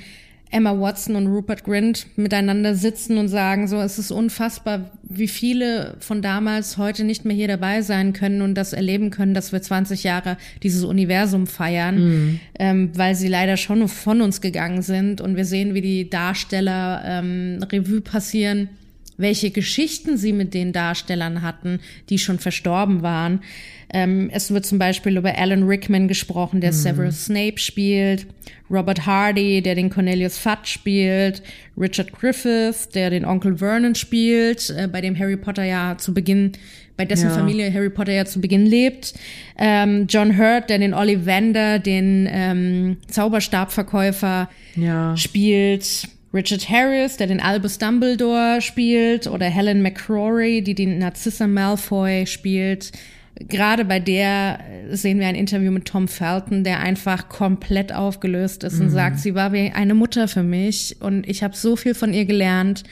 Emma 0.53 0.79
Watson 0.79 1.15
und 1.15 1.27
Rupert 1.27 1.63
Grint 1.63 2.05
miteinander 2.15 2.75
sitzen 2.75 3.17
und 3.17 3.27
sagen 3.27 3.67
so, 3.67 3.77
es 3.77 3.97
ist 3.97 4.11
unfassbar, 4.11 4.91
wie 5.01 5.27
viele 5.27 5.95
von 5.99 6.21
damals 6.21 6.77
heute 6.77 7.03
nicht 7.03 7.25
mehr 7.25 7.35
hier 7.35 7.47
dabei 7.47 7.81
sein 7.81 8.13
können 8.13 8.41
und 8.43 8.53
das 8.55 8.71
erleben 8.71 9.09
können, 9.09 9.33
dass 9.33 9.51
wir 9.51 9.61
20 9.61 10.03
Jahre 10.03 10.37
dieses 10.61 10.83
Universum 10.83 11.47
feiern, 11.47 12.39
ähm, 12.59 12.91
weil 12.95 13.15
sie 13.15 13.27
leider 13.27 13.57
schon 13.57 13.87
von 13.87 14.21
uns 14.21 14.41
gegangen 14.41 14.83
sind 14.83 15.21
und 15.21 15.35
wir 15.35 15.45
sehen, 15.45 15.73
wie 15.73 15.81
die 15.81 16.09
Darsteller 16.09 17.01
ähm, 17.05 17.59
Revue 17.71 18.01
passieren 18.01 18.69
welche 19.17 19.51
Geschichten 19.51 20.17
sie 20.17 20.33
mit 20.33 20.53
den 20.53 20.73
Darstellern 20.73 21.41
hatten, 21.41 21.79
die 22.09 22.17
schon 22.17 22.39
verstorben 22.39 23.01
waren. 23.01 23.41
Ähm, 23.91 24.29
es 24.31 24.51
wird 24.51 24.65
zum 24.65 24.79
Beispiel 24.79 25.17
über 25.17 25.37
Alan 25.37 25.63
Rickman 25.63 26.07
gesprochen, 26.07 26.61
der 26.61 26.73
Severus 26.73 27.25
Snape 27.25 27.57
spielt, 27.57 28.27
Robert 28.69 29.05
Hardy, 29.05 29.61
der 29.61 29.75
den 29.75 29.89
Cornelius 29.89 30.37
Fudge 30.37 30.65
spielt, 30.65 31.43
Richard 31.77 32.11
Griffith, 32.11 32.89
der 32.93 33.09
den 33.09 33.25
Onkel 33.25 33.57
Vernon 33.57 33.95
spielt, 33.95 34.69
äh, 34.71 34.87
bei 34.87 35.01
dem 35.01 35.17
Harry 35.17 35.37
Potter 35.37 35.63
ja 35.63 35.95
zu 35.97 36.13
Beginn, 36.13 36.53
bei 36.97 37.05
dessen 37.05 37.29
Ja. 37.29 37.35
Familie 37.35 37.73
Harry 37.73 37.89
Potter 37.89 38.13
ja 38.13 38.25
zu 38.25 38.39
Beginn 38.41 38.65
lebt, 38.65 39.13
ähm, 39.57 40.05
John 40.07 40.37
Hurt, 40.37 40.69
der 40.69 40.79
den 40.79 40.93
Ollivander, 40.93 41.79
den 41.79 42.27
ähm, 42.31 42.97
Zauberstabverkäufer 43.07 44.49
Ja. 44.75 45.15
spielt 45.17 46.07
Richard 46.33 46.67
Harris, 46.67 47.17
der 47.17 47.27
den 47.27 47.39
Albus 47.39 47.77
Dumbledore 47.77 48.59
spielt, 48.59 49.27
oder 49.27 49.45
Helen 49.45 49.83
McCrory, 49.83 50.63
die 50.63 50.73
den 50.73 50.97
Narcissa 50.97 51.45
Malfoy 51.45 52.25
spielt. 52.25 52.91
Gerade 53.35 53.85
bei 53.85 53.99
der 53.99 54.59
sehen 54.91 55.19
wir 55.19 55.27
ein 55.27 55.35
Interview 55.35 55.71
mit 55.71 55.85
Tom 55.85 56.07
Felton, 56.07 56.63
der 56.63 56.79
einfach 56.79 57.29
komplett 57.29 57.93
aufgelöst 57.93 58.63
ist 58.63 58.79
und 58.79 58.89
sagt, 58.89 59.19
sie 59.19 59.33
war 59.33 59.53
wie 59.53 59.71
eine 59.71 59.95
Mutter 59.95 60.27
für 60.27 60.43
mich 60.43 60.97
und 60.99 61.27
ich 61.27 61.43
habe 61.43 61.55
so 61.55 61.75
viel 61.75 61.95
von 61.95 62.13
ihr 62.13 62.25
gelernt 62.25 62.83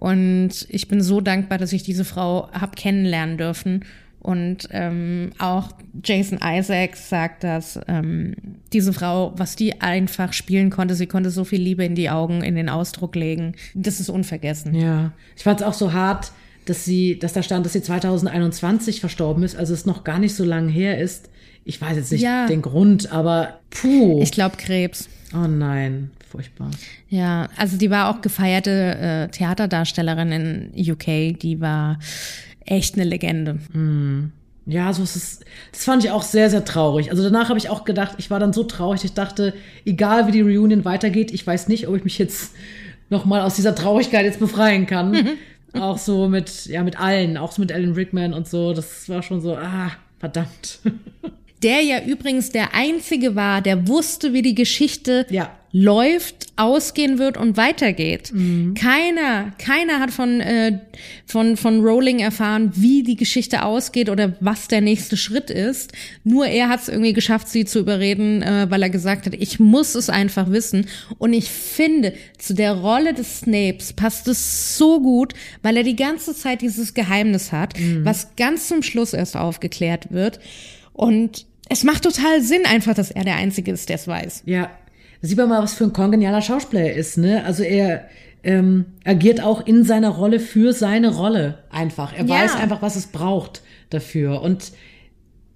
und 0.00 0.66
ich 0.70 0.88
bin 0.88 1.02
so 1.02 1.20
dankbar, 1.20 1.58
dass 1.58 1.74
ich 1.74 1.82
diese 1.82 2.06
Frau 2.06 2.50
hab 2.52 2.74
kennenlernen 2.74 3.36
dürfen. 3.36 3.84
Und 4.20 4.68
ähm, 4.70 5.32
auch 5.38 5.72
Jason 6.02 6.38
Isaacs 6.42 7.08
sagt, 7.08 7.44
dass 7.44 7.78
ähm, 7.88 8.34
diese 8.72 8.92
Frau, 8.92 9.32
was 9.36 9.56
die 9.56 9.80
einfach 9.80 10.32
spielen 10.32 10.70
konnte, 10.70 10.94
sie 10.94 11.06
konnte 11.06 11.30
so 11.30 11.44
viel 11.44 11.60
Liebe 11.60 11.84
in 11.84 11.94
die 11.94 12.10
Augen, 12.10 12.42
in 12.42 12.54
den 12.54 12.68
Ausdruck 12.68 13.14
legen. 13.14 13.54
Das 13.74 14.00
ist 14.00 14.10
unvergessen. 14.10 14.74
Ja. 14.74 15.12
Ich 15.36 15.42
fand 15.42 15.60
es 15.60 15.66
auch 15.66 15.74
so 15.74 15.92
hart, 15.92 16.32
dass 16.70 16.84
sie, 16.84 17.18
dass 17.18 17.32
da 17.34 17.42
stand, 17.42 17.66
dass 17.66 17.74
sie 17.74 17.82
2021 17.82 19.00
verstorben 19.00 19.42
ist, 19.42 19.56
also 19.56 19.74
es 19.74 19.84
noch 19.86 20.04
gar 20.04 20.18
nicht 20.18 20.34
so 20.34 20.44
lange 20.44 20.70
her 20.70 20.98
ist. 20.98 21.28
Ich 21.64 21.80
weiß 21.80 21.96
jetzt 21.96 22.12
nicht 22.12 22.22
Ja. 22.22 22.46
den 22.46 22.62
Grund, 22.62 23.12
aber 23.12 23.60
puh. 23.70 24.20
Ich 24.22 24.32
glaube 24.32 24.56
Krebs. 24.56 25.08
oh 25.34 25.46
nein, 25.46 26.10
furchtbar. 26.30 26.70
Ja, 27.08 27.48
also 27.56 27.76
die 27.76 27.90
war 27.90 28.08
auch 28.08 28.22
gefeierte 28.22 28.70
äh, 28.70 29.28
Theaterdarstellerin 29.28 30.32
in 30.32 30.90
UK. 30.92 31.38
Die 31.38 31.60
war 31.60 31.98
echt 32.64 32.94
eine 32.94 33.04
Legende. 33.04 33.58
Ja, 34.66 34.92
so 34.92 35.02
ist 35.02 35.16
es. 35.16 35.40
Das 35.72 35.84
fand 35.84 36.04
ich 36.04 36.10
auch 36.10 36.22
sehr, 36.22 36.48
sehr 36.50 36.64
traurig. 36.64 37.10
Also 37.10 37.22
danach 37.22 37.48
habe 37.48 37.58
ich 37.58 37.68
auch 37.68 37.84
gedacht, 37.84 38.14
ich 38.18 38.30
war 38.30 38.38
dann 38.38 38.52
so 38.52 38.64
traurig. 38.64 39.04
Ich 39.04 39.12
dachte, 39.14 39.54
egal 39.84 40.26
wie 40.28 40.32
die 40.32 40.40
Reunion 40.42 40.84
weitergeht, 40.84 41.32
ich 41.32 41.46
weiß 41.46 41.68
nicht, 41.68 41.88
ob 41.88 41.96
ich 41.96 42.04
mich 42.04 42.18
jetzt 42.18 42.52
noch 43.08 43.24
mal 43.24 43.40
aus 43.42 43.56
dieser 43.56 43.74
Traurigkeit 43.74 44.24
jetzt 44.24 44.38
befreien 44.38 44.86
kann. 44.86 45.16
Auch 45.74 45.98
so 45.98 46.28
mit, 46.28 46.66
ja, 46.66 46.82
mit 46.82 47.00
allen, 47.00 47.36
auch 47.36 47.52
so 47.52 47.60
mit 47.60 47.72
Alan 47.72 47.92
Rickman 47.92 48.34
und 48.34 48.48
so. 48.48 48.72
Das 48.72 49.08
war 49.08 49.22
schon 49.22 49.40
so, 49.40 49.56
ah, 49.56 49.92
verdammt. 50.18 50.80
der 51.62 51.82
ja 51.82 52.02
übrigens 52.04 52.50
der 52.50 52.74
einzige 52.74 53.34
war, 53.36 53.60
der 53.60 53.86
wusste, 53.88 54.32
wie 54.32 54.42
die 54.42 54.54
Geschichte 54.54 55.26
Ja. 55.30 55.50
läuft, 55.72 56.46
ausgehen 56.56 57.18
wird 57.18 57.36
und 57.36 57.56
weitergeht. 57.56 58.32
Keiner, 58.74 59.52
keiner 59.58 60.00
hat 60.00 60.10
von, 60.10 60.40
äh, 60.40 60.80
von, 61.26 61.56
von 61.56 61.80
Rowling 61.84 62.18
erfahren, 62.18 62.72
wie 62.74 63.02
die 63.02 63.14
Geschichte 63.16 63.62
ausgeht 63.64 64.10
oder 64.10 64.34
was 64.40 64.68
der 64.68 64.80
nächste 64.80 65.16
Schritt 65.16 65.48
ist. 65.48 65.92
Nur 66.24 66.46
er 66.46 66.68
hat 66.68 66.80
es 66.82 66.88
irgendwie 66.88 67.12
geschafft, 67.12 67.48
sie 67.48 67.64
zu 67.64 67.78
überreden, 67.78 68.42
äh, 68.42 68.66
weil 68.68 68.82
er 68.82 68.90
gesagt 68.90 69.26
hat, 69.26 69.34
ich 69.34 69.60
muss 69.60 69.94
es 69.94 70.10
einfach 70.10 70.50
wissen. 70.50 70.86
Und 71.18 71.32
ich 71.34 71.48
finde, 71.48 72.14
zu 72.38 72.52
der 72.54 72.72
Rolle 72.74 73.14
des 73.14 73.40
Snapes 73.40 73.92
passt 73.92 74.26
es 74.28 74.76
so 74.76 75.00
gut, 75.00 75.34
weil 75.62 75.76
er 75.76 75.84
die 75.84 75.96
ganze 75.96 76.34
Zeit 76.34 76.62
dieses 76.62 76.94
Geheimnis 76.94 77.52
hat, 77.52 77.74
was 78.02 78.34
ganz 78.36 78.66
zum 78.68 78.82
Schluss 78.82 79.12
erst 79.12 79.36
aufgeklärt 79.36 80.10
wird. 80.10 80.40
Und 80.92 81.46
es 81.70 81.84
macht 81.84 82.02
total 82.02 82.42
Sinn 82.42 82.62
einfach, 82.66 82.94
dass 82.94 83.10
er 83.10 83.24
der 83.24 83.36
Einzige 83.36 83.70
ist, 83.72 83.88
der 83.88 83.96
es 83.96 84.06
weiß. 84.06 84.42
Ja, 84.46 84.70
da 85.22 85.28
sieht 85.28 85.38
man 85.38 85.48
mal, 85.48 85.62
was 85.62 85.74
für 85.74 85.84
ein 85.84 85.92
kongenialer 85.92 86.42
Schauspieler 86.42 86.82
er 86.82 86.94
ist, 86.94 87.16
ne? 87.18 87.44
Also 87.44 87.62
er 87.62 88.08
ähm, 88.42 88.86
agiert 89.04 89.42
auch 89.42 89.66
in 89.66 89.84
seiner 89.84 90.08
Rolle 90.10 90.40
für 90.40 90.72
seine 90.72 91.14
Rolle 91.14 91.58
einfach. 91.70 92.12
Er 92.16 92.24
Ja. 92.24 92.34
weiß 92.42 92.56
einfach, 92.56 92.82
was 92.82 92.96
es 92.96 93.06
braucht 93.08 93.62
dafür. 93.90 94.42
Und 94.42 94.72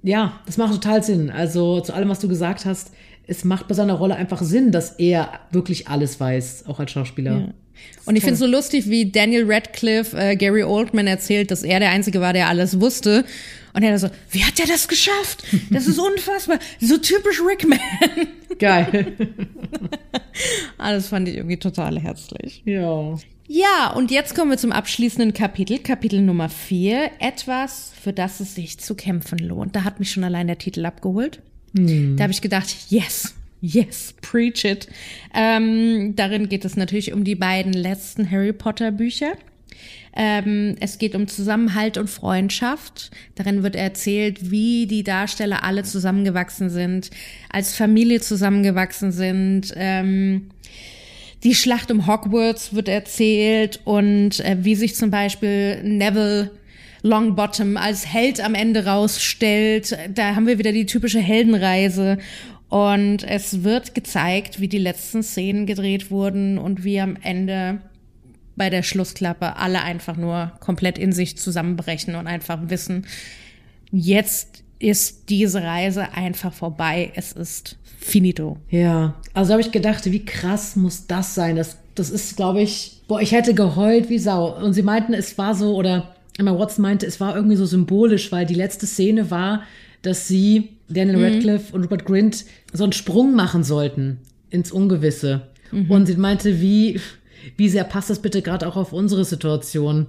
ja, 0.03 0.39
das 0.47 0.57
macht 0.59 0.73
total 0.75 1.03
Sinn. 1.03 1.31
Also 1.31 1.81
zu 1.81 1.95
allem, 1.95 2.09
was 2.11 2.21
du 2.21 2.29
gesagt 2.29 2.67
hast, 2.67 2.93
es 3.27 3.43
macht 3.45 3.69
bei 3.69 3.75
seiner 3.75 3.95
Rolle 3.95 4.17
einfach 4.17 4.43
Sinn, 4.43 4.71
dass 4.71 4.93
er 4.99 5.31
wirklich 5.51 5.89
alles 5.89 6.21
weiß, 6.21 6.65
auch 6.67 6.79
als 6.79 6.91
Schauspieler. 6.91 7.55
Und 8.07 8.17
ich 8.17 8.23
finde 8.23 8.35
es 8.35 8.41
so 8.41 8.47
lustig, 8.47 8.89
wie 8.89 9.11
Daniel 9.11 9.45
Radcliffe 9.47 10.17
äh, 10.17 10.37
Gary 10.37 10.63
Oldman 10.63 11.07
erzählt, 11.07 11.51
dass 11.51 11.63
er 11.63 11.81
der 11.81 11.91
Einzige 11.91 12.21
war, 12.21 12.33
der 12.33 12.49
alles 12.49 12.81
wusste. 12.81 13.25
Und 13.73 13.83
er 13.83 13.99
so, 13.99 14.09
wie 14.31 14.45
hat 14.45 14.61
er 14.61 14.67
das 14.67 14.89
geschafft? 14.89 15.45
Das 15.71 15.87
ist 15.87 15.99
unfassbar. 16.15 16.59
So 16.81 16.99
typisch 16.99 17.41
Rickman. 17.41 17.81
Geil. 18.59 19.13
ah, 20.79 20.93
das 20.93 21.09
fand 21.09 21.29
ich 21.29 21.37
irgendwie 21.37 21.59
total 21.59 21.99
herzlich. 21.99 22.63
ja. 22.65 23.17
Ja, 23.47 23.93
und 23.95 24.11
jetzt 24.11 24.35
kommen 24.35 24.51
wir 24.51 24.57
zum 24.57 24.73
abschließenden 24.73 25.35
Kapitel, 25.35 25.79
Kapitel 25.79 26.23
Nummer 26.23 26.49
vier. 26.49 27.11
Etwas, 27.19 27.93
für 28.03 28.15
das 28.15 28.41
es 28.41 28.55
sich 28.55 28.79
zu 28.79 28.95
kämpfen 28.95 29.39
lohnt. 29.39 29.77
Da 29.77 29.85
hat 29.85 30.01
mich 30.01 30.11
schon 30.11 30.25
allein 30.25 30.47
der 30.47 30.57
Titel 30.57 30.87
abgeholt. 30.87 31.43
Da 31.75 32.23
habe 32.23 32.33
ich 32.33 32.41
gedacht, 32.41 32.75
yes, 32.89 33.35
yes, 33.65 34.15
preach 34.21 34.65
it. 34.65 34.89
Ähm, 35.35 36.15
darin 36.17 36.49
geht 36.49 36.65
es 36.65 36.77
natürlich 36.77 37.13
um 37.13 37.25
die 37.25 37.35
beiden 37.35 37.73
letzten 37.73 38.31
Harry 38.31 38.53
Potter 38.53 38.91
Bücher. 38.91 39.33
Ähm, 40.17 40.77
es 40.79 40.99
geht 40.99 41.15
um 41.15 41.27
Zusammenhalt 41.27 41.99
und 41.99 42.09
Freundschaft. 42.09 43.11
Darin 43.35 43.63
wird 43.63 43.75
erzählt, 43.75 44.51
wie 44.51 44.87
die 44.87 45.03
Darsteller 45.03 45.65
alle 45.65 45.83
zusammengewachsen 45.83 46.71
sind, 46.71 47.11
als 47.51 47.75
Familie 47.75 48.21
zusammengewachsen 48.21 49.11
sind. 49.11 49.73
Ähm, 49.75 50.51
die 51.43 51.55
Schlacht 51.55 51.91
um 51.91 52.07
Hogwarts 52.07 52.75
wird 52.75 52.89
erzählt 52.89 53.81
und 53.85 54.41
äh, 54.41 54.59
wie 54.61 54.77
sich 54.77 54.95
zum 54.95 55.11
Beispiel 55.11 55.83
Neville 55.83 56.51
Longbottom 57.03 57.77
als 57.77 58.07
Held 58.07 58.43
am 58.43 58.55
Ende 58.55 58.87
rausstellt. 58.87 59.97
Da 60.15 60.35
haben 60.35 60.47
wir 60.47 60.59
wieder 60.59 60.73
die 60.73 60.87
typische 60.87 61.21
Heldenreise. 61.21 62.17
Und 62.75 63.23
es 63.23 63.63
wird 63.63 63.95
gezeigt, 63.95 64.59
wie 64.59 64.67
die 64.67 64.79
letzten 64.79 65.23
Szenen 65.23 65.65
gedreht 65.65 66.11
wurden 66.11 66.59
und 66.59 66.83
wie 66.83 67.01
am 67.01 67.17
Ende 67.23 67.79
bei 68.57 68.69
der 68.69 68.83
Schlussklappe 68.83 69.55
alle 69.59 69.83
einfach 69.83 70.17
nur 70.17 70.51
komplett 70.59 70.99
in 70.99 71.13
sich 71.13 71.39
zusammenbrechen 71.39 72.17
und 72.17 72.27
einfach 72.27 72.59
wissen, 72.67 73.07
jetzt 73.93 74.65
ist 74.81 75.31
diese 75.31 75.63
Reise 75.63 76.15
einfach 76.15 76.53
vorbei. 76.53 77.13
Es 77.15 77.31
ist 77.31 77.77
finito. 77.97 78.57
Ja, 78.71 79.15
also 79.35 79.53
habe 79.53 79.63
ich 79.63 79.71
gedacht, 79.71 80.07
wie 80.07 80.25
krass 80.25 80.75
muss 80.75 81.07
das 81.07 81.33
sein? 81.37 81.55
Das, 81.55 81.79
das 81.95 82.11
ist, 82.11 82.35
glaube 82.35 82.61
ich, 82.61 83.03
boah, 83.07 83.21
ich 83.21 83.31
hätte 83.31 83.55
geheult 83.55 84.11
wie 84.11 84.19
Sau. 84.19 84.61
Und 84.61 84.73
sie 84.73 84.83
meinten, 84.83 85.15
es 85.15 85.39
war 85.39 85.55
so, 85.55 85.77
oder 85.77 86.17
Emma 86.39 86.59
Watson 86.59 86.83
meinte, 86.83 87.07
es 87.07 87.21
war 87.21 87.37
irgendwie 87.37 87.55
so 87.55 87.67
symbolisch, 87.67 88.33
weil 88.33 88.47
die 88.47 88.55
letzte 88.55 88.89
Szene 88.89 89.31
war, 89.31 89.63
dass 90.03 90.27
sie, 90.27 90.71
Daniel 90.89 91.25
Radcliffe 91.25 91.73
und 91.73 91.85
Rupert 91.85 92.05
Grint, 92.05 92.45
so 92.75 92.85
einen 92.85 92.93
Sprung 92.93 93.35
machen 93.35 93.65
sollten 93.65 94.19
ins 94.51 94.71
Ungewisse. 94.71 95.49
Und 95.89 96.07
sie 96.07 96.17
meinte, 96.17 96.61
wie, 96.61 97.01
wie 97.57 97.69
sehr 97.69 97.85
passt 97.85 98.11
das 98.11 98.21
bitte 98.21 98.43
gerade 98.43 98.67
auch 98.67 98.77
auf 98.77 98.93
unsere 98.93 99.25
Situation, 99.25 100.07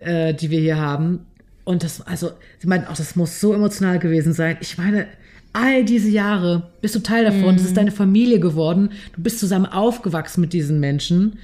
äh, 0.00 0.34
die 0.34 0.50
wir 0.50 0.60
hier 0.60 0.76
haben. 0.76 1.20
Und 1.64 1.82
das, 1.82 2.00
also, 2.02 2.32
sie 2.58 2.66
meinten, 2.66 2.88
auch 2.88 2.96
das 2.96 3.16
muss 3.16 3.40
so 3.40 3.54
emotional 3.54 3.98
gewesen 3.98 4.32
sein. 4.32 4.58
Ich 4.60 4.78
meine, 4.78 5.06
all 5.52 5.84
diese 5.84 6.08
Jahre 6.08 6.70
bist 6.80 6.94
du 6.94 7.00
Teil 7.00 7.24
davon, 7.24 7.56
das 7.56 7.64
ist 7.64 7.76
deine 7.76 7.90
Familie 7.90 8.40
geworden, 8.40 8.90
du 9.14 9.22
bist 9.22 9.38
zusammen 9.38 9.66
aufgewachsen 9.66 10.40
mit 10.40 10.52
diesen 10.52 10.80
Menschen, 10.80 11.38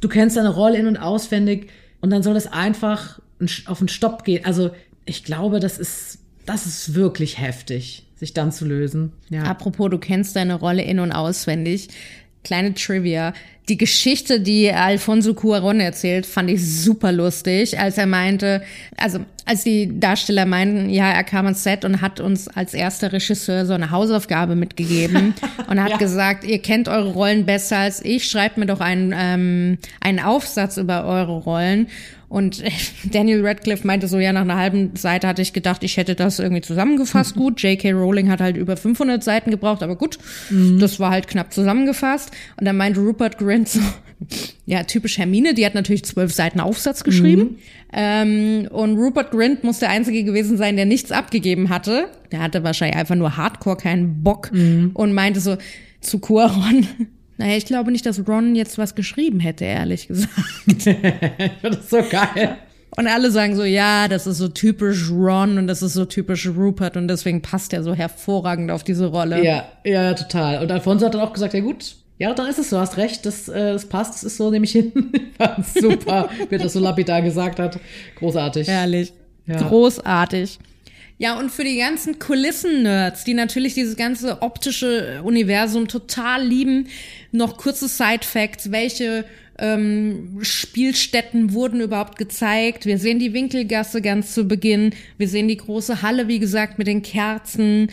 du 0.00 0.08
kennst 0.08 0.36
deine 0.36 0.50
Rolle 0.50 0.78
in- 0.78 0.86
und 0.86 0.96
auswendig 0.96 1.70
und 2.00 2.10
dann 2.10 2.22
soll 2.22 2.34
das 2.34 2.50
einfach 2.52 3.20
auf 3.66 3.78
den 3.78 3.88
Stopp 3.88 4.24
gehen. 4.24 4.44
Also 4.44 4.70
ich 5.04 5.24
glaube, 5.24 5.60
das 5.60 5.78
ist, 5.78 6.18
das 6.46 6.66
ist 6.66 6.94
wirklich 6.94 7.38
heftig, 7.38 8.06
sich 8.20 8.34
dann 8.34 8.52
zu 8.52 8.66
lösen. 8.66 9.12
Ja. 9.30 9.44
Apropos, 9.44 9.88
du 9.90 9.98
kennst 9.98 10.36
deine 10.36 10.54
Rolle 10.54 10.82
in- 10.82 11.00
und 11.00 11.10
auswendig. 11.10 11.88
Kleine 12.44 12.74
Trivia. 12.74 13.32
Die 13.70 13.78
Geschichte, 13.78 14.40
die 14.40 14.70
Alfonso 14.72 15.32
Cuaron 15.32 15.78
erzählt, 15.80 16.26
fand 16.26 16.50
ich 16.50 16.60
super 16.82 17.12
lustig, 17.12 17.78
als 17.78 17.96
er 17.98 18.06
meinte, 18.06 18.62
also 18.96 19.20
als 19.46 19.62
die 19.62 19.98
Darsteller 19.98 20.44
meinten, 20.44 20.90
ja, 20.90 21.08
er 21.10 21.22
kam 21.24 21.46
ans 21.46 21.62
Set 21.62 21.84
und 21.84 22.00
hat 22.02 22.18
uns 22.20 22.48
als 22.48 22.74
erster 22.74 23.12
Regisseur 23.12 23.66
so 23.66 23.72
eine 23.72 23.90
Hausaufgabe 23.92 24.56
mitgegeben 24.56 25.34
und 25.68 25.80
hat 25.82 25.90
Ja. 25.90 25.96
gesagt, 25.98 26.44
ihr 26.44 26.58
kennt 26.58 26.88
eure 26.88 27.12
Rollen 27.12 27.46
besser 27.46 27.78
als 27.78 28.04
ich, 28.04 28.28
schreibt 28.28 28.58
mir 28.58 28.66
doch 28.66 28.80
einen, 28.80 29.14
ähm, 29.16 29.78
einen 30.00 30.18
Aufsatz 30.18 30.76
über 30.76 31.04
eure 31.06 31.38
Rollen. 31.38 31.86
Und 32.28 32.62
Daniel 33.12 33.44
Radcliffe 33.44 33.84
meinte 33.84 34.06
so, 34.06 34.20
ja, 34.20 34.32
nach 34.32 34.42
einer 34.42 34.56
halben 34.56 34.94
Seite 34.94 35.26
hatte 35.26 35.42
ich 35.42 35.52
gedacht, 35.52 35.82
ich 35.82 35.96
hätte 35.96 36.14
das 36.14 36.38
irgendwie 36.38 36.62
zusammengefasst. 36.62 37.34
gut, 37.34 37.60
J.K. 37.60 37.90
Rowling 37.90 38.30
hat 38.30 38.40
halt 38.40 38.56
über 38.56 38.76
500 38.76 39.24
Seiten 39.24 39.50
gebraucht, 39.50 39.82
aber 39.82 39.96
gut, 39.96 40.16
das 40.78 41.00
war 41.00 41.10
halt 41.10 41.26
knapp 41.26 41.52
zusammengefasst. 41.52 42.30
Und 42.56 42.66
dann 42.66 42.76
meinte 42.76 43.00
Rupert 43.00 43.36
Grint 43.38 43.59
so, 43.68 43.80
ja, 44.66 44.84
typisch 44.84 45.18
Hermine, 45.18 45.54
die 45.54 45.64
hat 45.66 45.74
natürlich 45.74 46.04
zwölf 46.04 46.32
Seiten 46.32 46.60
Aufsatz 46.60 47.04
geschrieben. 47.04 47.58
Ähm, 47.92 48.68
und 48.70 48.96
Rupert 48.96 49.30
Grint 49.30 49.64
muss 49.64 49.78
der 49.78 49.90
Einzige 49.90 50.24
gewesen 50.24 50.56
sein, 50.56 50.76
der 50.76 50.86
nichts 50.86 51.12
abgegeben 51.12 51.68
hatte. 51.68 52.08
Der 52.32 52.40
hatte 52.40 52.62
wahrscheinlich 52.62 52.96
einfach 52.96 53.16
nur 53.16 53.36
Hardcore 53.36 53.76
keinen 53.76 54.22
Bock 54.22 54.50
und 54.52 55.12
meinte 55.12 55.40
so 55.40 55.56
zu 56.00 56.18
Cuaron, 56.18 56.86
naja, 57.36 57.56
ich 57.56 57.66
glaube 57.66 57.90
nicht, 57.90 58.06
dass 58.06 58.26
Ron 58.28 58.54
jetzt 58.54 58.78
was 58.78 58.94
geschrieben 58.94 59.40
hätte, 59.40 59.64
ehrlich 59.64 60.08
gesagt. 60.08 60.30
Das 61.62 61.88
so 61.88 62.02
geil. 62.02 62.56
Und 62.96 63.06
alle 63.06 63.30
sagen 63.30 63.54
so, 63.54 63.62
ja, 63.62 64.08
das 64.08 64.26
ist 64.26 64.38
so 64.38 64.48
typisch 64.48 65.10
Ron 65.10 65.58
und 65.58 65.66
das 65.66 65.80
ist 65.80 65.94
so 65.94 66.04
typisch 66.04 66.48
Rupert 66.48 66.96
und 66.96 67.08
deswegen 67.08 67.40
passt 67.40 67.72
er 67.72 67.82
so 67.82 67.94
hervorragend 67.94 68.70
auf 68.70 68.82
diese 68.82 69.06
Rolle. 69.06 69.44
Ja, 69.44 69.64
ja, 69.84 70.02
ja, 70.02 70.14
total. 70.14 70.62
Und 70.62 70.72
Alfonso 70.72 71.06
hat 71.06 71.14
dann 71.14 71.20
auch 71.20 71.32
gesagt, 71.32 71.54
ja 71.54 71.60
gut, 71.60 71.96
ja, 72.20 72.34
dann 72.34 72.50
ist 72.50 72.58
es 72.58 72.68
so, 72.68 72.78
hast 72.78 72.98
recht, 72.98 73.24
das, 73.24 73.48
äh, 73.48 73.72
das 73.72 73.86
passt, 73.86 74.12
das 74.12 74.24
ist 74.24 74.36
so, 74.36 74.50
nehme 74.50 74.66
ich 74.66 74.72
hin. 74.72 74.92
Super, 75.74 76.28
wie 76.50 76.54
er 76.54 76.58
das 76.58 76.74
so 76.74 76.78
lapidar 76.78 77.22
gesagt 77.22 77.58
hat. 77.58 77.80
Großartig. 78.16 78.68
Herrlich. 78.68 79.14
Ja. 79.46 79.56
Großartig. 79.56 80.58
Ja, 81.16 81.38
und 81.38 81.50
für 81.50 81.64
die 81.64 81.78
ganzen 81.78 82.18
Kulissen-Nerds, 82.18 83.24
die 83.24 83.32
natürlich 83.32 83.72
dieses 83.72 83.96
ganze 83.96 84.42
optische 84.42 85.22
Universum 85.24 85.88
total 85.88 86.46
lieben, 86.46 86.88
noch 87.32 87.56
kurze 87.56 87.88
Side-Facts. 87.88 88.70
Welche 88.70 89.24
ähm, 89.58 90.40
Spielstätten 90.42 91.54
wurden 91.54 91.80
überhaupt 91.80 92.18
gezeigt? 92.18 92.84
Wir 92.84 92.98
sehen 92.98 93.18
die 93.18 93.32
Winkelgasse 93.32 94.02
ganz 94.02 94.34
zu 94.34 94.44
Beginn. 94.44 94.94
Wir 95.16 95.28
sehen 95.28 95.48
die 95.48 95.56
große 95.56 96.02
Halle, 96.02 96.28
wie 96.28 96.38
gesagt, 96.38 96.76
mit 96.76 96.86
den 96.86 97.00
Kerzen. 97.00 97.88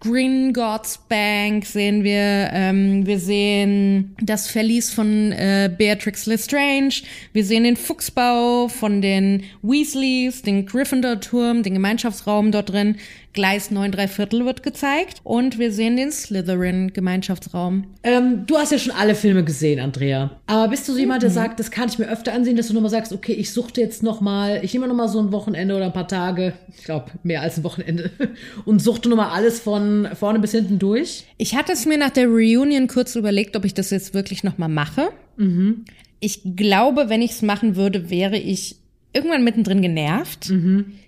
Green 0.00 0.52
Gods 0.52 0.98
Bank 1.08 1.66
sehen 1.66 2.04
wir, 2.04 2.50
ähm, 2.52 3.06
wir 3.06 3.18
sehen 3.18 4.14
das 4.20 4.48
Verlies 4.48 4.92
von 4.92 5.32
äh, 5.32 5.70
Beatrix 5.76 6.26
Lestrange, 6.26 7.02
wir 7.32 7.44
sehen 7.44 7.64
den 7.64 7.76
Fuchsbau 7.76 8.68
von 8.68 9.02
den 9.02 9.44
Weasleys, 9.62 10.42
den 10.42 10.66
Gryffindor-Turm, 10.66 11.62
den 11.62 11.74
Gemeinschaftsraum 11.74 12.52
dort 12.52 12.70
drin, 12.70 12.96
Gleis 13.38 13.70
9 13.70 13.92
3 13.92 14.08
Viertel 14.08 14.46
wird 14.46 14.62
gezeigt 14.62 15.20
und 15.22 15.58
wir 15.58 15.70
sehen 15.70 15.96
den 15.96 16.10
Slytherin-Gemeinschaftsraum. 16.10 17.84
Ähm, 18.02 18.44
du 18.46 18.56
hast 18.56 18.72
ja 18.72 18.78
schon 18.78 18.92
alle 18.92 19.14
Filme 19.14 19.44
gesehen, 19.44 19.78
Andrea. 19.78 20.32
Aber 20.46 20.68
bist 20.68 20.88
du 20.88 20.92
so 20.92 20.98
jemand, 20.98 21.22
der 21.22 21.30
sagt, 21.30 21.60
das 21.60 21.70
kann 21.70 21.88
ich 21.88 21.98
mir 21.98 22.08
öfter 22.08 22.32
ansehen, 22.32 22.56
dass 22.56 22.68
du 22.68 22.74
nochmal 22.74 22.90
sagst, 22.90 23.12
okay, 23.12 23.34
ich 23.34 23.52
suchte 23.52 23.80
jetzt 23.80 24.02
nochmal, 24.02 24.60
ich 24.64 24.72
nehme 24.72 24.88
nochmal 24.88 25.08
so 25.08 25.20
ein 25.20 25.30
Wochenende 25.30 25.76
oder 25.76 25.86
ein 25.86 25.92
paar 25.92 26.08
Tage, 26.08 26.54
ich 26.76 26.84
glaube 26.84 27.12
mehr 27.22 27.42
als 27.42 27.58
ein 27.58 27.64
Wochenende, 27.64 28.10
und 28.64 28.80
suchte 28.80 29.08
nochmal 29.08 29.30
alles 29.30 29.60
von 29.60 29.87
vorne 30.14 30.38
bis 30.38 30.52
hinten 30.52 30.78
durch? 30.78 31.24
Ich 31.36 31.54
hatte 31.54 31.72
es 31.72 31.86
mir 31.86 31.98
nach 31.98 32.10
der 32.10 32.26
Reunion 32.26 32.86
kurz 32.88 33.14
überlegt, 33.16 33.56
ob 33.56 33.64
ich 33.64 33.74
das 33.74 33.90
jetzt 33.90 34.14
wirklich 34.14 34.44
nochmal 34.44 34.68
mache. 34.68 35.10
Ich 36.20 36.40
glaube, 36.56 37.08
wenn 37.08 37.22
ich 37.22 37.32
es 37.32 37.42
machen 37.42 37.76
würde, 37.76 38.10
wäre 38.10 38.36
ich 38.36 38.76
irgendwann 39.14 39.42
mittendrin 39.42 39.80
genervt, 39.80 40.52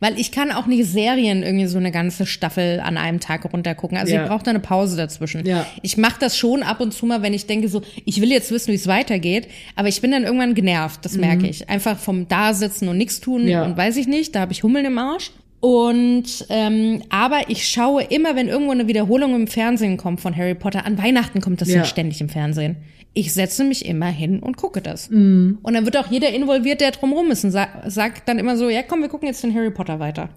weil 0.01 0.19
ich 0.19 0.33
kann 0.33 0.51
auch 0.53 0.67
nicht 0.67 0.87
Serien 0.87 1.43
irgendwie 1.43 1.67
so 1.67 1.77
eine 1.79 1.93
ganze 1.93 2.25
Staffel 2.25 2.81
an 2.81 2.97
einem 2.97 3.21
Tag 3.21 3.45
runtergucken. 3.53 3.99
Also 3.99 4.15
Ja. 4.15 4.23
ich 4.23 4.29
brauche 4.29 4.43
da 4.43 4.51
eine 4.51 4.59
Pause 4.61 4.97
dazwischen. 4.97 5.45
Ja. 5.47 5.67
Ich 5.83 5.97
mache 5.99 6.17
das 6.19 6.37
schon 6.37 6.63
ab 6.63 6.81
und 6.81 6.95
zu 6.95 7.05
mal, 7.07 7.21
wenn 7.23 7.35
ich 7.35 7.47
denke 7.47 7.69
so, 7.69 7.83
ich 8.07 8.21
will 8.23 8.31
jetzt 8.33 8.51
wissen, 8.53 8.71
wie 8.73 8.77
es 8.77 8.87
weitergeht, 8.87 9.49
aber 9.77 9.89
ich 9.89 10.01
bin 10.01 10.13
dann 10.13 10.25
irgendwann 10.25 10.55
genervt, 10.55 11.05
das 11.05 11.17
merke 11.19 11.47
ich. 11.47 11.69
Einfach 11.69 11.99
vom 11.99 12.27
Dasitzen 12.27 12.89
und 12.89 12.97
nichts 12.97 13.21
tun 13.21 13.43
Mhm. 13.43 13.49
Ja. 13.49 13.65
und 13.65 13.77
weiß 13.77 13.97
ich 13.99 14.09
nicht, 14.09 14.35
da 14.35 14.41
habe 14.41 14.53
ich 14.53 14.63
Hummeln 14.63 14.87
im 14.87 14.97
Arsch. 14.99 15.31
Und 15.61 16.47
ähm, 16.49 17.03
aber 17.11 17.49
ich 17.49 17.69
schaue 17.69 18.03
immer, 18.05 18.35
wenn 18.35 18.49
irgendwo 18.49 18.73
eine 18.73 18.89
Wiederholung 18.89 19.35
im 19.35 19.47
Fernsehen 19.47 19.99
kommt 19.99 20.21
von 20.21 20.35
Harry 20.35 20.55
Potter. 20.55 20.87
An 20.87 20.97
Weihnachten 20.97 21.41
kommt 21.43 21.61
das 21.61 21.69
ja, 21.69 21.77
Ja. 21.79 21.85
ständig 21.85 22.21
im 22.21 22.31
Fernsehen. 22.31 22.77
Ich 23.13 23.35
setze 23.35 23.65
mich 23.65 23.85
immer 23.85 24.07
hin 24.07 24.39
und 24.41 24.57
gucke 24.57 24.81
das. 24.81 25.11
Mhm. 25.11 25.59
Und 25.63 25.75
dann 25.75 25.85
wird 25.85 25.97
auch 25.99 26.11
jeder 26.11 26.33
involviert, 26.33 26.81
der 26.81 26.93
drumrum 26.93 27.31
ist 27.31 27.45
und 27.45 27.51
sa 27.51 27.67
sagt 27.87 28.29
dann 28.29 28.39
immer 28.39 28.57
so, 28.57 28.69
ja 28.71 28.83
komm, 28.83 29.03
wir 29.03 29.09
gucken 29.09 29.27
jetzt 29.29 29.43
den 29.43 29.55
Harry 29.55 29.71
Potter 29.71 29.99
weiter. 30.01 30.31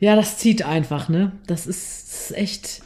Ja, 0.00 0.16
das 0.16 0.36
zieht 0.38 0.62
einfach, 0.64 1.08
ne? 1.08 1.32
Das 1.46 1.66
ist, 1.66 2.08
das 2.08 2.30
ist 2.30 2.36
echt. 2.36 2.82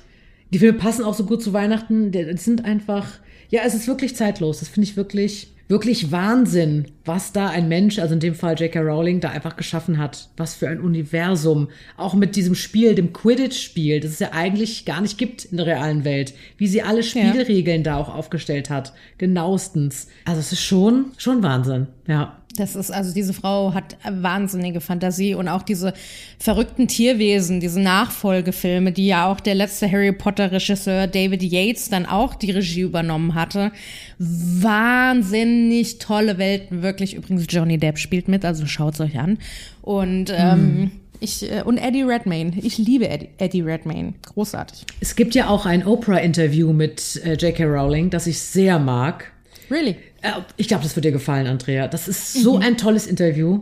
Die 0.53 0.59
Filme 0.59 0.79
passen 0.79 1.05
auch 1.05 1.15
so 1.15 1.25
gut 1.25 1.43
zu 1.43 1.53
Weihnachten. 1.53 2.13
Die 2.13 2.37
sind 2.37 2.65
einfach. 2.65 3.07
Ja, 3.51 3.63
es 3.65 3.75
ist 3.75 3.89
wirklich 3.89 4.15
zeitlos. 4.15 4.61
Das 4.61 4.69
finde 4.69 4.89
ich 4.89 4.97
wirklich, 4.97 5.55
wirklich 5.69 6.11
Wahnsinn, 6.11 6.87
was 7.05 7.33
da 7.33 7.49
ein 7.49 7.69
Mensch, 7.69 7.99
also 7.99 8.15
in 8.15 8.21
dem 8.21 8.35
Fall 8.35 8.59
J.K. 8.59 8.81
Rowling, 8.81 9.21
da 9.21 9.31
einfach 9.31 9.57
geschaffen 9.57 9.99
hat. 9.99 10.31
Was 10.37 10.55
für 10.55 10.69
ein 10.69 10.81
Universum. 10.81 11.69
Auch 11.97 12.15
mit 12.15 12.37
diesem 12.37 12.55
Spiel, 12.55 12.95
dem 12.95 13.13
Quidditch-Spiel, 13.13 14.01
das 14.01 14.13
es 14.13 14.19
ja 14.19 14.33
eigentlich 14.33 14.85
gar 14.85 15.01
nicht 15.01 15.19
gibt 15.19 15.45
in 15.45 15.59
der 15.59 15.67
realen 15.67 16.05
Welt. 16.05 16.35
Wie 16.57 16.67
sie 16.67 16.83
alle 16.83 17.03
Spielregeln 17.03 17.83
da 17.85 17.97
auch 17.97 18.15
aufgestellt 18.15 18.71
hat. 18.71 18.95
Genauestens. 19.19 20.09
Also 20.25 20.41
es 20.41 20.53
ist 20.53 20.63
schon, 20.63 21.07
schon 21.19 21.43
Wahnsinn. 21.43 21.87
Ja. 22.07 22.39
Das 22.59 22.75
ist, 22.75 22.91
also 22.91 23.15
diese 23.15 23.33
Frau 23.33 23.73
hat 23.75 23.97
wahnsinnige 24.09 24.81
Fantasie 24.81 25.35
und 25.35 25.49
auch 25.49 25.63
diese 25.63 25.93
verrückten 26.39 26.89
Tierwesen, 26.89 27.61
diese 27.61 27.81
Nachfolgefilme, 27.81 28.93
die 28.93 29.07
ja 29.07 29.31
auch 29.31 29.41
der 29.41 29.55
letzte 29.55 29.91
Harry 29.91 30.13
Potter 30.13 30.51
Regisseur 30.51 31.07
David 31.07 31.43
Yates 31.43 31.89
dann 31.89 32.07
auch 32.07 32.35
die 32.35 32.51
Regie 32.51 32.81
übernommen 32.81 33.35
hatte. 33.35 33.73
Wahnsinnig 34.19 35.99
tolle 35.99 36.39
Welten, 36.39 36.83
wirklich. 36.83 37.15
Übrigens, 37.15 37.47
Johnny 37.49 37.79
Depp 37.79 37.99
spielt 37.99 38.29
mit, 38.29 38.45
also 38.45 38.67
schaut's 38.67 39.01
euch 39.01 39.19
an. 39.19 39.39
Und, 39.83 40.33
ähm, 40.37 40.91
ich, 41.21 41.51
äh, 41.51 41.63
und 41.63 41.79
Eddie 41.79 42.03
Redmayne. 42.03 42.53
Ich 42.61 42.79
liebe 42.79 43.09
Eddie, 43.09 43.29
Eddie 43.39 43.63
Redmayne. 43.63 44.15
Großartig. 44.35 44.85
Es 45.01 45.17
gibt 45.17 45.35
ja 45.35 45.49
auch 45.49 45.67
ein 45.67 45.87
Oprah-Interview 45.87 46.73
mit 46.73 47.21
äh, 47.25 47.35
J.K. 47.35 47.65
Rowling, 47.65 48.11
das 48.11 48.27
ich 48.27 48.41
sehr 48.41 48.79
mag. 48.79 49.33
Really? 49.71 49.97
Äh, 50.23 50.33
Ich 50.57 50.69
glaube, 50.69 50.83
das 50.83 50.97
wird 50.97 51.05
dir 51.05 51.13
gefallen, 51.13 51.47
Andrea. 51.47 51.89
Das 51.89 52.09
ist 52.09 52.35
so 52.35 52.59
ein 52.59 52.77
tolles 52.77 53.07
Interview. 53.07 53.61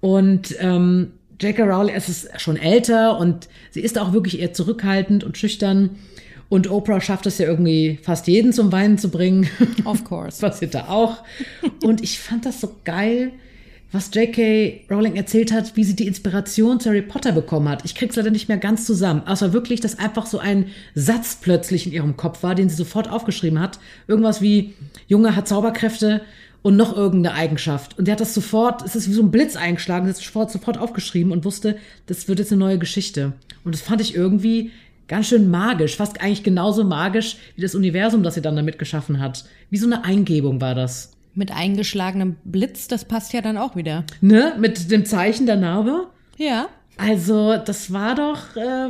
Und 0.00 0.54
ähm, 0.60 1.12
J.K. 1.40 1.64
Rowling, 1.64 1.94
es 1.94 2.08
ist 2.08 2.40
schon 2.40 2.56
älter 2.56 3.18
und 3.18 3.48
sie 3.70 3.80
ist 3.80 3.98
auch 3.98 4.12
wirklich 4.12 4.40
eher 4.40 4.52
zurückhaltend 4.52 5.24
und 5.24 5.38
schüchtern. 5.38 5.90
Und 6.48 6.70
Oprah 6.70 7.00
schafft 7.00 7.26
es 7.26 7.38
ja 7.38 7.46
irgendwie 7.46 7.98
fast 8.02 8.26
jeden 8.26 8.52
zum 8.52 8.72
Weinen 8.72 8.96
zu 8.96 9.10
bringen. 9.10 9.48
Of 9.84 10.04
course. 10.04 10.40
Passiert 10.46 10.74
da 10.74 10.88
auch. 10.88 11.18
Und 11.84 12.02
ich 12.02 12.18
fand 12.18 12.46
das 12.46 12.60
so 12.60 12.74
geil, 12.84 13.32
was 13.90 14.10
J.K. 14.14 14.84
Rowling 14.90 15.16
erzählt 15.16 15.52
hat, 15.52 15.76
wie 15.76 15.84
sie 15.84 15.96
die 15.96 16.06
Inspiration 16.06 16.78
zu 16.78 16.90
Harry 16.90 17.02
Potter 17.02 17.32
bekommen 17.32 17.68
hat. 17.68 17.84
Ich 17.84 17.94
krieg's 17.94 18.16
leider 18.16 18.30
nicht 18.30 18.48
mehr 18.48 18.58
ganz 18.58 18.84
zusammen. 18.84 19.22
Außer 19.26 19.52
wirklich, 19.52 19.80
dass 19.80 19.98
einfach 19.98 20.26
so 20.26 20.38
ein 20.38 20.66
Satz 20.94 21.38
plötzlich 21.40 21.86
in 21.86 21.92
ihrem 21.92 22.16
Kopf 22.16 22.42
war, 22.42 22.54
den 22.54 22.68
sie 22.68 22.76
sofort 22.76 23.08
aufgeschrieben 23.08 23.60
hat. 23.60 23.78
Irgendwas 24.06 24.42
wie, 24.42 24.74
Junge 25.06 25.36
hat 25.36 25.48
Zauberkräfte 25.48 26.20
und 26.60 26.76
noch 26.76 26.94
irgendeine 26.94 27.34
Eigenschaft. 27.34 27.98
Und 27.98 28.08
die 28.08 28.12
hat 28.12 28.20
das 28.20 28.34
sofort, 28.34 28.84
es 28.84 28.94
ist 28.94 29.08
wie 29.08 29.14
so 29.14 29.22
ein 29.22 29.30
Blitz 29.30 29.56
eingeschlagen, 29.56 30.06
das 30.06 30.18
sofort, 30.18 30.50
sofort 30.50 30.76
aufgeschrieben 30.76 31.32
und 31.32 31.44
wusste, 31.46 31.76
das 32.06 32.28
wird 32.28 32.40
jetzt 32.40 32.52
eine 32.52 32.58
neue 32.58 32.78
Geschichte. 32.78 33.32
Und 33.64 33.74
das 33.74 33.80
fand 33.80 34.02
ich 34.02 34.14
irgendwie 34.14 34.70
ganz 35.06 35.28
schön 35.28 35.50
magisch, 35.50 35.96
fast 35.96 36.20
eigentlich 36.20 36.42
genauso 36.42 36.84
magisch 36.84 37.36
wie 37.56 37.62
das 37.62 37.74
Universum, 37.74 38.22
das 38.22 38.34
sie 38.34 38.42
dann 38.42 38.56
damit 38.56 38.78
geschaffen 38.78 39.18
hat. 39.18 39.46
Wie 39.70 39.78
so 39.78 39.86
eine 39.86 40.04
Eingebung 40.04 40.60
war 40.60 40.74
das. 40.74 41.12
Mit 41.34 41.52
eingeschlagenem 41.52 42.36
Blitz, 42.44 42.88
das 42.88 43.04
passt 43.04 43.32
ja 43.32 43.40
dann 43.40 43.56
auch 43.56 43.76
wieder. 43.76 44.04
Ne? 44.20 44.54
Mit 44.58 44.90
dem 44.90 45.04
Zeichen 45.04 45.46
der 45.46 45.56
Narbe. 45.56 46.08
Ja. 46.36 46.68
Also, 46.96 47.56
das 47.56 47.92
war 47.92 48.16
doch. 48.16 48.56
Äh, 48.56 48.88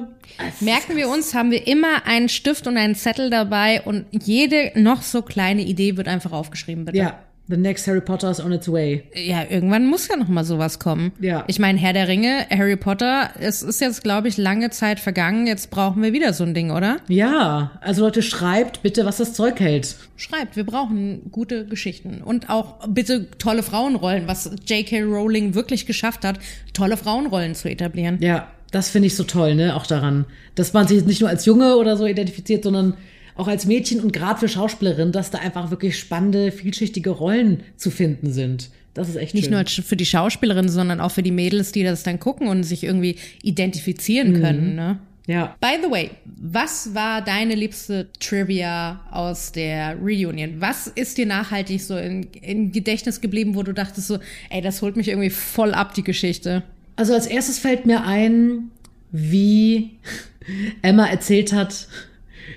Merken 0.61 0.97
wir 0.97 1.09
uns, 1.11 1.35
haben 1.35 1.51
wir 1.51 1.67
immer 1.67 2.07
einen 2.07 2.31
Stift 2.31 2.67
und 2.67 2.79
einen 2.79 2.95
Zettel 2.95 3.29
dabei 3.29 3.83
und 3.83 4.07
jede 4.11 4.73
noch 4.75 5.03
so 5.03 5.21
kleine 5.21 5.63
Idee 5.63 5.99
wird 5.99 6.09
einfach 6.09 6.33
aufgeschrieben, 6.33 6.87
bitte. 6.87 6.97
ja, 6.97 7.19
the 7.49 7.57
next 7.57 7.87
Harry 7.87 8.01
Potter 8.01 8.31
is 8.31 8.41
on 8.41 8.53
its 8.53 8.71
way. 8.71 9.05
Ja, 9.15 9.45
irgendwann 9.49 9.87
muss 9.87 10.09
ja 10.09 10.17
noch 10.17 10.29
mal 10.29 10.45
sowas 10.45 10.79
kommen. 10.79 11.13
Ja. 11.21 11.45
Ich 11.47 11.59
meine, 11.59 11.79
Herr 11.79 11.93
der 11.93 12.09
Ringe, 12.09 12.47
Harry 12.51 12.77
Potter, 12.77 13.31
es 13.41 13.63
ist 13.63 13.81
jetzt, 13.81 14.03
glaube 14.03 14.29
ich, 14.29 14.37
lange 14.37 14.71
Zeit 14.71 15.01
vergangen. 15.01 15.47
Jetzt 15.47 15.71
brauchen 15.71 16.03
wir 16.03 16.13
wieder 16.13 16.33
so 16.33 16.45
ein 16.45 16.55
Ding, 16.55 16.71
oder? 16.71 16.99
Ja, 17.09 17.73
also 17.81 18.05
Leute, 18.05 18.23
schreibt 18.23 18.83
bitte, 18.83 19.07
was 19.07 19.17
das 19.17 19.33
Zeug 19.33 19.59
hält. 19.61 19.97
Schreibt, 20.17 20.57
wir 20.57 20.65
brauchen 20.65 21.31
gute 21.33 21.67
Geschichten 21.67 22.23
und 22.23 22.51
auch 22.51 22.87
bitte 22.89 23.31
tolle 23.39 23.63
Frauenrollen, 23.63 24.29
was 24.29 24.51
J.K. 24.67 25.03
Rowling 25.03 25.55
wirklich 25.55 25.87
geschafft 25.87 26.25
hat, 26.25 26.39
tolle 26.75 26.97
Frauenrollen 26.97 27.55
zu 27.55 27.71
etablieren. 27.71 28.19
Ja, 28.21 28.49
das 28.71 28.91
finde 28.91 29.07
ich 29.07 29.17
so 29.17 29.25
toll, 29.25 29.55
ne? 29.55 29.75
Auch 29.75 29.87
daran, 29.87 30.27
dass 30.55 30.75
man 30.75 30.87
sich 30.87 30.99
jetzt 30.99 31.07
nicht 31.07 31.21
nur 31.21 31.31
als 31.31 31.47
Junge 31.47 31.77
oder 31.77 31.97
so 31.97 32.05
identifiziert, 32.05 32.65
sondern 32.65 32.95
auch 33.39 33.49
als 33.49 33.67
Mädchen 33.67 34.01
und 34.01 34.13
gerade 34.13 34.41
für 34.41 34.49
Schauspielerin, 34.49 35.13
dass 35.13 35.31
da 35.31 35.39
einfach 35.39 35.71
wirklich 35.71 35.99
spannende, 35.99 36.53
vielschichtige 36.53 37.11
Rollen 37.11 37.63
zu 37.77 37.91
finden 37.91 38.33
sind. 38.33 38.71
Das 38.95 39.09
ist 39.09 39.17
echt 39.17 39.35
Nicht 39.35 39.45
schön. 39.45 39.55
nur 39.55 39.65
für 39.65 39.97
die 39.97 40.07
Schauspielerinnen, 40.07 40.69
sondern 40.69 41.01
auch 41.01 41.13
für 41.13 41.23
die 41.23 41.31
Mädels, 41.31 41.71
die 41.71 41.85
das 41.85 42.03
dann 42.03 42.19
gucken 42.19 42.49
und 42.49 42.65
sich 42.65 42.83
irgendwie 42.83 43.17
identifizieren 43.43 44.41
können. 44.41 44.75
Ne? 44.75 44.99
ja. 45.29 45.57
By 45.61 45.79
the 45.81 45.89
way, 45.89 46.11
was 46.25 46.95
war 46.95 47.23
deine 47.23 47.55
liebste 47.55 48.09
Trivia 48.19 49.01
aus 49.13 49.53
der 49.53 49.97
Reunion? 49.97 50.61
Was 50.61 50.89
ist 50.89 51.17
dir 51.17 51.27
nachhaltig 51.27 51.81
so 51.81 51.97
in, 51.97 52.25
in 52.43 52.73
Gedächtnis 52.73 53.21
geblieben, 53.21 53.55
wo 53.55 53.63
du 53.63 53.73
dachtest 53.73 54.09
so, 54.09 54.19
ey, 54.51 54.63
das 54.63 54.83
holt 54.83 54.97
mich 54.97 55.09
irgendwie 55.09 55.31
voll 55.31 55.75
ab, 55.75 55.95
die 55.95 56.03
Geschichte? 56.03 56.65
Also 56.97 57.15
als 57.15 57.29
erstes 57.29 57.61
fällt 57.61 57.87
mir 57.87 58.05
ein, 58.05 58.73
wie 59.13 59.91
Emma 60.83 61.07
erzählt 61.07 61.53
hat, 61.53 61.87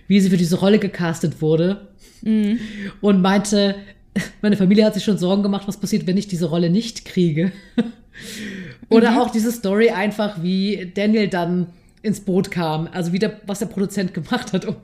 wie 0.07 0.19
sie 0.19 0.29
für 0.29 0.37
diese 0.37 0.59
Rolle 0.59 0.79
gecastet 0.79 1.41
wurde 1.41 1.87
und 3.01 3.21
meinte, 3.21 3.75
meine 4.41 4.57
Familie 4.57 4.85
hat 4.85 4.93
sich 4.93 5.03
schon 5.03 5.17
Sorgen 5.17 5.43
gemacht, 5.43 5.67
was 5.67 5.77
passiert, 5.79 6.05
wenn 6.07 6.17
ich 6.17 6.27
diese 6.27 6.47
Rolle 6.49 6.69
nicht 6.69 7.05
kriege. 7.05 7.51
Oder 8.89 9.21
auch 9.21 9.31
diese 9.31 9.51
Story 9.51 9.89
einfach, 9.89 10.43
wie 10.43 10.91
Daniel 10.93 11.27
dann 11.27 11.67
ins 12.03 12.19
Boot 12.19 12.51
kam, 12.51 12.87
also 12.91 13.13
wie 13.13 13.19
der, 13.19 13.39
was 13.45 13.59
der 13.59 13.67
Produzent 13.67 14.13
gemacht 14.13 14.53
hat, 14.53 14.65
um 14.65 14.75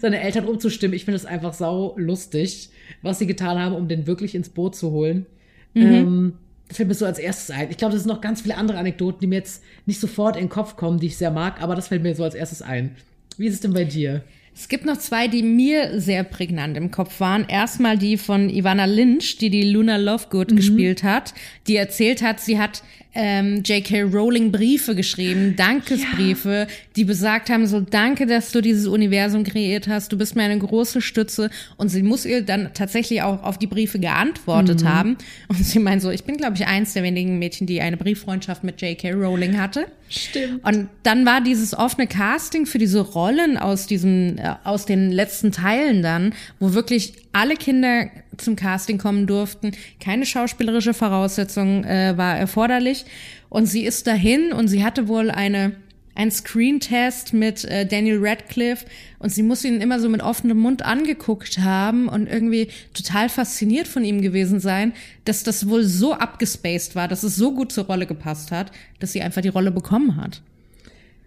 seine 0.00 0.20
Eltern 0.20 0.46
umzustimmen. 0.46 0.94
Ich 0.94 1.04
finde 1.04 1.16
es 1.16 1.26
einfach 1.26 1.54
sau 1.54 1.94
lustig, 1.96 2.70
was 3.02 3.18
sie 3.18 3.26
getan 3.26 3.58
haben, 3.58 3.74
um 3.74 3.88
den 3.88 4.06
wirklich 4.06 4.34
ins 4.34 4.48
Boot 4.48 4.74
zu 4.74 4.90
holen. 4.90 5.26
Ähm, 5.74 6.34
das 6.68 6.78
fällt 6.78 6.88
mir 6.88 6.94
so 6.94 7.06
als 7.06 7.18
erstes 7.18 7.50
ein. 7.50 7.70
Ich 7.70 7.76
glaube, 7.76 7.94
das 7.94 8.02
sind 8.02 8.12
noch 8.12 8.20
ganz 8.20 8.42
viele 8.42 8.56
andere 8.56 8.78
Anekdoten, 8.78 9.20
die 9.20 9.26
mir 9.26 9.36
jetzt 9.36 9.62
nicht 9.86 10.00
sofort 10.00 10.36
in 10.36 10.44
den 10.44 10.48
Kopf 10.48 10.76
kommen, 10.76 10.98
die 10.98 11.06
ich 11.06 11.16
sehr 11.16 11.30
mag, 11.30 11.62
aber 11.62 11.74
das 11.74 11.88
fällt 11.88 12.02
mir 12.02 12.14
so 12.14 12.24
als 12.24 12.34
erstes 12.34 12.62
ein. 12.62 12.96
Wie 13.38 13.46
ist 13.46 13.54
es 13.54 13.60
denn 13.60 13.72
bei 13.72 13.84
dir? 13.84 14.22
Es 14.58 14.68
gibt 14.68 14.86
noch 14.86 14.96
zwei, 14.96 15.28
die 15.28 15.42
mir 15.42 16.00
sehr 16.00 16.24
prägnant 16.24 16.78
im 16.78 16.90
Kopf 16.90 17.20
waren. 17.20 17.44
Erstmal 17.46 17.98
die 17.98 18.16
von 18.16 18.48
Ivana 18.48 18.86
Lynch, 18.86 19.36
die 19.36 19.50
die 19.50 19.70
Luna 19.70 19.98
Lovegood 19.98 20.56
gespielt 20.56 21.02
hat, 21.02 21.34
die 21.66 21.76
erzählt 21.76 22.22
hat, 22.22 22.40
sie 22.40 22.58
hat 22.58 22.82
ähm, 23.16 23.62
J.K. 23.64 24.02
Rowling 24.02 24.52
Briefe 24.52 24.94
geschrieben, 24.94 25.56
Dankesbriefe, 25.56 26.66
die 26.94 27.04
besagt 27.04 27.48
haben, 27.48 27.66
so 27.66 27.80
danke, 27.80 28.26
dass 28.26 28.52
du 28.52 28.60
dieses 28.60 28.86
Universum 28.86 29.42
kreiert 29.42 29.88
hast, 29.88 30.12
du 30.12 30.18
bist 30.18 30.36
mir 30.36 30.42
eine 30.42 30.58
große 30.58 31.00
Stütze. 31.00 31.50
Und 31.76 31.88
sie 31.88 32.02
muss 32.02 32.26
ihr 32.26 32.42
dann 32.42 32.70
tatsächlich 32.74 33.22
auch 33.22 33.42
auf 33.42 33.58
die 33.58 33.66
Briefe 33.66 33.98
geantwortet 33.98 34.84
haben. 34.84 35.16
Und 35.48 35.64
sie 35.64 35.78
meint 35.78 36.02
so, 36.02 36.10
ich 36.10 36.24
bin, 36.24 36.36
glaube 36.36 36.56
ich, 36.56 36.66
eins 36.66 36.92
der 36.92 37.02
wenigen 37.02 37.38
Mädchen, 37.38 37.66
die 37.66 37.80
eine 37.80 37.96
Brieffreundschaft 37.96 38.62
mit 38.62 38.80
J.K. 38.82 39.12
Rowling 39.12 39.58
hatte. 39.58 39.86
Stimmt. 40.08 40.64
Und 40.64 40.88
dann 41.02 41.26
war 41.26 41.40
dieses 41.40 41.76
offene 41.76 42.06
Casting 42.06 42.66
für 42.66 42.78
diese 42.78 43.00
Rollen 43.00 43.56
aus 43.56 43.86
diesem, 43.86 44.38
äh, 44.38 44.54
aus 44.62 44.86
den 44.86 45.10
letzten 45.10 45.50
Teilen 45.50 46.02
dann, 46.02 46.34
wo 46.60 46.74
wirklich 46.74 47.14
alle 47.32 47.56
Kinder 47.56 48.06
zum 48.38 48.56
Casting 48.56 48.98
kommen 48.98 49.26
durften. 49.26 49.72
Keine 50.00 50.26
schauspielerische 50.26 50.94
Voraussetzung 50.94 51.84
äh, 51.84 52.16
war 52.16 52.36
erforderlich. 52.36 53.04
Und 53.48 53.66
sie 53.66 53.84
ist 53.84 54.06
dahin 54.06 54.52
und 54.52 54.68
sie 54.68 54.84
hatte 54.84 55.08
wohl 55.08 55.30
eine, 55.30 55.72
ein 56.14 56.30
Screen-Test 56.30 57.32
mit 57.32 57.64
äh, 57.64 57.86
Daniel 57.86 58.18
Radcliffe 58.20 58.86
und 59.18 59.30
sie 59.30 59.42
muss 59.42 59.64
ihn 59.64 59.80
immer 59.80 60.00
so 60.00 60.08
mit 60.08 60.22
offenem 60.22 60.58
Mund 60.58 60.82
angeguckt 60.82 61.58
haben 61.58 62.08
und 62.08 62.26
irgendwie 62.26 62.68
total 62.92 63.28
fasziniert 63.28 63.88
von 63.88 64.04
ihm 64.04 64.22
gewesen 64.22 64.60
sein, 64.60 64.92
dass 65.24 65.42
das 65.42 65.68
wohl 65.68 65.84
so 65.84 66.14
abgespaced 66.14 66.94
war, 66.94 67.08
dass 67.08 67.22
es 67.22 67.36
so 67.36 67.54
gut 67.54 67.72
zur 67.72 67.84
Rolle 67.84 68.06
gepasst 68.06 68.50
hat, 68.50 68.72
dass 68.98 69.12
sie 69.12 69.22
einfach 69.22 69.42
die 69.42 69.48
Rolle 69.48 69.70
bekommen 69.70 70.16
hat. 70.16 70.42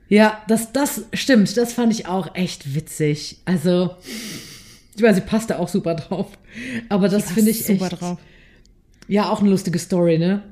Ja, 0.10 0.42
das, 0.48 0.72
das 0.72 1.04
stimmt. 1.14 1.56
Das 1.56 1.74
fand 1.74 1.94
ich 1.94 2.08
auch 2.08 2.36
echt 2.36 2.74
witzig. 2.74 3.38
Also, 3.46 3.96
ich 5.00 5.04
meine, 5.04 5.16
sie 5.16 5.22
passt 5.22 5.50
da 5.50 5.60
auch 5.60 5.70
super 5.70 5.96
drauf. 5.96 6.28
Aber 6.90 7.08
das 7.08 7.32
finde 7.32 7.52
ich 7.52 7.66
super 7.66 7.86
echt, 7.86 8.02
drauf. 8.02 8.18
Ja, 9.08 9.30
auch 9.30 9.40
eine 9.40 9.50
lustige 9.50 9.80
Story, 9.80 10.18
ne? 10.18 10.44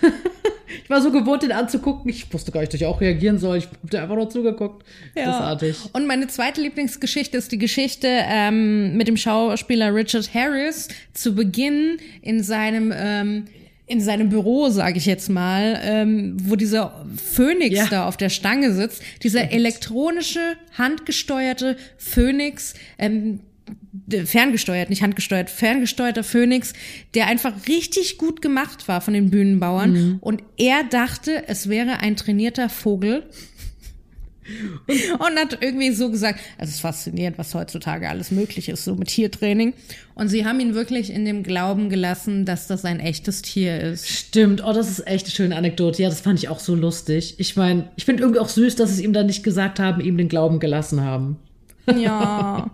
Ich 0.82 0.90
war 0.90 1.00
so 1.00 1.10
gewohnt, 1.10 1.42
den 1.42 1.52
anzugucken. 1.52 2.10
Ich 2.10 2.30
wusste 2.32 2.52
gar 2.52 2.60
nicht, 2.60 2.72
dass 2.74 2.80
ich 2.80 2.86
auch 2.86 3.00
reagieren 3.00 3.38
soll. 3.38 3.56
Ich 3.56 3.68
habe 3.68 4.02
einfach 4.02 4.16
nur 4.16 4.28
zugeguckt. 4.28 4.84
Ja. 5.16 5.24
Großartig. 5.24 5.76
Und 5.94 6.06
meine 6.06 6.26
zweite 6.26 6.60
Lieblingsgeschichte 6.60 7.38
ist 7.38 7.52
die 7.52 7.58
Geschichte 7.58 8.08
ähm, 8.10 8.94
mit 8.94 9.08
dem 9.08 9.16
Schauspieler 9.16 9.94
Richard 9.94 10.34
Harris 10.34 10.88
zu 11.14 11.34
Beginn 11.34 11.96
in 12.20 12.42
seinem 12.42 12.92
ähm, 12.94 13.44
in 13.86 14.00
seinem 14.00 14.30
Büro, 14.30 14.68
sage 14.70 14.98
ich 14.98 15.06
jetzt 15.06 15.28
mal, 15.28 15.78
ähm, 15.82 16.36
wo 16.42 16.56
dieser 16.56 17.04
Phönix 17.16 17.76
ja. 17.76 17.86
da 17.86 18.08
auf 18.08 18.16
der 18.16 18.30
Stange 18.30 18.72
sitzt, 18.72 19.02
dieser 19.22 19.52
elektronische, 19.52 20.56
handgesteuerte 20.76 21.76
Phönix, 21.98 22.74
ähm, 22.98 23.40
ferngesteuert, 24.24 24.90
nicht 24.90 25.02
handgesteuert, 25.02 25.50
ferngesteuerter 25.50 26.24
Phönix, 26.24 26.72
der 27.14 27.26
einfach 27.26 27.52
richtig 27.68 28.18
gut 28.18 28.42
gemacht 28.42 28.88
war 28.88 29.00
von 29.00 29.14
den 29.14 29.30
Bühnenbauern. 29.30 29.92
Mhm. 29.92 30.18
Und 30.20 30.42
er 30.56 30.84
dachte, 30.84 31.48
es 31.48 31.68
wäre 31.68 32.00
ein 32.00 32.16
trainierter 32.16 32.68
Vogel 32.68 33.24
und 35.18 35.38
hat 35.38 35.58
irgendwie 35.62 35.90
so 35.92 36.10
gesagt, 36.10 36.40
es 36.58 36.70
ist 36.70 36.80
faszinierend, 36.80 37.38
was 37.38 37.54
heutzutage 37.54 38.08
alles 38.08 38.30
möglich 38.30 38.68
ist, 38.68 38.84
so 38.84 38.94
mit 38.94 39.08
Tiertraining. 39.08 39.72
Und 40.14 40.28
sie 40.28 40.44
haben 40.44 40.60
ihn 40.60 40.74
wirklich 40.74 41.10
in 41.10 41.24
dem 41.24 41.42
Glauben 41.42 41.88
gelassen, 41.88 42.44
dass 42.44 42.66
das 42.66 42.84
ein 42.84 43.00
echtes 43.00 43.40
Tier 43.42 43.80
ist. 43.80 44.06
Stimmt, 44.06 44.62
oh, 44.62 44.72
das 44.72 44.90
ist 44.90 45.06
echt 45.06 45.26
eine 45.26 45.34
schöne 45.34 45.56
Anekdote. 45.56 46.02
Ja, 46.02 46.10
das 46.10 46.20
fand 46.20 46.38
ich 46.38 46.48
auch 46.48 46.60
so 46.60 46.74
lustig. 46.74 47.36
Ich 47.38 47.56
meine, 47.56 47.88
ich 47.96 48.04
finde 48.04 48.22
irgendwie 48.22 48.40
auch 48.40 48.48
süß, 48.48 48.76
dass 48.76 48.90
sie 48.90 48.96
es 48.96 49.00
ihm 49.00 49.14
dann 49.14 49.26
nicht 49.26 49.44
gesagt 49.44 49.80
haben, 49.80 50.02
ihm 50.02 50.18
den 50.18 50.28
Glauben 50.28 50.60
gelassen 50.60 51.00
haben. 51.00 51.38
Ja, 51.96 52.70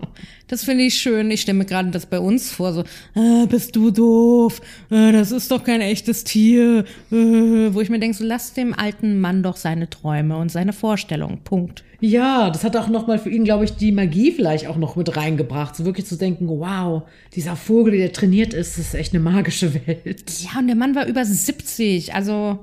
das 0.48 0.64
finde 0.64 0.84
ich 0.84 0.94
schön. 0.94 1.30
Ich 1.30 1.42
stelle 1.42 1.58
mir 1.58 1.64
gerade 1.64 1.90
das 1.90 2.06
bei 2.06 2.20
uns 2.20 2.52
vor, 2.52 2.72
so, 2.72 2.84
äh, 3.14 3.46
bist 3.46 3.76
du 3.76 3.90
doof, 3.90 4.60
äh, 4.90 5.12
das 5.12 5.32
ist 5.32 5.50
doch 5.50 5.64
kein 5.64 5.80
echtes 5.80 6.24
Tier, 6.24 6.84
äh, 7.10 7.14
wo 7.14 7.80
ich 7.80 7.90
mir 7.90 7.98
denke, 7.98 8.16
so 8.16 8.24
lass 8.24 8.52
dem 8.52 8.74
alten 8.74 9.20
Mann 9.20 9.42
doch 9.42 9.56
seine 9.56 9.90
Träume 9.90 10.36
und 10.36 10.50
seine 10.50 10.72
Vorstellungen. 10.72 11.38
Punkt. 11.44 11.84
Ja, 12.00 12.48
das 12.48 12.64
hat 12.64 12.76
auch 12.76 12.88
nochmal 12.88 13.18
für 13.18 13.28
ihn, 13.28 13.44
glaube 13.44 13.64
ich, 13.64 13.72
die 13.72 13.92
Magie 13.92 14.32
vielleicht 14.32 14.66
auch 14.66 14.76
noch 14.76 14.96
mit 14.96 15.16
reingebracht, 15.16 15.76
so 15.76 15.84
wirklich 15.84 16.06
zu 16.06 16.16
denken, 16.16 16.48
wow, 16.48 17.02
dieser 17.34 17.56
Vogel, 17.56 17.98
der 17.98 18.12
trainiert 18.12 18.54
ist, 18.54 18.78
das 18.78 18.86
ist 18.86 18.94
echt 18.94 19.12
eine 19.12 19.22
magische 19.22 19.74
Welt. 19.86 20.24
Ja, 20.40 20.60
und 20.60 20.66
der 20.66 20.76
Mann 20.76 20.94
war 20.94 21.06
über 21.06 21.24
70, 21.24 22.14
also 22.14 22.60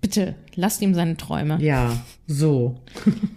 bitte, 0.00 0.34
lasst 0.54 0.80
ihm 0.80 0.94
seine 0.94 1.16
Träume. 1.16 1.58
Ja, 1.60 1.92
so. 2.26 2.76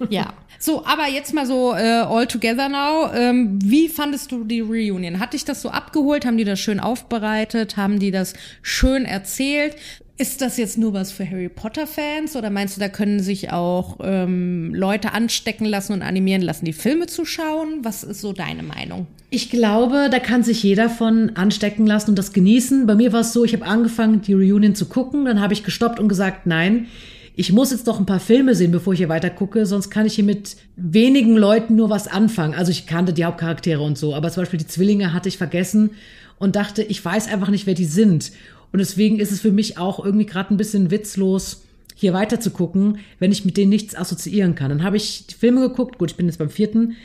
ja. 0.10 0.34
So, 0.66 0.86
aber 0.86 1.10
jetzt 1.10 1.34
mal 1.34 1.46
so 1.46 1.74
äh, 1.74 2.06
all 2.08 2.26
together 2.26 2.70
now. 2.70 3.12
Ähm, 3.14 3.60
wie 3.62 3.90
fandest 3.90 4.32
du 4.32 4.46
die 4.46 4.62
Reunion? 4.62 5.20
Hat 5.20 5.34
dich 5.34 5.44
das 5.44 5.62
so 5.62 5.68
abgeholt? 5.68 6.26
Haben 6.26 6.38
die 6.38 6.46
das 6.46 6.58
schön 6.58 6.80
aufbereitet? 6.80 7.76
Haben 7.76 8.00
die 8.00 8.12
das 8.12 8.34
schön 8.62 9.04
erzählt? 9.04 9.76
Ist 10.18 10.40
das 10.40 10.56
jetzt 10.56 10.78
nur 10.78 10.94
was 10.94 11.12
für 11.12 11.30
Harry 11.30 11.50
Potter-Fans 11.50 12.38
oder 12.38 12.50
meinst 12.50 12.78
du, 12.78 12.80
da 12.80 12.88
können 12.88 13.20
sich 13.20 13.52
auch 13.52 13.98
ähm, 14.02 14.74
Leute 14.74 15.12
anstecken 15.12 15.66
lassen 15.66 15.92
und 15.92 16.02
animieren 16.02 16.42
lassen, 16.42 16.64
die 16.64 16.72
Filme 16.72 17.08
zu 17.08 17.26
schauen? 17.26 17.80
Was 17.82 18.06
ist 18.06 18.22
so 18.22 18.32
deine 18.32 18.64
Meinung? 18.64 19.08
Ich 19.32 19.50
glaube, 19.50 20.08
da 20.10 20.20
kann 20.20 20.44
sich 20.44 20.64
jeder 20.64 20.90
von 20.90 21.32
anstecken 21.36 21.86
lassen 21.86 22.12
und 22.12 22.16
das 22.18 22.32
genießen. 22.32 22.86
Bei 22.86 22.96
mir 22.96 23.12
war 23.12 23.20
es 23.20 23.34
so, 23.34 23.44
ich 23.44 23.54
habe 23.54 23.66
angefangen, 23.66 24.22
die 24.22 24.34
Reunion 24.34 24.76
zu 24.76 24.86
gucken, 24.86 25.26
dann 25.26 25.42
habe 25.42 25.52
ich 25.52 25.66
gestoppt 25.66 26.00
und 26.00 26.08
gesagt, 26.08 26.46
nein, 26.46 26.88
ich 27.36 27.52
muss 27.52 27.72
jetzt 27.72 27.88
noch 27.88 28.00
ein 28.00 28.06
paar 28.06 28.20
Filme 28.20 28.54
sehen, 28.54 28.72
bevor 28.72 28.94
ich 28.94 29.00
hier 29.00 29.10
weiter 29.10 29.30
gucke, 29.30 29.66
sonst 29.66 29.90
kann 29.90 30.06
ich 30.06 30.16
hier 30.16 30.24
mit 30.24 30.56
wenigen 30.76 31.36
Leuten 31.36 31.76
nur 31.76 31.90
was 31.90 32.08
anfangen. 32.08 32.54
Also 32.54 32.72
ich 32.72 32.86
kannte 32.86 33.14
die 33.14 33.26
Hauptcharaktere 33.26 33.82
und 33.82 33.98
so, 33.98 34.14
aber 34.14 34.30
zum 34.32 34.44
Beispiel 34.44 34.60
die 34.60 34.68
Zwillinge 34.68 35.14
hatte 35.14 35.30
ich 35.30 35.38
vergessen 35.38 35.92
und 36.38 36.56
dachte, 36.56 36.84
ich 36.84 37.04
weiß 37.04 37.28
einfach 37.32 37.50
nicht, 37.50 37.66
wer 37.66 37.74
die 37.74 37.86
sind. 37.86 38.32
Und 38.72 38.80
deswegen 38.80 39.20
ist 39.20 39.32
es 39.32 39.42
für 39.42 39.52
mich 39.52 39.78
auch 39.78 40.04
irgendwie 40.04 40.26
gerade 40.26 40.54
ein 40.54 40.58
bisschen 40.58 40.92
witzlos, 40.92 41.64
hier 41.96 42.14
weiter 42.14 42.40
zu 42.40 42.52
gucken, 42.52 43.00
wenn 43.20 43.32
ich 43.32 43.46
mit 43.46 43.58
denen 43.58 43.70
nichts 43.70 43.96
assoziieren 43.96 44.56
kann. 44.56 44.70
Dann 44.70 44.84
habe 44.84 44.98
ich 44.98 45.28
die 45.28 45.36
Filme 45.36 45.62
geguckt, 45.62 45.98
gut, 45.98 46.12
ich 46.12 46.18
bin 46.18 46.28
jetzt 46.28 46.40
beim 46.40 46.50
vierten, 46.50 46.96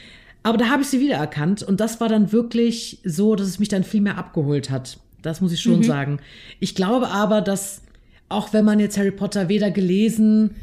aber 0.42 0.58
da 0.58 0.68
habe 0.68 0.82
ich 0.82 0.88
sie 0.88 1.00
wiedererkannt 1.00 1.62
und 1.62 1.80
das 1.80 2.00
war 2.00 2.08
dann 2.08 2.32
wirklich 2.32 2.98
so, 3.04 3.34
dass 3.34 3.46
es 3.46 3.58
mich 3.58 3.68
dann 3.68 3.84
viel 3.84 4.00
mehr 4.00 4.18
abgeholt 4.18 4.70
hat. 4.70 4.98
Das 5.22 5.40
muss 5.40 5.52
ich 5.52 5.60
schon 5.60 5.78
mhm. 5.78 5.84
sagen. 5.84 6.20
Ich 6.60 6.74
glaube 6.74 7.08
aber, 7.08 7.40
dass 7.40 7.82
auch 8.28 8.52
wenn 8.52 8.64
man 8.64 8.80
jetzt 8.80 8.98
Harry 8.98 9.10
Potter 9.10 9.48
weder 9.48 9.70
gelesen 9.70 10.56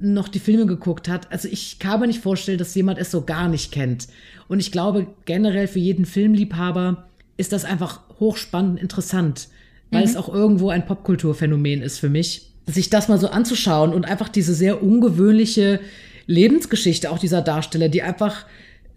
noch 0.00 0.28
die 0.28 0.38
Filme 0.38 0.66
geguckt 0.66 1.08
hat, 1.08 1.30
also 1.32 1.48
ich 1.48 1.78
kann 1.80 2.00
mir 2.00 2.06
nicht 2.06 2.22
vorstellen, 2.22 2.58
dass 2.58 2.74
jemand 2.74 2.98
es 2.98 3.10
so 3.10 3.22
gar 3.22 3.48
nicht 3.48 3.72
kennt. 3.72 4.06
Und 4.46 4.60
ich 4.60 4.70
glaube, 4.70 5.08
generell 5.24 5.66
für 5.66 5.80
jeden 5.80 6.04
Filmliebhaber 6.04 7.08
ist 7.36 7.52
das 7.52 7.64
einfach 7.64 8.00
hochspannend 8.20 8.80
interessant, 8.80 9.48
weil 9.90 10.02
mhm. 10.02 10.06
es 10.06 10.16
auch 10.16 10.32
irgendwo 10.32 10.70
ein 10.70 10.86
Popkulturphänomen 10.86 11.82
ist 11.82 11.98
für 11.98 12.08
mich, 12.08 12.50
sich 12.66 12.90
das 12.90 13.08
mal 13.08 13.18
so 13.18 13.28
anzuschauen 13.28 13.92
und 13.92 14.04
einfach 14.04 14.28
diese 14.28 14.54
sehr 14.54 14.82
ungewöhnliche 14.82 15.80
Lebensgeschichte 16.26 17.10
auch 17.10 17.18
dieser 17.18 17.42
Darsteller, 17.42 17.88
die 17.88 18.02
einfach 18.02 18.44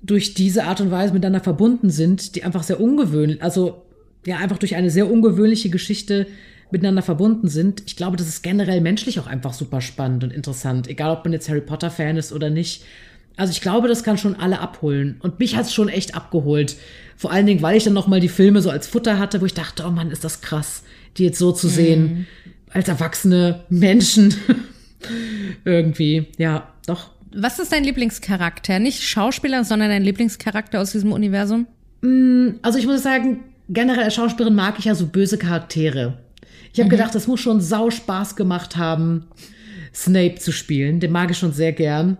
durch 0.03 0.33
diese 0.33 0.65
Art 0.65 0.81
und 0.81 0.91
Weise 0.91 1.13
miteinander 1.13 1.39
verbunden 1.39 1.89
sind, 1.89 2.35
die 2.35 2.43
einfach 2.43 2.63
sehr 2.63 2.79
ungewöhnlich, 2.79 3.41
also 3.41 3.83
ja, 4.25 4.37
einfach 4.37 4.57
durch 4.57 4.75
eine 4.75 4.91
sehr 4.91 5.09
ungewöhnliche 5.09 5.69
Geschichte 5.69 6.27
miteinander 6.71 7.01
verbunden 7.01 7.47
sind. 7.47 7.83
Ich 7.85 7.95
glaube, 7.95 8.17
das 8.17 8.27
ist 8.27 8.41
generell 8.43 8.81
menschlich 8.81 9.19
auch 9.19 9.27
einfach 9.27 9.53
super 9.53 9.81
spannend 9.81 10.23
und 10.23 10.31
interessant, 10.31 10.87
egal 10.87 11.11
ob 11.11 11.23
man 11.23 11.33
jetzt 11.33 11.49
Harry 11.49 11.61
Potter 11.61 11.91
Fan 11.91 12.17
ist 12.17 12.31
oder 12.33 12.49
nicht. 12.49 12.83
Also 13.37 13.51
ich 13.51 13.61
glaube, 13.61 13.87
das 13.87 14.03
kann 14.03 14.17
schon 14.17 14.35
alle 14.35 14.59
abholen 14.59 15.15
und 15.19 15.39
mich 15.39 15.55
hat's 15.55 15.73
schon 15.73 15.89
echt 15.89 16.15
abgeholt. 16.15 16.75
Vor 17.15 17.31
allen 17.31 17.45
Dingen, 17.45 17.61
weil 17.61 17.77
ich 17.77 17.83
dann 17.83 17.93
noch 17.93 18.07
mal 18.07 18.19
die 18.19 18.29
Filme 18.29 18.61
so 18.61 18.69
als 18.69 18.87
Futter 18.87 19.19
hatte, 19.19 19.41
wo 19.41 19.45
ich 19.45 19.53
dachte, 19.53 19.83
oh 19.87 19.91
Mann, 19.91 20.11
ist 20.11 20.23
das 20.23 20.41
krass, 20.41 20.83
die 21.17 21.23
jetzt 21.23 21.39
so 21.39 21.51
zu 21.51 21.67
sehen 21.67 22.03
mhm. 22.03 22.25
als 22.71 22.87
erwachsene 22.87 23.63
Menschen. 23.69 24.35
Irgendwie, 25.65 26.27
ja, 26.37 26.71
doch. 26.85 27.11
Was 27.33 27.59
ist 27.59 27.71
dein 27.71 27.83
Lieblingscharakter? 27.83 28.79
Nicht 28.79 29.03
Schauspieler, 29.03 29.63
sondern 29.63 29.89
dein 29.89 30.03
Lieblingscharakter 30.03 30.81
aus 30.81 30.91
diesem 30.91 31.11
Universum? 31.11 31.67
Mm, 32.01 32.55
also 32.61 32.77
ich 32.77 32.85
muss 32.85 33.03
sagen, 33.03 33.39
generell 33.69 34.03
als 34.03 34.15
Schauspielerin 34.15 34.55
mag 34.55 34.77
ich 34.79 34.85
ja 34.85 34.95
so 34.95 35.07
böse 35.07 35.37
Charaktere. 35.37 36.17
Ich 36.73 36.79
habe 36.79 36.87
mhm. 36.87 36.91
gedacht, 36.91 37.15
das 37.15 37.27
muss 37.27 37.39
schon 37.39 37.61
sau 37.61 37.89
Spaß 37.89 38.35
gemacht 38.35 38.77
haben, 38.77 39.27
Snape 39.93 40.35
zu 40.35 40.51
spielen. 40.51 40.99
Den 40.99 41.11
mag 41.11 41.31
ich 41.31 41.37
schon 41.37 41.53
sehr 41.53 41.73
gern. 41.73 42.17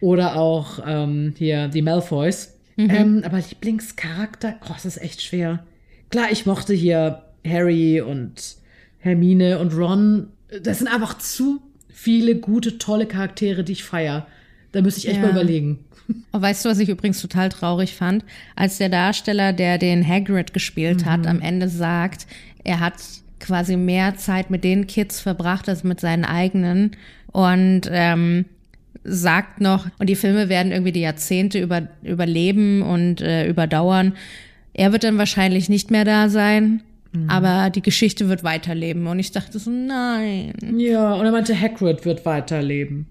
Oder 0.00 0.36
auch 0.36 0.80
ähm, 0.84 1.34
hier 1.38 1.68
die 1.68 1.82
Malfoys. 1.82 2.58
Mhm. 2.76 2.90
Ähm, 2.90 3.22
aber 3.24 3.38
Lieblingscharakter, 3.38 4.56
oh, 4.64 4.72
das 4.72 4.84
ist 4.84 5.00
echt 5.00 5.22
schwer. 5.22 5.64
Klar, 6.10 6.32
ich 6.32 6.46
mochte 6.46 6.74
hier 6.74 7.22
Harry 7.46 8.00
und 8.00 8.56
Hermine 8.98 9.58
und 9.58 9.74
Ron. 9.74 10.28
Das 10.62 10.78
sind 10.78 10.88
einfach 10.88 11.18
zu 11.18 11.62
viele 11.88 12.36
gute, 12.36 12.78
tolle 12.78 13.06
Charaktere, 13.06 13.62
die 13.62 13.72
ich 13.72 13.84
feier. 13.84 14.26
Da 14.72 14.80
müsste 14.80 15.00
ich 15.00 15.08
echt 15.08 15.16
ja. 15.16 15.22
mal 15.22 15.30
überlegen. 15.30 15.84
Oh, 16.32 16.40
weißt 16.40 16.64
du, 16.64 16.68
was 16.68 16.78
ich 16.78 16.88
übrigens 16.88 17.20
total 17.20 17.48
traurig 17.48 17.94
fand? 17.94 18.24
Als 18.56 18.78
der 18.78 18.88
Darsteller, 18.88 19.52
der 19.52 19.78
den 19.78 20.06
Hagrid 20.06 20.52
gespielt 20.52 21.02
mhm. 21.02 21.06
hat, 21.06 21.26
am 21.26 21.40
Ende 21.40 21.68
sagt, 21.68 22.26
er 22.64 22.80
hat 22.80 22.94
quasi 23.42 23.76
mehr 23.76 24.16
Zeit 24.16 24.50
mit 24.50 24.64
den 24.64 24.86
Kids 24.86 25.20
verbracht 25.20 25.68
als 25.68 25.84
mit 25.84 26.00
seinen 26.00 26.24
eigenen 26.24 26.92
und 27.32 27.82
ähm, 27.90 28.46
sagt 29.04 29.60
noch, 29.60 29.86
und 29.98 30.08
die 30.08 30.16
Filme 30.16 30.48
werden 30.48 30.72
irgendwie 30.72 30.92
die 30.92 31.00
Jahrzehnte 31.00 31.58
über, 31.60 31.82
überleben 32.02 32.82
und 32.82 33.20
äh, 33.20 33.46
überdauern. 33.46 34.14
Er 34.74 34.92
wird 34.92 35.04
dann 35.04 35.18
wahrscheinlich 35.18 35.68
nicht 35.68 35.90
mehr 35.90 36.04
da 36.04 36.28
sein, 36.28 36.82
mhm. 37.12 37.28
aber 37.28 37.70
die 37.70 37.82
Geschichte 37.82 38.28
wird 38.28 38.44
weiterleben. 38.44 39.06
Und 39.06 39.18
ich 39.18 39.32
dachte 39.32 39.58
so, 39.58 39.70
nein. 39.70 40.52
Ja, 40.78 41.14
und 41.14 41.26
er 41.26 41.32
meinte, 41.32 41.58
Hagrid 41.58 42.04
wird 42.04 42.24
weiterleben. 42.24 43.06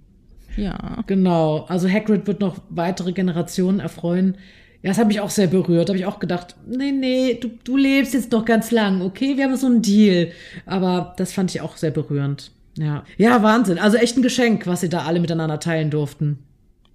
Ja. 0.57 1.03
Genau. 1.07 1.65
Also 1.67 1.89
Hagrid 1.89 2.27
wird 2.27 2.41
noch 2.41 2.57
weitere 2.69 3.11
Generationen 3.11 3.79
erfreuen. 3.79 4.35
Ja, 4.83 4.89
das 4.89 4.97
hat 4.97 5.07
mich 5.07 5.19
auch 5.19 5.29
sehr 5.29 5.47
berührt. 5.47 5.89
Da 5.89 5.91
habe 5.91 5.99
ich 5.99 6.05
auch 6.05 6.19
gedacht, 6.19 6.55
nee, 6.65 6.91
nee, 6.91 7.37
du, 7.39 7.51
du 7.63 7.77
lebst 7.77 8.13
jetzt 8.13 8.31
noch 8.31 8.45
ganz 8.45 8.71
lang, 8.71 9.01
okay? 9.01 9.37
Wir 9.37 9.45
haben 9.45 9.55
so 9.55 9.67
einen 9.67 9.81
Deal. 9.81 10.31
Aber 10.65 11.13
das 11.17 11.33
fand 11.33 11.53
ich 11.53 11.61
auch 11.61 11.77
sehr 11.77 11.91
berührend. 11.91 12.51
Ja. 12.77 13.03
Ja, 13.17 13.43
Wahnsinn. 13.43 13.77
Also 13.77 13.97
echt 13.97 14.17
ein 14.17 14.23
Geschenk, 14.23 14.65
was 14.65 14.81
sie 14.81 14.89
da 14.89 15.03
alle 15.03 15.19
miteinander 15.19 15.59
teilen 15.59 15.91
durften. 15.91 16.39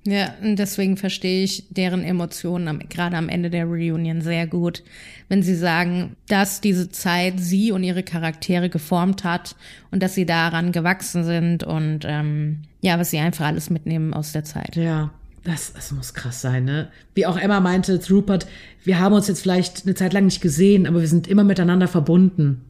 Ja, 0.07 0.35
und 0.41 0.57
deswegen 0.57 0.97
verstehe 0.97 1.43
ich 1.43 1.65
deren 1.71 2.05
Emotionen 2.05 2.69
am, 2.69 2.79
gerade 2.79 3.17
am 3.17 3.29
Ende 3.29 3.51
der 3.51 3.65
Reunion 3.65 4.21
sehr 4.21 4.47
gut, 4.47 4.85
wenn 5.29 5.43
sie 5.43 5.57
sagen, 5.57 6.15
dass 6.29 6.61
diese 6.61 6.91
Zeit 6.91 7.35
sie 7.39 7.73
und 7.73 7.83
ihre 7.83 8.05
Charaktere 8.05 8.69
geformt 8.69 9.25
hat 9.25 9.57
und 9.91 10.03
dass 10.03 10.15
sie 10.15 10.25
daran 10.25 10.71
gewachsen 10.71 11.25
sind 11.25 11.65
und 11.65 12.01
ähm, 12.05 12.63
ja, 12.81 12.99
was 13.01 13.11
sie 13.11 13.19
einfach 13.19 13.47
alles 13.47 13.69
mitnehmen 13.69 14.15
aus 14.15 14.31
der 14.31 14.45
Zeit. 14.45 14.77
Ja, 14.77 15.11
das, 15.47 15.73
das 15.73 15.93
muss 15.93 16.13
krass 16.13 16.41
sein, 16.41 16.65
ne? 16.65 16.89
Wie 17.15 17.25
auch 17.25 17.39
Emma 17.39 17.61
meinte, 17.61 18.01
Rupert, 18.11 18.47
wir 18.83 18.99
haben 18.99 19.15
uns 19.15 19.29
jetzt 19.29 19.43
vielleicht 19.43 19.85
eine 19.85 19.95
Zeit 19.95 20.13
lang 20.13 20.25
nicht 20.25 20.41
gesehen, 20.41 20.87
aber 20.87 21.01
wir 21.01 21.09
sind 21.09 21.29
immer 21.29 21.45
miteinander 21.45 21.87
verbunden. 21.87 22.63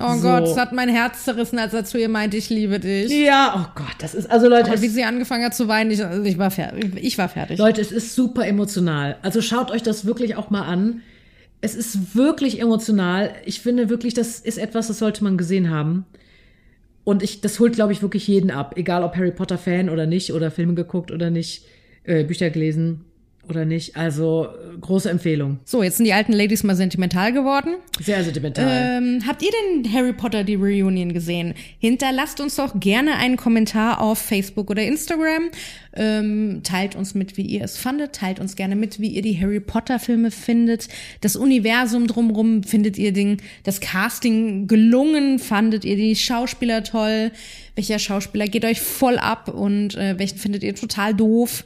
Oh 0.00 0.14
so. 0.14 0.22
Gott, 0.22 0.44
es 0.44 0.56
hat 0.56 0.72
mein 0.72 0.88
Herz 0.88 1.24
zerrissen, 1.24 1.58
als 1.58 1.74
er 1.74 1.84
zu 1.84 1.98
ihr 1.98 2.08
meinte, 2.08 2.38
ich 2.38 2.48
liebe 2.48 2.80
dich. 2.80 3.12
Ja, 3.12 3.54
oh 3.56 3.72
Gott, 3.74 3.94
das 3.98 4.14
ist, 4.14 4.30
also 4.30 4.48
Leute. 4.48 4.70
Aber 4.70 4.80
wie 4.80 4.88
sie 4.88 5.04
angefangen 5.04 5.44
hat 5.44 5.54
zu 5.54 5.68
weinen, 5.68 5.90
ich, 5.90 6.02
also 6.02 6.22
ich, 6.22 6.38
war 6.38 6.50
fertig, 6.50 6.96
ich 6.96 7.18
war 7.18 7.28
fertig. 7.28 7.58
Leute, 7.58 7.82
es 7.82 7.92
ist 7.92 8.14
super 8.14 8.46
emotional. 8.46 9.16
Also 9.20 9.42
schaut 9.42 9.70
euch 9.70 9.82
das 9.82 10.06
wirklich 10.06 10.36
auch 10.36 10.48
mal 10.48 10.62
an. 10.62 11.02
Es 11.60 11.74
ist 11.74 12.16
wirklich 12.16 12.60
emotional. 12.60 13.32
Ich 13.44 13.60
finde 13.60 13.90
wirklich, 13.90 14.14
das 14.14 14.40
ist 14.40 14.56
etwas, 14.56 14.88
das 14.88 14.98
sollte 14.98 15.22
man 15.22 15.36
gesehen 15.36 15.68
haben. 15.68 16.06
Und 17.04 17.22
ich, 17.22 17.42
das 17.42 17.60
holt, 17.60 17.74
glaube 17.74 17.92
ich, 17.92 18.00
wirklich 18.00 18.26
jeden 18.26 18.50
ab. 18.50 18.74
Egal 18.76 19.04
ob 19.04 19.14
Harry 19.14 19.32
Potter 19.32 19.58
Fan 19.58 19.90
oder 19.90 20.06
nicht, 20.06 20.32
oder 20.32 20.50
Filme 20.50 20.74
geguckt 20.74 21.10
oder 21.10 21.30
nicht, 21.30 21.64
äh, 22.04 22.24
Bücher 22.24 22.50
gelesen 22.50 23.04
oder 23.48 23.64
nicht. 23.64 23.96
Also 23.96 24.46
äh, 24.46 24.78
große 24.80 25.10
Empfehlung. 25.10 25.58
So, 25.64 25.82
jetzt 25.82 25.96
sind 25.96 26.06
die 26.06 26.12
alten 26.12 26.32
Ladies 26.32 26.62
mal 26.62 26.76
sentimental 26.76 27.32
geworden. 27.32 27.74
Sehr 28.00 28.22
sentimental. 28.22 28.98
Ähm, 28.98 29.24
habt 29.26 29.42
ihr 29.42 29.50
denn 29.50 29.92
Harry 29.92 30.12
Potter 30.12 30.44
die 30.44 30.54
Reunion 30.54 31.12
gesehen? 31.12 31.54
Hinterlasst 31.78 32.40
uns 32.40 32.56
doch 32.56 32.78
gerne 32.78 33.16
einen 33.16 33.36
Kommentar 33.36 34.00
auf 34.00 34.18
Facebook 34.18 34.70
oder 34.70 34.82
Instagram. 34.82 35.50
Ähm, 35.94 36.60
teilt 36.62 36.94
uns 36.94 37.14
mit, 37.14 37.36
wie 37.36 37.42
ihr 37.42 37.64
es 37.64 37.76
fandet. 37.76 38.14
Teilt 38.14 38.38
uns 38.38 38.54
gerne 38.54 38.76
mit, 38.76 39.00
wie 39.00 39.08
ihr 39.08 39.22
die 39.22 39.38
Harry 39.40 39.60
Potter 39.60 39.98
Filme 39.98 40.30
findet. 40.30 40.88
Das 41.20 41.36
Universum 41.36 42.06
drumrum 42.06 42.62
findet 42.62 42.96
ihr 42.96 43.12
den, 43.12 43.38
das 43.64 43.80
Casting 43.80 44.68
gelungen? 44.68 45.38
Fandet 45.38 45.84
ihr 45.84 45.96
die 45.96 46.14
Schauspieler 46.14 46.84
toll? 46.84 47.32
Welcher 47.74 47.98
Schauspieler 47.98 48.46
geht 48.46 48.64
euch 48.64 48.80
voll 48.80 49.18
ab 49.18 49.48
und 49.48 49.94
äh, 49.96 50.18
welchen 50.18 50.38
findet 50.38 50.62
ihr 50.62 50.74
total 50.74 51.14
doof? 51.14 51.64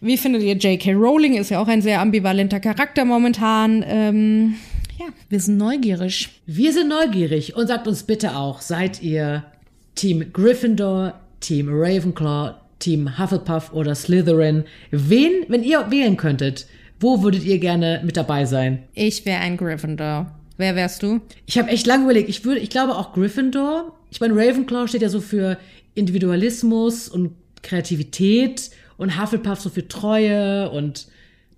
Wie 0.00 0.16
findet 0.16 0.42
ihr 0.42 0.54
J.K. 0.54 0.92
Rowling? 0.92 1.34
Ist 1.34 1.50
ja 1.50 1.60
auch 1.60 1.66
ein 1.66 1.82
sehr 1.82 2.00
ambivalenter 2.00 2.60
Charakter 2.60 3.04
momentan. 3.04 3.84
Ähm, 3.86 4.54
ja, 4.98 5.06
wir 5.28 5.40
sind 5.40 5.56
neugierig. 5.56 6.28
Wir 6.46 6.72
sind 6.72 6.88
neugierig 6.88 7.56
und 7.56 7.66
sagt 7.66 7.88
uns 7.88 8.02
bitte 8.02 8.36
auch, 8.36 8.60
seid 8.60 9.02
ihr 9.02 9.44
Team 9.94 10.32
Gryffindor, 10.32 11.14
Team 11.40 11.68
Ravenclaw, 11.70 12.54
Team 12.78 13.18
Hufflepuff 13.18 13.72
oder 13.72 13.94
Slytherin? 13.94 14.64
Wen, 14.90 15.32
wenn 15.48 15.64
ihr 15.64 15.90
wählen 15.90 16.16
könntet, 16.16 16.66
wo 17.00 17.22
würdet 17.22 17.44
ihr 17.44 17.58
gerne 17.58 18.00
mit 18.04 18.16
dabei 18.16 18.44
sein? 18.44 18.84
Ich 18.94 19.24
wäre 19.26 19.40
ein 19.40 19.56
Gryffindor. 19.56 20.30
Wer 20.56 20.76
wärst 20.76 21.02
du? 21.02 21.20
Ich 21.46 21.58
habe 21.58 21.68
echt 21.70 21.86
lange 21.86 22.04
überlegt. 22.04 22.28
Ich 22.28 22.44
würde, 22.44 22.60
ich 22.60 22.70
glaube 22.70 22.96
auch 22.96 23.12
Gryffindor. 23.12 23.98
Ich 24.10 24.20
meine, 24.20 24.34
Ravenclaw 24.34 24.88
steht 24.88 25.02
ja 25.02 25.08
so 25.08 25.20
für 25.20 25.58
Individualismus 25.94 27.08
und 27.08 27.32
Kreativität 27.62 28.70
und 28.96 29.20
Hufflepuff 29.20 29.60
so 29.60 29.70
für 29.70 29.88
Treue 29.88 30.70
und 30.70 31.08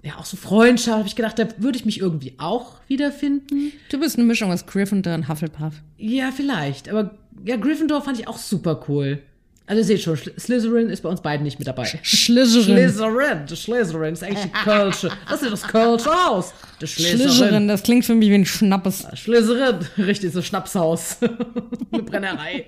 ja, 0.03 0.16
auch 0.18 0.24
so 0.24 0.36
Freundschaft. 0.36 0.99
Habe 0.99 1.09
ich 1.09 1.16
gedacht, 1.16 1.38
da 1.38 1.49
würde 1.59 1.78
ich 1.78 1.84
mich 1.84 2.01
irgendwie 2.01 2.34
auch 2.38 2.80
wiederfinden. 2.88 3.72
Du 3.90 3.99
bist 3.99 4.16
eine 4.16 4.26
Mischung 4.26 4.53
aus 4.53 4.64
Gryffindor 4.66 5.14
und 5.14 5.28
Hufflepuff. 5.28 5.74
Ja, 5.99 6.30
vielleicht. 6.30 6.88
Aber 6.88 7.18
ja, 7.44 7.57
Gryffindor 7.57 8.03
fand 8.03 8.18
ich 8.18 8.28
auch 8.28 8.38
super 8.38 8.84
cool. 8.88 9.20
Also 9.69 9.81
ihr 9.81 9.85
seht 9.85 10.03
schon, 10.03 10.17
Slytherin 10.17 10.91
ist 10.91 11.03
bei 11.03 11.09
uns 11.09 11.21
beiden 11.21 11.43
nicht 11.43 11.59
mit 11.59 11.67
dabei. 11.67 11.85
Slytherin. 12.05 12.89
Slytherin, 12.89 13.47
das 13.49 13.62
Slytherin 13.62 14.12
ist 14.12 14.23
eigentlich 14.23 14.45
die 14.45 14.53
Kölsche. 14.64 15.11
Das 15.29 15.43
ist 15.43 15.51
das 15.51 15.62
Kölsche 15.64 16.11
Haus. 16.11 16.55
Das 16.79 16.91
Slytherin, 16.93 17.67
das 17.67 17.83
klingt 17.83 18.05
für 18.05 18.14
mich 18.14 18.31
wie 18.31 18.35
ein 18.35 18.47
Schnappes. 18.47 19.07
Slytherin, 19.17 19.79
richtig, 19.99 20.33
so 20.33 20.41
Schnapshaus. 20.41 21.17
Eine 21.93 22.03
Brennerei. 22.05 22.67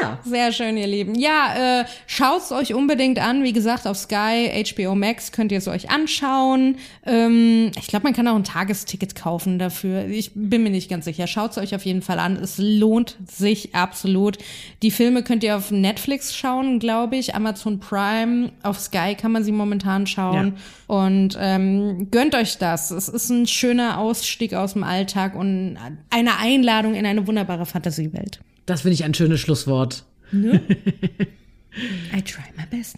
Ja. 0.00 0.18
Sehr 0.24 0.52
schön, 0.52 0.76
ihr 0.76 0.86
Lieben. 0.86 1.14
Ja, 1.14 1.80
äh, 1.80 1.84
schaut's 2.06 2.52
euch 2.52 2.74
unbedingt 2.74 3.18
an. 3.18 3.42
Wie 3.42 3.52
gesagt, 3.52 3.86
auf 3.86 3.96
Sky, 3.96 4.64
HBO 4.72 4.94
Max 4.94 5.32
könnt 5.32 5.52
ihr 5.52 5.58
es 5.58 5.68
euch 5.68 5.90
anschauen. 5.90 6.76
Ähm, 7.04 7.72
ich 7.78 7.88
glaube, 7.88 8.04
man 8.04 8.14
kann 8.14 8.28
auch 8.28 8.36
ein 8.36 8.44
Tagesticket 8.44 9.14
kaufen 9.14 9.58
dafür. 9.58 10.06
Ich 10.06 10.32
bin 10.34 10.62
mir 10.62 10.70
nicht 10.70 10.88
ganz 10.88 11.04
sicher. 11.04 11.26
Schaut's 11.26 11.58
euch 11.58 11.74
auf 11.74 11.84
jeden 11.84 12.02
Fall 12.02 12.18
an. 12.18 12.36
Es 12.36 12.58
lohnt 12.58 13.16
sich 13.26 13.74
absolut. 13.74 14.38
Die 14.82 14.90
Filme 14.90 15.22
könnt 15.22 15.42
ihr 15.42 15.56
auf 15.56 15.70
Netflix 15.70 16.36
schauen, 16.36 16.78
glaube 16.78 17.16
ich. 17.16 17.34
Amazon 17.34 17.80
Prime. 17.80 18.52
Auf 18.62 18.78
Sky 18.78 19.14
kann 19.14 19.32
man 19.32 19.44
sie 19.44 19.52
momentan 19.52 20.06
schauen. 20.06 20.54
Ja. 20.88 20.94
Und 20.94 21.36
ähm, 21.40 22.08
gönnt 22.10 22.34
euch 22.34 22.58
das. 22.58 22.90
Es 22.90 23.08
ist 23.08 23.30
ein 23.30 23.46
schöner 23.46 23.98
Ausstieg 23.98 24.54
aus 24.54 24.74
dem 24.74 24.84
Alltag 24.84 25.34
und 25.34 25.76
eine 26.10 26.38
Einladung 26.38 26.94
in 26.94 27.04
eine 27.04 27.26
wunderbare 27.26 27.66
Fantasiewelt. 27.66 28.40
Das 28.68 28.82
finde 28.82 28.92
ich 28.92 29.04
ein 29.04 29.14
schönes 29.14 29.40
Schlusswort. 29.40 30.04
Ne? 30.30 30.60
I 32.14 32.20
try 32.20 32.42
my 32.54 32.64
best. 32.70 32.96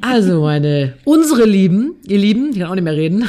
also, 0.00 0.42
meine, 0.42 0.94
unsere 1.04 1.44
Lieben, 1.44 1.94
ihr 2.04 2.18
Lieben, 2.18 2.50
die 2.50 2.58
kann 2.58 2.68
auch 2.68 2.74
nicht 2.74 2.82
mehr 2.82 2.96
reden, 2.96 3.24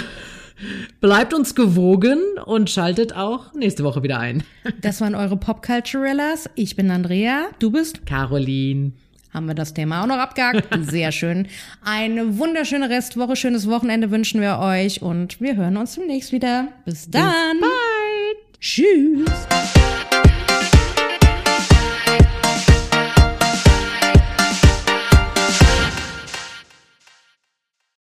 bleibt 1.00 1.36
uns 1.36 1.54
gewogen 1.54 2.20
und 2.44 2.72
schaltet 2.72 3.16
auch 3.16 3.54
nächste 3.54 3.84
Woche 3.84 4.02
wieder 4.02 4.20
ein. 4.20 4.44
Das 4.82 5.00
waren 5.00 5.14
eure 5.14 5.38
Popculturellas. 5.38 6.50
Ich 6.56 6.76
bin 6.76 6.90
Andrea. 6.90 7.50
Du 7.60 7.70
bist? 7.70 8.04
Caroline. 8.08 8.94
Haben 9.32 9.46
wir 9.46 9.54
das 9.54 9.76
Thema 9.76 10.02
auch 10.02 10.08
noch 10.08 10.18
abgehakt? 10.18 10.68
Sehr 10.90 11.12
schön. 11.12 11.48
Eine 11.84 12.40
wunderschöne 12.40 12.90
Restwoche, 12.90 13.36
schönes 13.36 13.70
Wochenende 13.70 14.10
wünschen 14.10 14.42
wir 14.42 14.58
euch 14.58 15.04
und 15.04 15.40
wir 15.40 15.56
hören 15.56 15.78
uns 15.78 15.94
demnächst 15.96 16.32
wieder. 16.32 16.70
Bis 16.86 17.12
dann. 17.12 17.60
Bis 17.60 17.62
bye. 17.62 18.60
Tschüss. 18.60 19.95